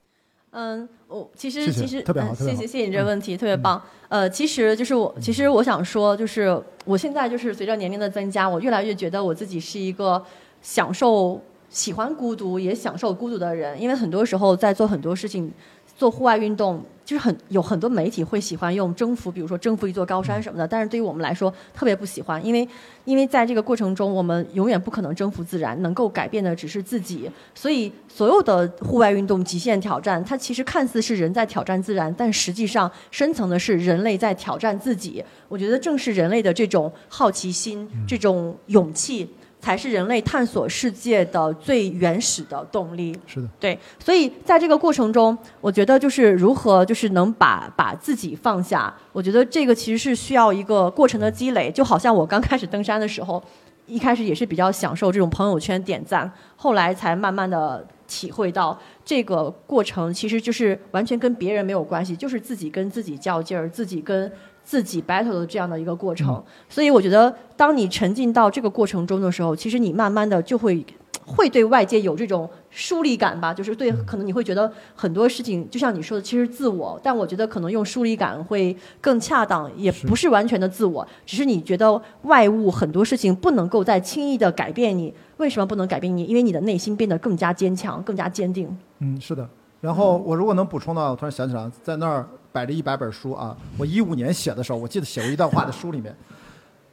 [0.51, 2.03] 嗯，我其实其实
[2.35, 3.81] 谢谢谢谢你这个问题，特别棒。
[4.09, 10.21] 呃，其实就是我，其实我想说，就是我现在就是随着年龄的增加，我越来越觉得我自己是一个
[10.61, 11.41] 享受、
[11.71, 13.81] 喜欢孤独，也享受孤独的人。
[13.81, 15.51] 因为很多时候在做很多事情，
[15.97, 22.67] 做户外运动，就是很有很多媒体会喜欢用征服，比如说征服一座高山什么的，但是对于我们来说特别不喜欢，因为
[23.05, 27.31] 因为在这个过程中，我们永远不可能征服自然，能够改变的只是自己。
[27.55, 35.23] 所以，所有的户外运动、极限挑战，它其实看似是人在挑战自然，但实际上深层的是人类在挑战自己。
[35.47, 39.27] 我觉得正是人类的这种好奇心、这种勇气，
[39.61, 43.15] 才是人类探索世界的最原始的动力。
[43.27, 51.71] 是的，对，所以在这个过程中，我觉得就是如何就是能把把自己放下，我觉得这个其实是需要一个过程的积累。
[51.71, 53.41] 就好像我刚开始登山的时候，
[53.85, 64.31] 一开始也是比较享受这种朋友圈点赞，后来才慢慢的体会到这个过程其实就是完全跟别人没有关系，就是自己跟自己较劲儿，自己跟。
[64.63, 70.85] 自己 battle 的这样的一个过程，所以我觉得，当你沉浸到这个过程中的时候，其实你慢慢的就会
[71.23, 86.23] 会对外界有这种疏离感吧，就是对，可能你会觉得很多事情，就像你说的，其实自我，但我觉得可能用疏离感会更恰当，也不是完全的自我，只是你觉得外物很多事情不能够再轻易的改变你，为什么不能改变你？
[86.25, 88.75] 因为你的内心变得更加坚强，更加坚定。
[88.99, 89.47] 嗯，是的。
[89.81, 93.57] 然后我如果能补充的话，我突然想起来，在那儿摆着一百本书啊。
[93.79, 96.15] 我一五年写的时候，我记得写过一段话在书里面。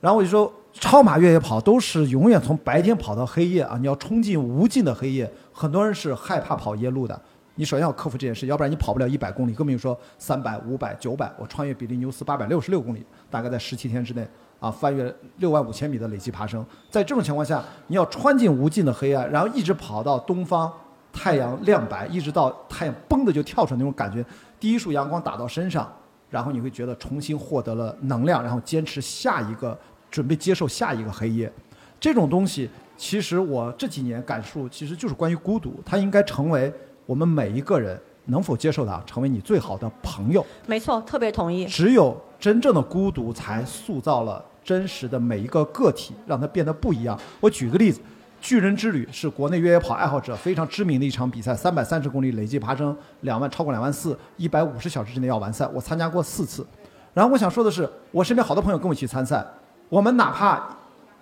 [0.00, 3.76] 然后我就说，超马越野跑都是永远从白天跑到黑夜啊！
[3.78, 5.30] 你要冲进无尽的黑夜。
[5.52, 7.20] 很多人是害怕跑夜路的，
[7.56, 11.30] 你首先要克服这件事，要不然你跑不了一百公里，更别说三百、五百、九百。
[11.36, 14.26] 我穿越比利牛斯八百六十六公里，大概在十七天之内
[14.60, 16.64] 啊，翻越六万五千米的累计爬升。
[16.88, 20.72] 在这种情况下，你要穿进无尽的黑暗，然后一直跑到东方。
[21.12, 24.24] 太阳亮白，一直到太阳嘣的就跳出来那种感觉，
[24.60, 25.90] 第一束阳光打到身上，
[26.30, 29.76] 然后你会觉得重新获得了能量，然后坚持下一个，
[30.10, 31.52] 准备接受下一个黑夜。
[32.00, 36.72] 这种东西，其实我这几年感受其实就是关于孤独，它应该成为
[37.06, 40.44] 我们每一个人能否接受它，成为你最好的朋友。
[40.66, 41.66] 没错，特别同意。
[41.66, 47.18] 只有真正的孤独，才塑造了真实的每一个个体，让它变得不一样。
[47.40, 48.00] 我举个例子，
[48.40, 55.68] 巨人之旅是国内越野跑爱好者非常知名的一场比赛，三百三十公里累计爬升两万，超过两万四，一百五十小时之内要完赛。
[55.74, 56.66] 我参加过四次。
[57.14, 59.44] 然后我想说的是，我身边好多朋友跟我一起参赛，
[59.88, 60.68] 我们哪怕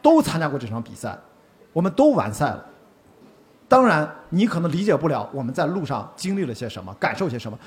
[0.02, 1.18] 都参加过这场比赛，
[1.72, 2.64] 我们都完赛了。
[3.66, 7.58] 当然，你可能理解不了我们在路上经历了些什么，感受些什么。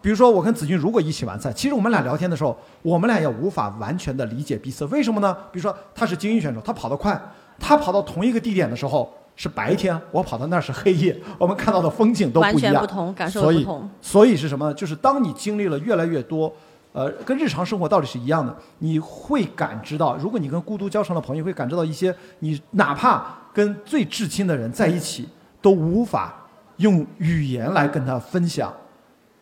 [0.00, 4.84] 比如说，我跟子君如果一起完赛，其实我们俩聊天的时候，我们俩也无法完全的理解彼此。
[4.86, 5.36] 为什么呢？
[5.52, 7.20] 比如说，他是精英选手，他跑得快，
[7.58, 14.72] 他跑到同一个地点的时候是白天，我跑到那儿是黑夜， 我们看到的风景都不一样，完全不同，感受所以不同。，所以是什么？
[14.74, 16.52] 就是当你经历了越来越多，
[16.92, 25.28] 呃，跟日常生活道理是一样的，你会感知到，如果你跟孤独交成了朋友，会感知到一些你哪怕跟最至亲的人在一起，
[25.60, 26.34] 都无法
[26.76, 28.72] 用语言来跟他分享。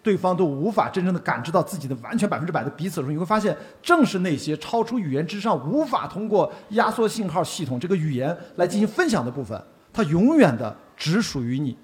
[0.05, 9.59] 对方都无法真正的感知到自己的完全百分之百的彼此的时候，你会发现，正是那些超出语言之上、无法通过压缩信号系统这个语言来进行分享的部分，
[9.95, 11.75] 它永远的只属于你。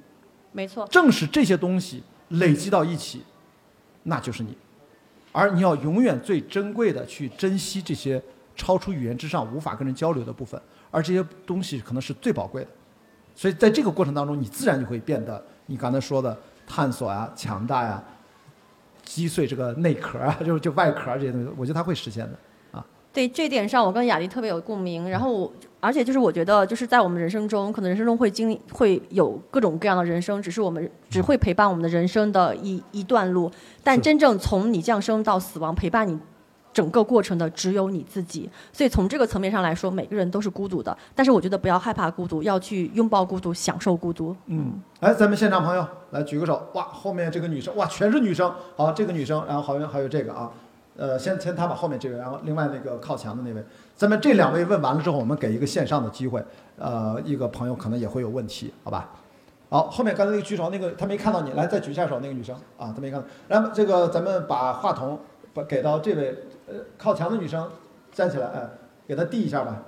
[0.53, 3.23] 没错，正是这些东西累积到一起，
[4.03, 4.55] 那就是你。
[5.33, 8.23] 而你要永远最珍贵的去珍惜这些
[8.55, 10.61] 超出语言之上、无法跟人交流的部分，
[10.91, 12.69] 而这些东西可能是最宝贵的。
[13.35, 16.37] 所以在这个过程当中，你自然就会变得你刚才说的
[16.71, 18.01] 探索啊、强大呀、
[19.03, 22.39] 击碎这个内壳啊， 就是就外壳啊这些东西，我觉得它会实现的。
[23.13, 25.11] 对这点上，我跟雅丽特别有共鸣。
[25.11, 33.51] 然后我，而且就是我觉得，就是在我们人生中，可能人生中会经历，会有各种各样的人生，只是我们只会陪伴我们的人生的一一段路。
[33.83, 36.17] 但真正从你降生到死亡，陪伴你
[36.73, 38.49] 整个过程的只有你自己。
[38.73, 40.97] 所以从这个层面上来说，每个人都是孤独的。
[41.15, 44.35] 但是我觉得不要害怕孤独，要去拥抱孤独，享受孤独。
[44.47, 50.51] 嗯，来，咱们现场朋友来举个手，哇，后面这个女生，哇，全是女生，好，这个女生，然后好像还有这个啊，
[50.97, 53.65] 呃，先先他把后面这位，然后另外那个靠墙的那位，
[53.97, 56.45] 咱们这两位问完了之后，我们给一个线上的机会，
[56.79, 59.11] 呃，一个朋友可能也会有问题，好吧？
[59.69, 65.17] 好，后面刚才那个举手，那个他没看到你，来再举一下手，那个女生啊，她没看到，然后这个咱们把话筒
[65.55, 66.37] 把给到这位
[66.71, 67.71] 呃靠墙的女生，
[68.13, 68.69] 站起来，哎，
[69.07, 69.83] 给她递一下吧。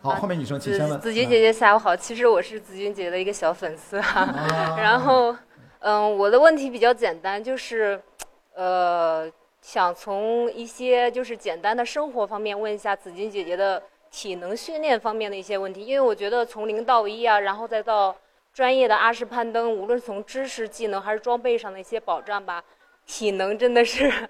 [0.00, 1.00] 好，后面女生请先问。
[1.00, 5.34] 子子君姐姐下午好，其实我是子君姐姐的一个小粉丝哈、啊 然后，
[5.80, 8.00] 嗯，我的问题比较简单，就是，
[8.54, 9.28] 呃，
[9.60, 18.14] 想从一些就是简单的生活方面问一下子君姐姐的体能训练方面的一些问题，因为我觉得从零到一啊，然后再到
[18.52, 22.62] 专业的阿式攀登，无论从知识、技能还是装备上的一些保障吧，
[23.04, 24.28] 体能真的是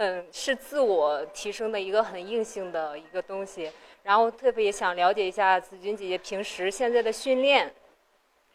[0.00, 3.70] 很是自我提升的一个很硬性的一个东西。
[4.02, 7.70] 然后特别想了解一下子君姐姐平时现在的训练，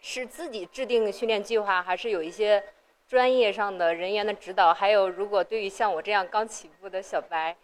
[0.01, 2.63] 是自己制定训练计划，还是有一些
[3.07, 4.73] 专业上的人员的指导？
[4.73, 7.55] 还有，如果对于像我这样刚起步的小白，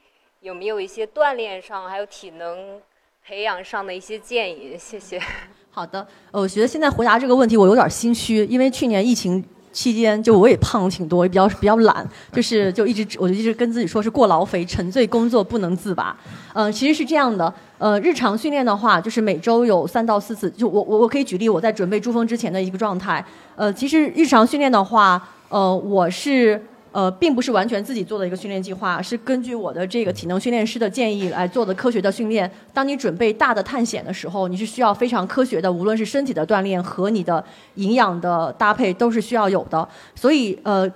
[0.41, 2.79] 有没有一些锻炼上还有体能
[3.25, 4.77] 培养上的一些建议？
[4.77, 5.19] 谢谢。
[5.73, 16.15] 好的，我觉得现在回答这个问题我有点心虚，因为去年疫情期间，就我也胖了挺多，也比较 比较懒，就是就一直我就一直跟自己说是过劳肥，沉醉工作不能自拔。
[16.53, 23.23] 嗯，其实是这样的，呃，日常训练的话，就是每周有三到四次，就我我我可以举例我在准备珠峰之前的一个状态。
[23.55, 26.61] 呃，其实日常训练的话，呃，我是。
[26.91, 32.51] 呃，并不是完全自己做的一个训练计划，是根据我的这个体能训练师的建议来做的科学的训练。
[32.73, 37.41] 当你准备大的探险的时候，你是需要非常科学的，无论是身体的锻炼和你的
[37.75, 39.87] 营养的搭配都是需要有的。
[40.15, 40.91] 所以，呃，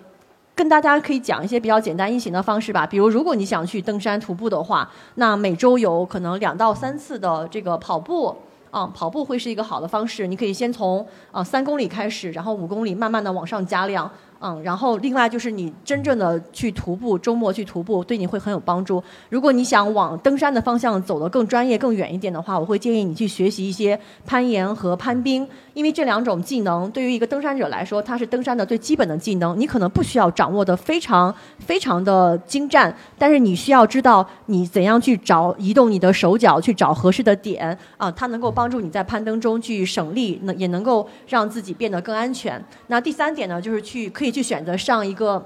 [0.53, 2.85] 跟大家可以讲一些比较简单易行的方式吧。
[2.85, 8.35] 比如，如果你想去登山徒步的话，那每周有可能两到三次的这个跑步。
[8.71, 10.27] 啊、跑步会是一个好的方式。
[10.27, 14.11] 你可以先从啊三公里开始，然后五公里慢慢的往上加量。
[14.41, 19.03] 嗯，然后另外就是你真正的去徒步，周末去徒步对你会很有帮助。
[19.29, 29.59] 如果你想往登山的方向走得更专业、更远一点的话，我会建议你去学习一些攀岩和攀冰，因为这两种技能对于一个登山者来说，它是登山的最基本的技能。
[29.59, 42.63] 你可能不需要掌握的非常非常的精湛，但是你需要知道你怎样去找移动你的手脚，去找合适的点啊，它能够帮助你在攀登中去省力，能也能够让自己变得更安全。
[42.87, 45.43] 那第三点呢，就是去可以去选择上一个。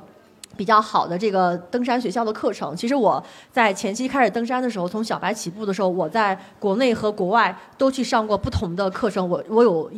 [0.58, 9.90] 比较好的这个登山学校的课程，其实我在前期开始登山的时候，从小白起步的时候，我在国内和国外都去上过不同的课程，我我有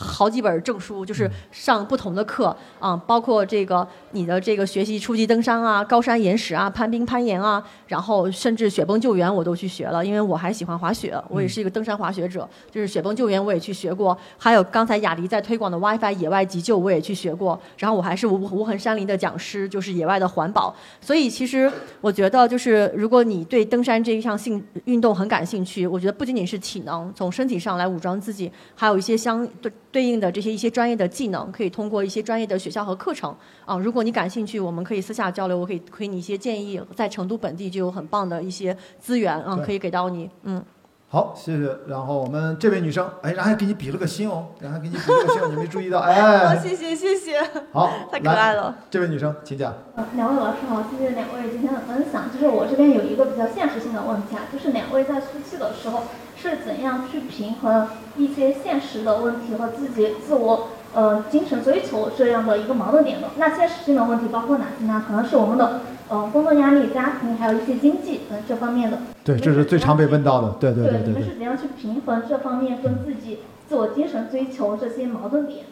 [0.00, 21.70] 好几本证书，就是上不同的课啊，包括这个你的这个学习初级登山啊、高山岩石啊、攀冰攀岩啊，然后甚至雪崩救援我都去学了，因为我还喜欢滑雪，我也是一个登山滑雪者，就是雪崩救援我也去学过，还有刚才雅迪在推广的 WiFi 野外急救我也去学过，然后我还是无无痕山林的讲师，就是野外的环保，所以其实
[22.00, 33.34] 我觉得就是如果你对登山这一项性运动很感兴趣，我觉得不仅仅是体能，从身体上来武装自己，还有一些相对对应的这些一些专业的技能，可以通过一些专业的学校和课程
[33.64, 33.76] 啊。
[33.76, 36.80] 如果你感兴趣，我们可以私下交流，我可以给你一些建议。
[36.94, 40.30] 在成都本地就有很棒的一些资源啊，可以给到你。
[40.44, 40.62] 嗯，
[41.08, 41.76] 好，谢谢。
[41.88, 45.98] 然后我们这位女生，哎，然后还给你比了个心哦，然后还给你比了个心哦，你没注意到？
[46.06, 47.40] 哎，谢谢谢谢，
[47.72, 48.52] 好，太可爱。
[48.52, 48.76] 了。
[48.88, 49.74] 这位女生，请讲。
[49.96, 52.30] 呃两位老师好，谢谢两位今天的分享。
[52.32, 56.02] 就是我这边有一个比较现实性的问题啊，就是两位在出去的时候
[56.40, 57.86] 是怎样去平衡
[58.16, 63.28] 一些现实的问题和自己自我呃精神追求这样的一个矛盾点的？
[63.36, 65.04] 那现实性的问题包括哪些呢？
[65.06, 68.98] 可能是我们的呃工作压力、家庭，还有一些经济等、呃、这方面的。
[69.22, 70.50] 对，这是最常被问到的。
[70.58, 71.22] 对对对你对对。
[71.22, 75.64] 们是怎样去平衡这方面跟自己自我精神追求这些矛盾点？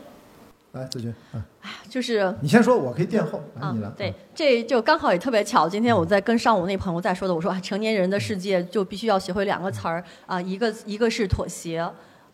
[0.73, 1.43] 来，子君，啊，
[1.89, 3.43] 就是你先说，我可以垫后。
[3.59, 3.89] 来，你来。
[3.89, 5.67] 嗯，对，这就刚好也特别巧。
[5.69, 11.81] 今天我在跟上午那朋友在说的，我说啊成年人的世界就必须要学会两个词儿啊，一个一个是妥协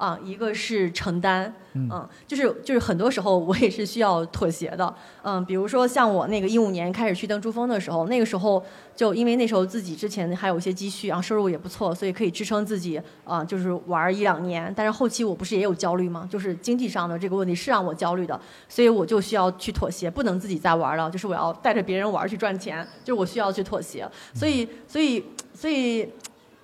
[0.05, 1.51] 啊，一个是承担。
[1.77, 4.95] 嗯，就是就是很多时候我也是需要妥协的。
[5.23, 8.63] 嗯，比如说像我那个一五年开始去登珠峰的时候，那个时候
[8.95, 14.73] 就因为那时候自己之前还有一些积蓄，然后收入也不错，所以可以支撑自己啊、就是玩儿一两年。
[14.77, 16.29] 但是后期我不是也有焦虑吗？
[16.31, 24.09] 就是经济上的这个问题是让我焦虑的，所以我就需要去妥协，不能自己再玩了，就是我要带着别人玩儿去赚钱，就是我需要去妥协。
[24.33, 25.25] 所以，所以，
[25.55, 26.09] 所以。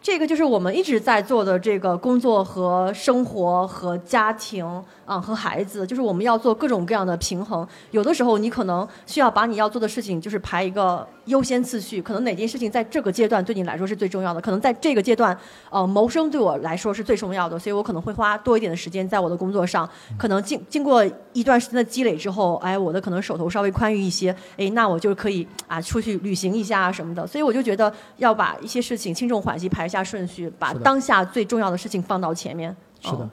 [0.02, 4.64] 这个就是我们一直在做的这个工作和生活和家庭
[5.11, 7.66] 啊、和孩子，就是我们要做各种各样的平衡。
[7.91, 15.37] 有的时候你可能需要把你要做的事情就是排一个优先次序，可能哪件事情在这个阶段对你来说是最重要的，可能在这个阶段，
[15.69, 19.89] 呃，谋生对我来说是最重要的，所以我可能会花多一点的时间在我的工作上。
[20.16, 27.27] 可能经经过一段时间的积累之后，哎，我的可能手头稍微宽裕一些，哎，那我就可以啊出去旅行一下啊什么的。
[27.27, 32.74] 所以我就觉得要把一些事情轻重缓急排一下顺序，把当下最重要的事情放到前面。
[33.01, 33.31] 是的嗯，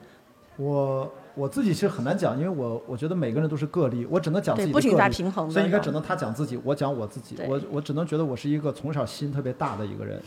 [0.56, 4.86] 我我自己其实很难讲，因为我我觉得每个人都是个例，我只能讲自，己的个例。
[4.86, 7.36] 不仅在平衡的，所以应该只能他讲自己，我讲我自己。
[7.48, 10.20] 我我只能觉得我是一个从小心特别大的一个人，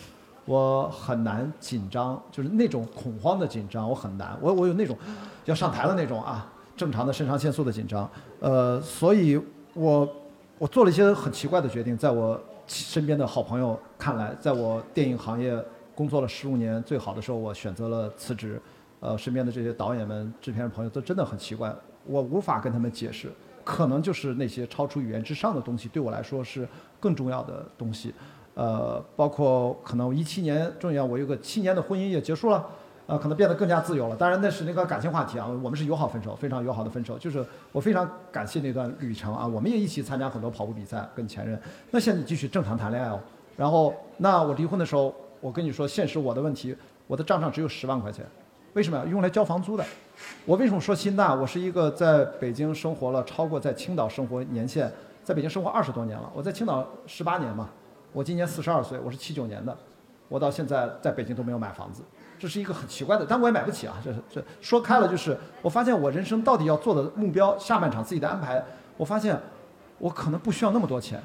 [0.46, 4.38] 我很难紧张，就是那种恐慌的紧张，我很难。
[4.40, 4.98] 我我有那种
[5.44, 8.10] 要上台的那种啊，正常的肾上腺素的紧张。
[8.40, 9.38] 呃，所以
[9.74, 10.08] 我
[10.58, 15.62] 我做了一些很奇怪的决定，在我身边的好朋友看来，在我电影行业
[15.94, 18.62] 工作了十五年最好的时候，我选择了辞职。
[19.02, 21.76] 呃，身边的这些导演们、制片人朋友都真的很奇怪，
[22.06, 23.30] 我无法跟他们解释。
[23.64, 26.68] 可能就是那些超出语言之上的东西，对我来说是
[27.00, 28.14] 更重要的东西。
[28.54, 32.68] 呃，包括可能一七年重要，我有个七年的婚姻也结束了，
[33.06, 34.16] 呃，可能变得更加自由了。
[34.16, 37.18] 当然那是那个感情话题啊，我们是友好分手，非常友好的分手。
[37.18, 41.60] 就是我非常感谢那段旅程啊，我们也一起参加很多跑步比赛，跟前任。
[41.92, 43.20] 那现在继续正常谈恋爱哦。
[43.56, 46.76] 然后，那我离婚的时候，我跟你说，现实我的问题，
[47.06, 48.26] 我的账上只有十万块钱，
[48.74, 49.04] 为什么呀？
[49.10, 49.84] 用来交房租的。
[50.46, 51.34] 我为什么说心大？
[51.34, 54.90] 我是一个在北京生活了超过在青岛生活年限，
[55.24, 56.32] 在北京生活二十多年了。
[56.34, 57.70] 我在青岛十八年嘛，
[58.14, 59.76] 我今年四十二岁，我是七九年的，
[60.30, 62.02] 我到现在在北京都没有买房子，
[62.40, 63.98] 这是一个很奇怪的，但我也买不起啊。
[64.04, 68.64] 这这说开了就是，我发现我人生到底要做的目标，下半场自己的安排，
[68.96, 69.38] 我发现
[69.98, 71.22] 我可能不需要那么多钱。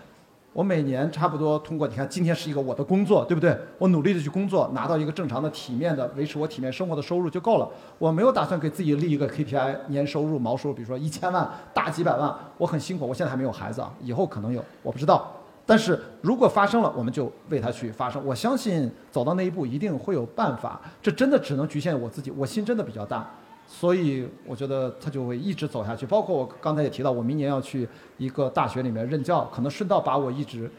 [0.57, 3.55] 我每年差不多通过，你看今天是一个我的工作，对不对？
[3.77, 7.69] 我努力的去工作，拿到一个正常的、体面的、维持我体面生活的收入就够了。
[7.99, 12.35] 我没有打算给自己立一个 KPI，年收入、毛收入，比如说一千万、大几百万。
[12.57, 15.31] 我很辛苦，我现在还没有孩子啊，以后可能有，我不知道。
[15.66, 18.24] 但是如果发生了，我们就为它去发生。
[18.24, 20.81] 我相信走到那一步一定会有办法。
[21.03, 23.31] 这真的只能局限我自己，我心真的比较大。
[23.66, 26.06] 所以我觉得他就会一直走下去。
[26.06, 30.70] 包括我刚才也提到，我明年要去一个大学里面任教，可能顺道把我一直，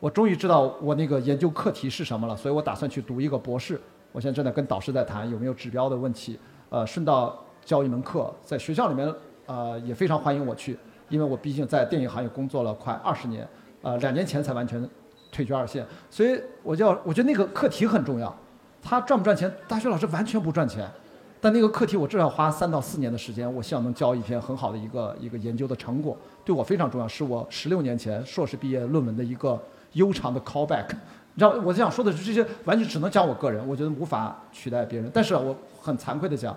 [0.00, 3.80] 我终于知道我那个研究课题是什么了，所以我打算去读一个博士。
[4.12, 6.38] 我现在正在跟导师在谈有没有指标的问题，
[6.70, 9.14] 呃，顺道教一门课，在学校里面
[9.46, 10.76] 呃也非常欢迎我去，
[11.08, 13.46] 因为我毕竟在电影行业工作了快二十年，
[13.82, 14.88] 呃，两年前才完全
[15.30, 18.34] 退居二线，所以我就要我觉得那个课题很重要，
[18.82, 20.90] 他赚不赚钱，大学老师完全不赚钱。
[21.40, 29.60] 但那个课题我至少花三到四年的时间，我希望能交一篇很好的一个一个研究的成果，对我非常重要，是我十六年前硕士毕业论文的一个
[29.94, 30.88] 悠长的 callback。
[31.34, 35.10] 你知道，我想说的是这些完全只能讲我个人，我觉得无法取代别人。
[35.14, 36.54] 但是我很惭愧的讲，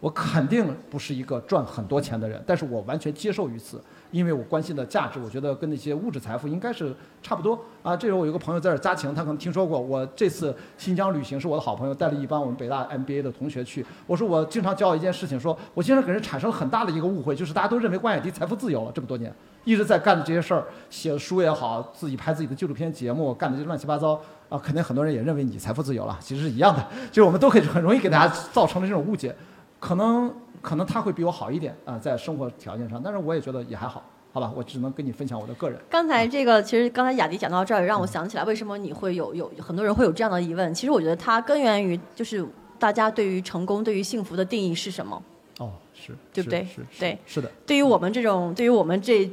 [0.00, 3.80] 我肯定不是一个赚很多钱的人，但是我完全接受于此，
[4.10, 7.96] 因为我关心的价值，我觉得跟那些物质财富应该是差不多啊。
[7.96, 13.84] 这时候我有个朋友在这儿，嘉晴，他可能听说过我这次新疆旅行是我的好朋友带了一帮我们北大 MBA 的同学去。
[14.06, 19.32] 我说我经常教一件事情，说我经常给人产生了很大的一个误会，就是大家都认为关雅迪财富自由了这么多年，
[19.64, 29.34] 一直在干的这些事儿，写书也好，自己拍自己的纪录片节目，干的这些乱七八糟啊，肯定很多人也认为你财富自由了，其实是一样的，就是我们都可以很容易给大家造成了这种误解。
[29.78, 30.32] 可能
[30.66, 34.02] 可能他会比我好一点啊，在生活条件上，但是我也觉得也还好，
[34.32, 35.78] 好吧，我只能跟你分享我的个人。
[35.88, 40.74] 刚才这个，其实刚才雅迪讲到这儿，让我想起来，为什么你会有有很多人会有这样的疑问？
[40.74, 42.44] 其实我觉得它根源于就是
[42.80, 45.22] 大家对于成功、对于幸福的定义是什么？
[45.60, 49.30] 哦，是，对不对是，是对是的，对于我们这种，对于我们这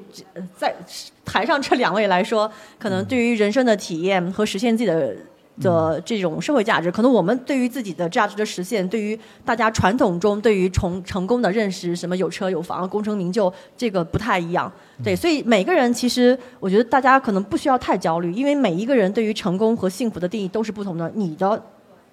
[0.56, 0.72] 在
[1.26, 5.16] 台上这两位来说，可能对于人生的体验和实现自己的。
[5.62, 14.72] 的这种社会价值，可能我们对于自己的价值的实现，对于大家传统中对于成成功的认识，什么有车有房、功成名就，这个不太一样。
[15.04, 21.12] 对，所以每个人其实，我觉得大家可能不需要太焦虑，因为每一个人对于成功和幸福的定义都是不同的。
[21.16, 21.64] 你的，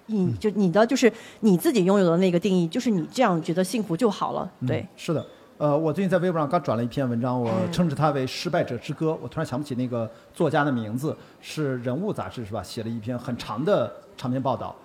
[0.05, 4.49] 你就你的就是你自己拥有的那个定义，就是你这样觉得幸福就好了。
[4.67, 5.25] 对嗯，，是的。
[5.61, 9.11] 呃，我最近在微博上刚转了一篇文章，我称之它为《失败者之歌》。
[9.21, 12.63] 我突然想不起那个作家的名字，是《人物》杂志是吧？
[12.63, 14.75] 写了一篇很长的长篇报道。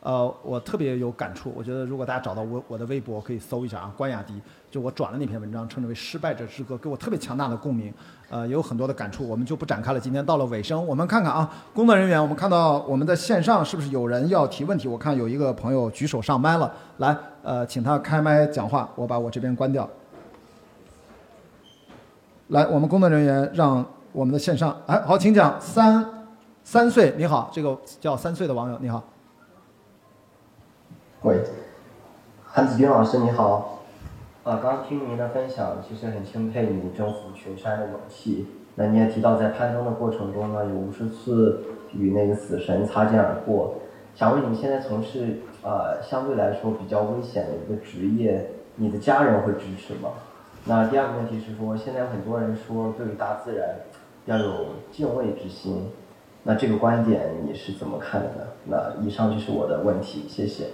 [0.00, 1.50] 呃，我特别有感触。
[1.56, 4.34] 我觉得如果大家找到我我的微博，可以搜一下啊，关雅迪。
[4.70, 7.90] 就我转了那篇文章，称之为《失败者之歌》，给我特别强大的共鸣。
[8.28, 9.98] 呃，也有很多的感触，我们就不展开了。
[9.98, 14.86] 今天到了尾声，我们看看啊，工作人员，我们看到我们的线上是不是有人要提问题？
[14.86, 19.88] 我看有一个朋友举手上麦了，来，呃，请他开麦讲话，我把我这边关掉。
[22.48, 25.60] 来，我们工作人员让我们的线上，哎，好，请讲。
[25.60, 26.04] 三
[26.62, 29.02] 三岁，你好，这个叫三岁的网友，你好。
[31.22, 31.42] 喂，
[32.44, 33.80] 韩子君老师你好，
[34.44, 38.46] 啊，刚听您的分享，其实很钦佩你征服群山的勇气。
[38.76, 41.64] 那你也提到，在攀登的过程中呢，有无数次
[41.94, 43.74] 与那个死神擦肩而过。
[44.14, 50.10] 想问你现在从事呃相对来说比较危险的一个职业，你的家人会支持吗？
[50.66, 53.76] 那第二个问题是说，现在有很多人说对于大自然
[54.24, 55.88] 要有敬畏之心，
[56.42, 58.46] 那这个观点你是怎么看的呢？
[58.64, 60.66] 那以上就是我的问题，谢谢。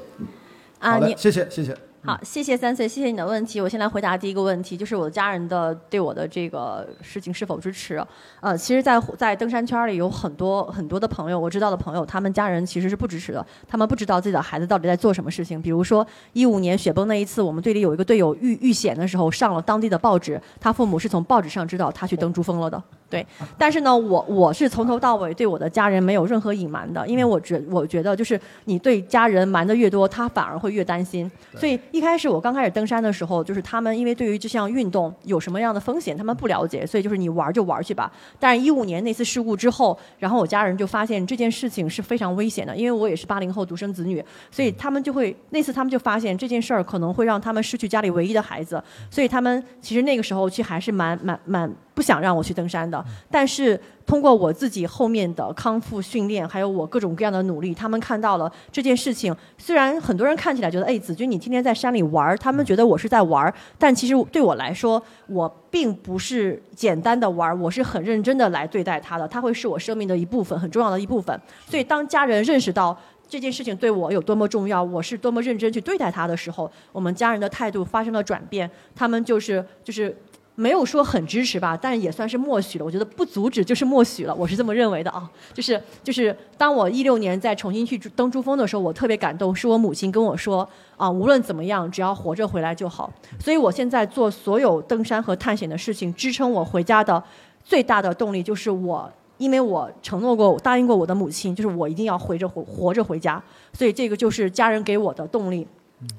[0.79, 1.77] 啊，好的，你谢谢，谢谢。
[2.05, 3.61] 好，谢谢三岁，谢谢你的问题。
[3.61, 8.05] 我先来回答第一个问题，就是我的家人的对我的这个事情是否支持。
[8.41, 15.63] 呃，其实在，在登山圈里有很多很多的朋友，我知道的朋友，他们家人其实是不支持的，他们不知道自己的孩子到底在做什么事情。
[15.63, 22.83] 比如说一五年雪崩那一次，我们队里有一个队友遇遇险的时候上了当地的报纸，他父母是从报纸上知道他去登珠峰了的。
[23.13, 23.27] 对，
[23.59, 31.31] 但是呢，我我是从头到尾对我的家人没有任何隐瞒的，因为我觉我觉得就是你对家人瞒的越多，他反而会越担心。
[31.59, 38.11] 所以一开始我刚开始登山的时候，就是他们因为对于这项运动有什么样的风险，他们不了解，所以就是你玩就玩去吧。
[38.41, 53.05] 但是，一五年那次事故之后，然后我家人就发现这件事情是非常危险的，因为我也是八零后独生子女，所以他们就会那次他们就发现这件事儿可能会让他们失去家里唯一的孩子，所以他们其实那个时候其实还是蛮蛮蛮不想让我去登山的。
[53.31, 59.35] 但是通过我自己后面的康复训练，还有我各种各样的努力，他们看到了这件事情。
[59.59, 71.41] 虽然很多人看起来觉得，哎，子君你天天在山里玩儿，他们觉得我是在玩儿，但其实对我来说，我并不是简单的玩儿，我是很认真的来对待他的，他会是我生命的一部分，很重要的一部分。
[71.69, 72.97] 所以当家人认识到。
[73.29, 80.15] 这件事情对我有多么重要，我是多么认真去对待他的时候，我们家人的态度发生了转变，他们就是就是
[80.55, 82.85] 没有说很支持吧，但也算是默许了。
[82.85, 85.31] 我觉得不阻止就是默许了，我是这么认为的啊。
[85.55, 93.11] 就是就是，当我一六年再重新去登珠峰的时候，我特别感动，是我母亲跟我说啊，无论怎么样，只要活着回来就好。
[93.41, 97.23] 所以我现在做所有登山和探险的事情，支撑我回家的
[97.65, 99.11] 最大的动力就是我。
[99.39, 103.43] 因为我承诺过，答应过我的母亲，就是我一定要回着活活着回家，
[103.73, 105.67] 所以这个就是家人给我的动力。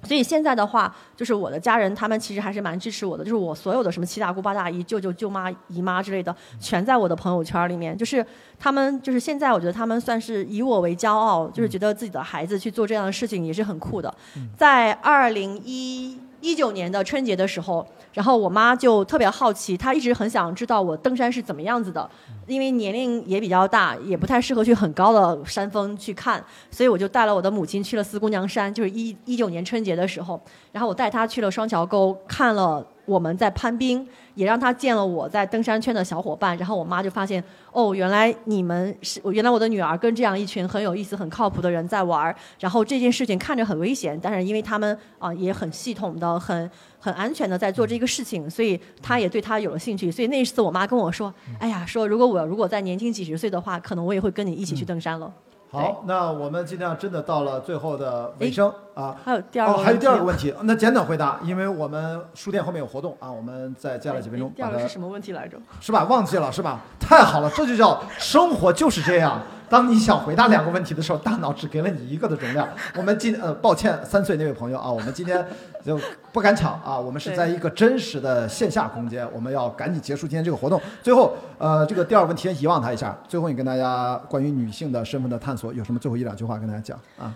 [0.03, 7.97] 所以现在的话，就是我的家人他们其实还是蛮支持我的，就是我所有的什么七大姑八大姨、舅舅舅妈、姨妈之类的，全在我的朋友圈里面。
[7.97, 8.26] 就是
[8.60, 14.14] 他们，就是现在我觉得他们算是以我为骄傲，就是觉得自己的孩子去做这样的事情也是很酷的。
[14.57, 22.07] 在二零一一九年的春节的时候，然后我妈就特别好奇，她一直很想知道我登山是怎么样子的，
[22.45, 30.40] 因为年龄也比较大，也不太适合去很高的山峰去看，所以我就带了我的母亲去了四姑娘山，就是一一九年春节的时候，
[30.74, 36.57] 然后我带她去了双桥沟，看了我们在攀冰，也让他见了我在登山圈的小伙伴。
[36.57, 42.34] 然后我妈就发现，哦，原来你们是，原来我的女儿跟这样一群很有意思、很靠谱的人在玩。
[42.59, 46.69] 然后这件事情看着很危险，但是因为他们啊、也很系统的、很
[46.99, 50.11] 很安全的在做这个事情，所以他也对他有了兴趣。
[50.11, 55.34] 所以那一次我妈跟我说，哎呀，说如果我如果再年轻几十岁的话，可能我也会跟你一起去登山了。
[55.73, 59.17] 好，那我们今天真的到了最后的尾声啊。
[59.25, 65.57] 还有第二个哦，问题，还有第二个问题，那简短回答，因为我们书店后面有活动啊，我们再接下来几分钟第二个是什么问题来着？
[65.81, 66.03] 是吧？
[66.03, 66.81] 忘记了是吧？
[66.99, 69.41] 太好了，这就叫生活就是这样。
[69.67, 72.69] 当你想回答两个问题的时候，大脑只给了你一个的容量。
[72.95, 75.43] 我们今呃，抱歉，三岁那位朋友啊，我们今天
[75.84, 75.99] 就
[76.31, 80.81] 不敢抢啊，我们是在一个真实的线下空间，我们要赶紧结束今天这个活动。
[81.03, 83.18] 最后，呃，这个第二个问题先遗忘它一下。
[83.27, 87.34] 最后，你跟大家关于女性的身份的探索有什么最后一两句话跟大家讲啊？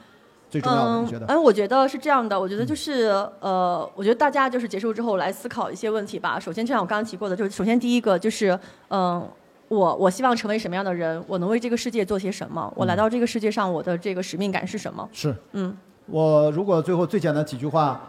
[0.49, 1.25] 最重要的，你觉得？
[1.27, 3.07] 嗯，我觉得是这样的，我觉得就是
[3.41, 6.39] 呃，我觉得大家就是结束之后来思考一些问题吧。
[6.39, 8.57] 首先，就像我刚刚提过的，就是首先第一个就是
[8.89, 9.27] 嗯。
[9.69, 11.21] 我我希望成为什么样的人？
[11.27, 12.71] 我能为这个世界做些什么？
[12.73, 15.05] 我来到这个世界上，我的这个使命感是什么？
[15.11, 15.75] 是，嗯，
[16.05, 18.01] 我如果最后最简单几句话，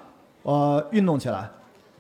[0.48, 1.46] 呃，运动起来，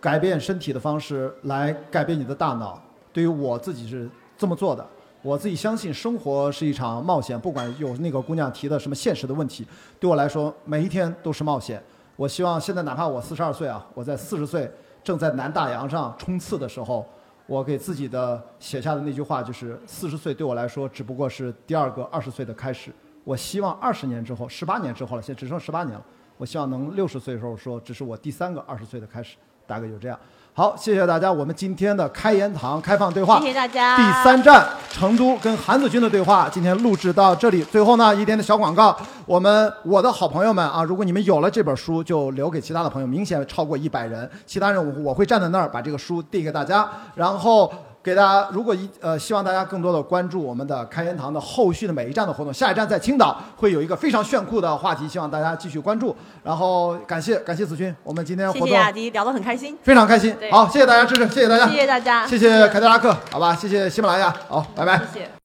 [0.00, 2.80] 改变身体的方式来改变你的大脑。
[3.12, 4.08] 对于我自己是
[4.38, 4.82] 这么做的，
[5.20, 9.66] 我自己相信生活是一场冒险，不管有那个姑娘提的什么现实的问题，
[10.00, 11.82] 对我来说每一天都是冒险。
[12.16, 14.70] 我希望现在哪怕我四十二岁啊，我在四十岁
[15.04, 17.06] 正在南大洋上冲刺的时候。
[17.46, 22.90] 我给自己的写下的那句话就是：四十岁对我来说只不过是第二个二十岁的开始。
[23.24, 26.04] 我希望二十年之后、十八年之后了，现在只剩十八年了。
[26.38, 29.36] 我希望能六十岁的时候说，这是我第三个二十岁的开始，
[29.66, 30.18] 大概就这样。
[30.54, 33.96] 好，谢谢大家，我们今天的开言堂开放对话，谢谢大家。
[33.96, 37.62] 第三站成都跟韩子君的对话，今天录制到这里。
[37.64, 38.96] 最后呢，一点点小广告，
[39.26, 44.28] 我们我的好朋友们啊，如果你们有了这本书，就留给其他的朋友，明显超过一百人。
[44.46, 47.72] 其他人我我会站在那儿把这个书递给大家，然后。
[48.08, 52.52] 给大家，如果一呃，希望大家更多的关注我们的开元堂的后续的每一站的活动。
[52.52, 56.16] 下一站在青岛会有一个非常炫酷的话题，希望大家继续关注。
[56.42, 60.34] 然后感谢感谢子君，我们今天活动谢谢雅迪聊得很开心，非常开心。
[60.50, 65.28] 好，谢谢大家支持，谢谢大家，谢谢大家，谢谢凯迪拉克，好吧，谢谢喜马拉雅，好，拜拜，谢谢。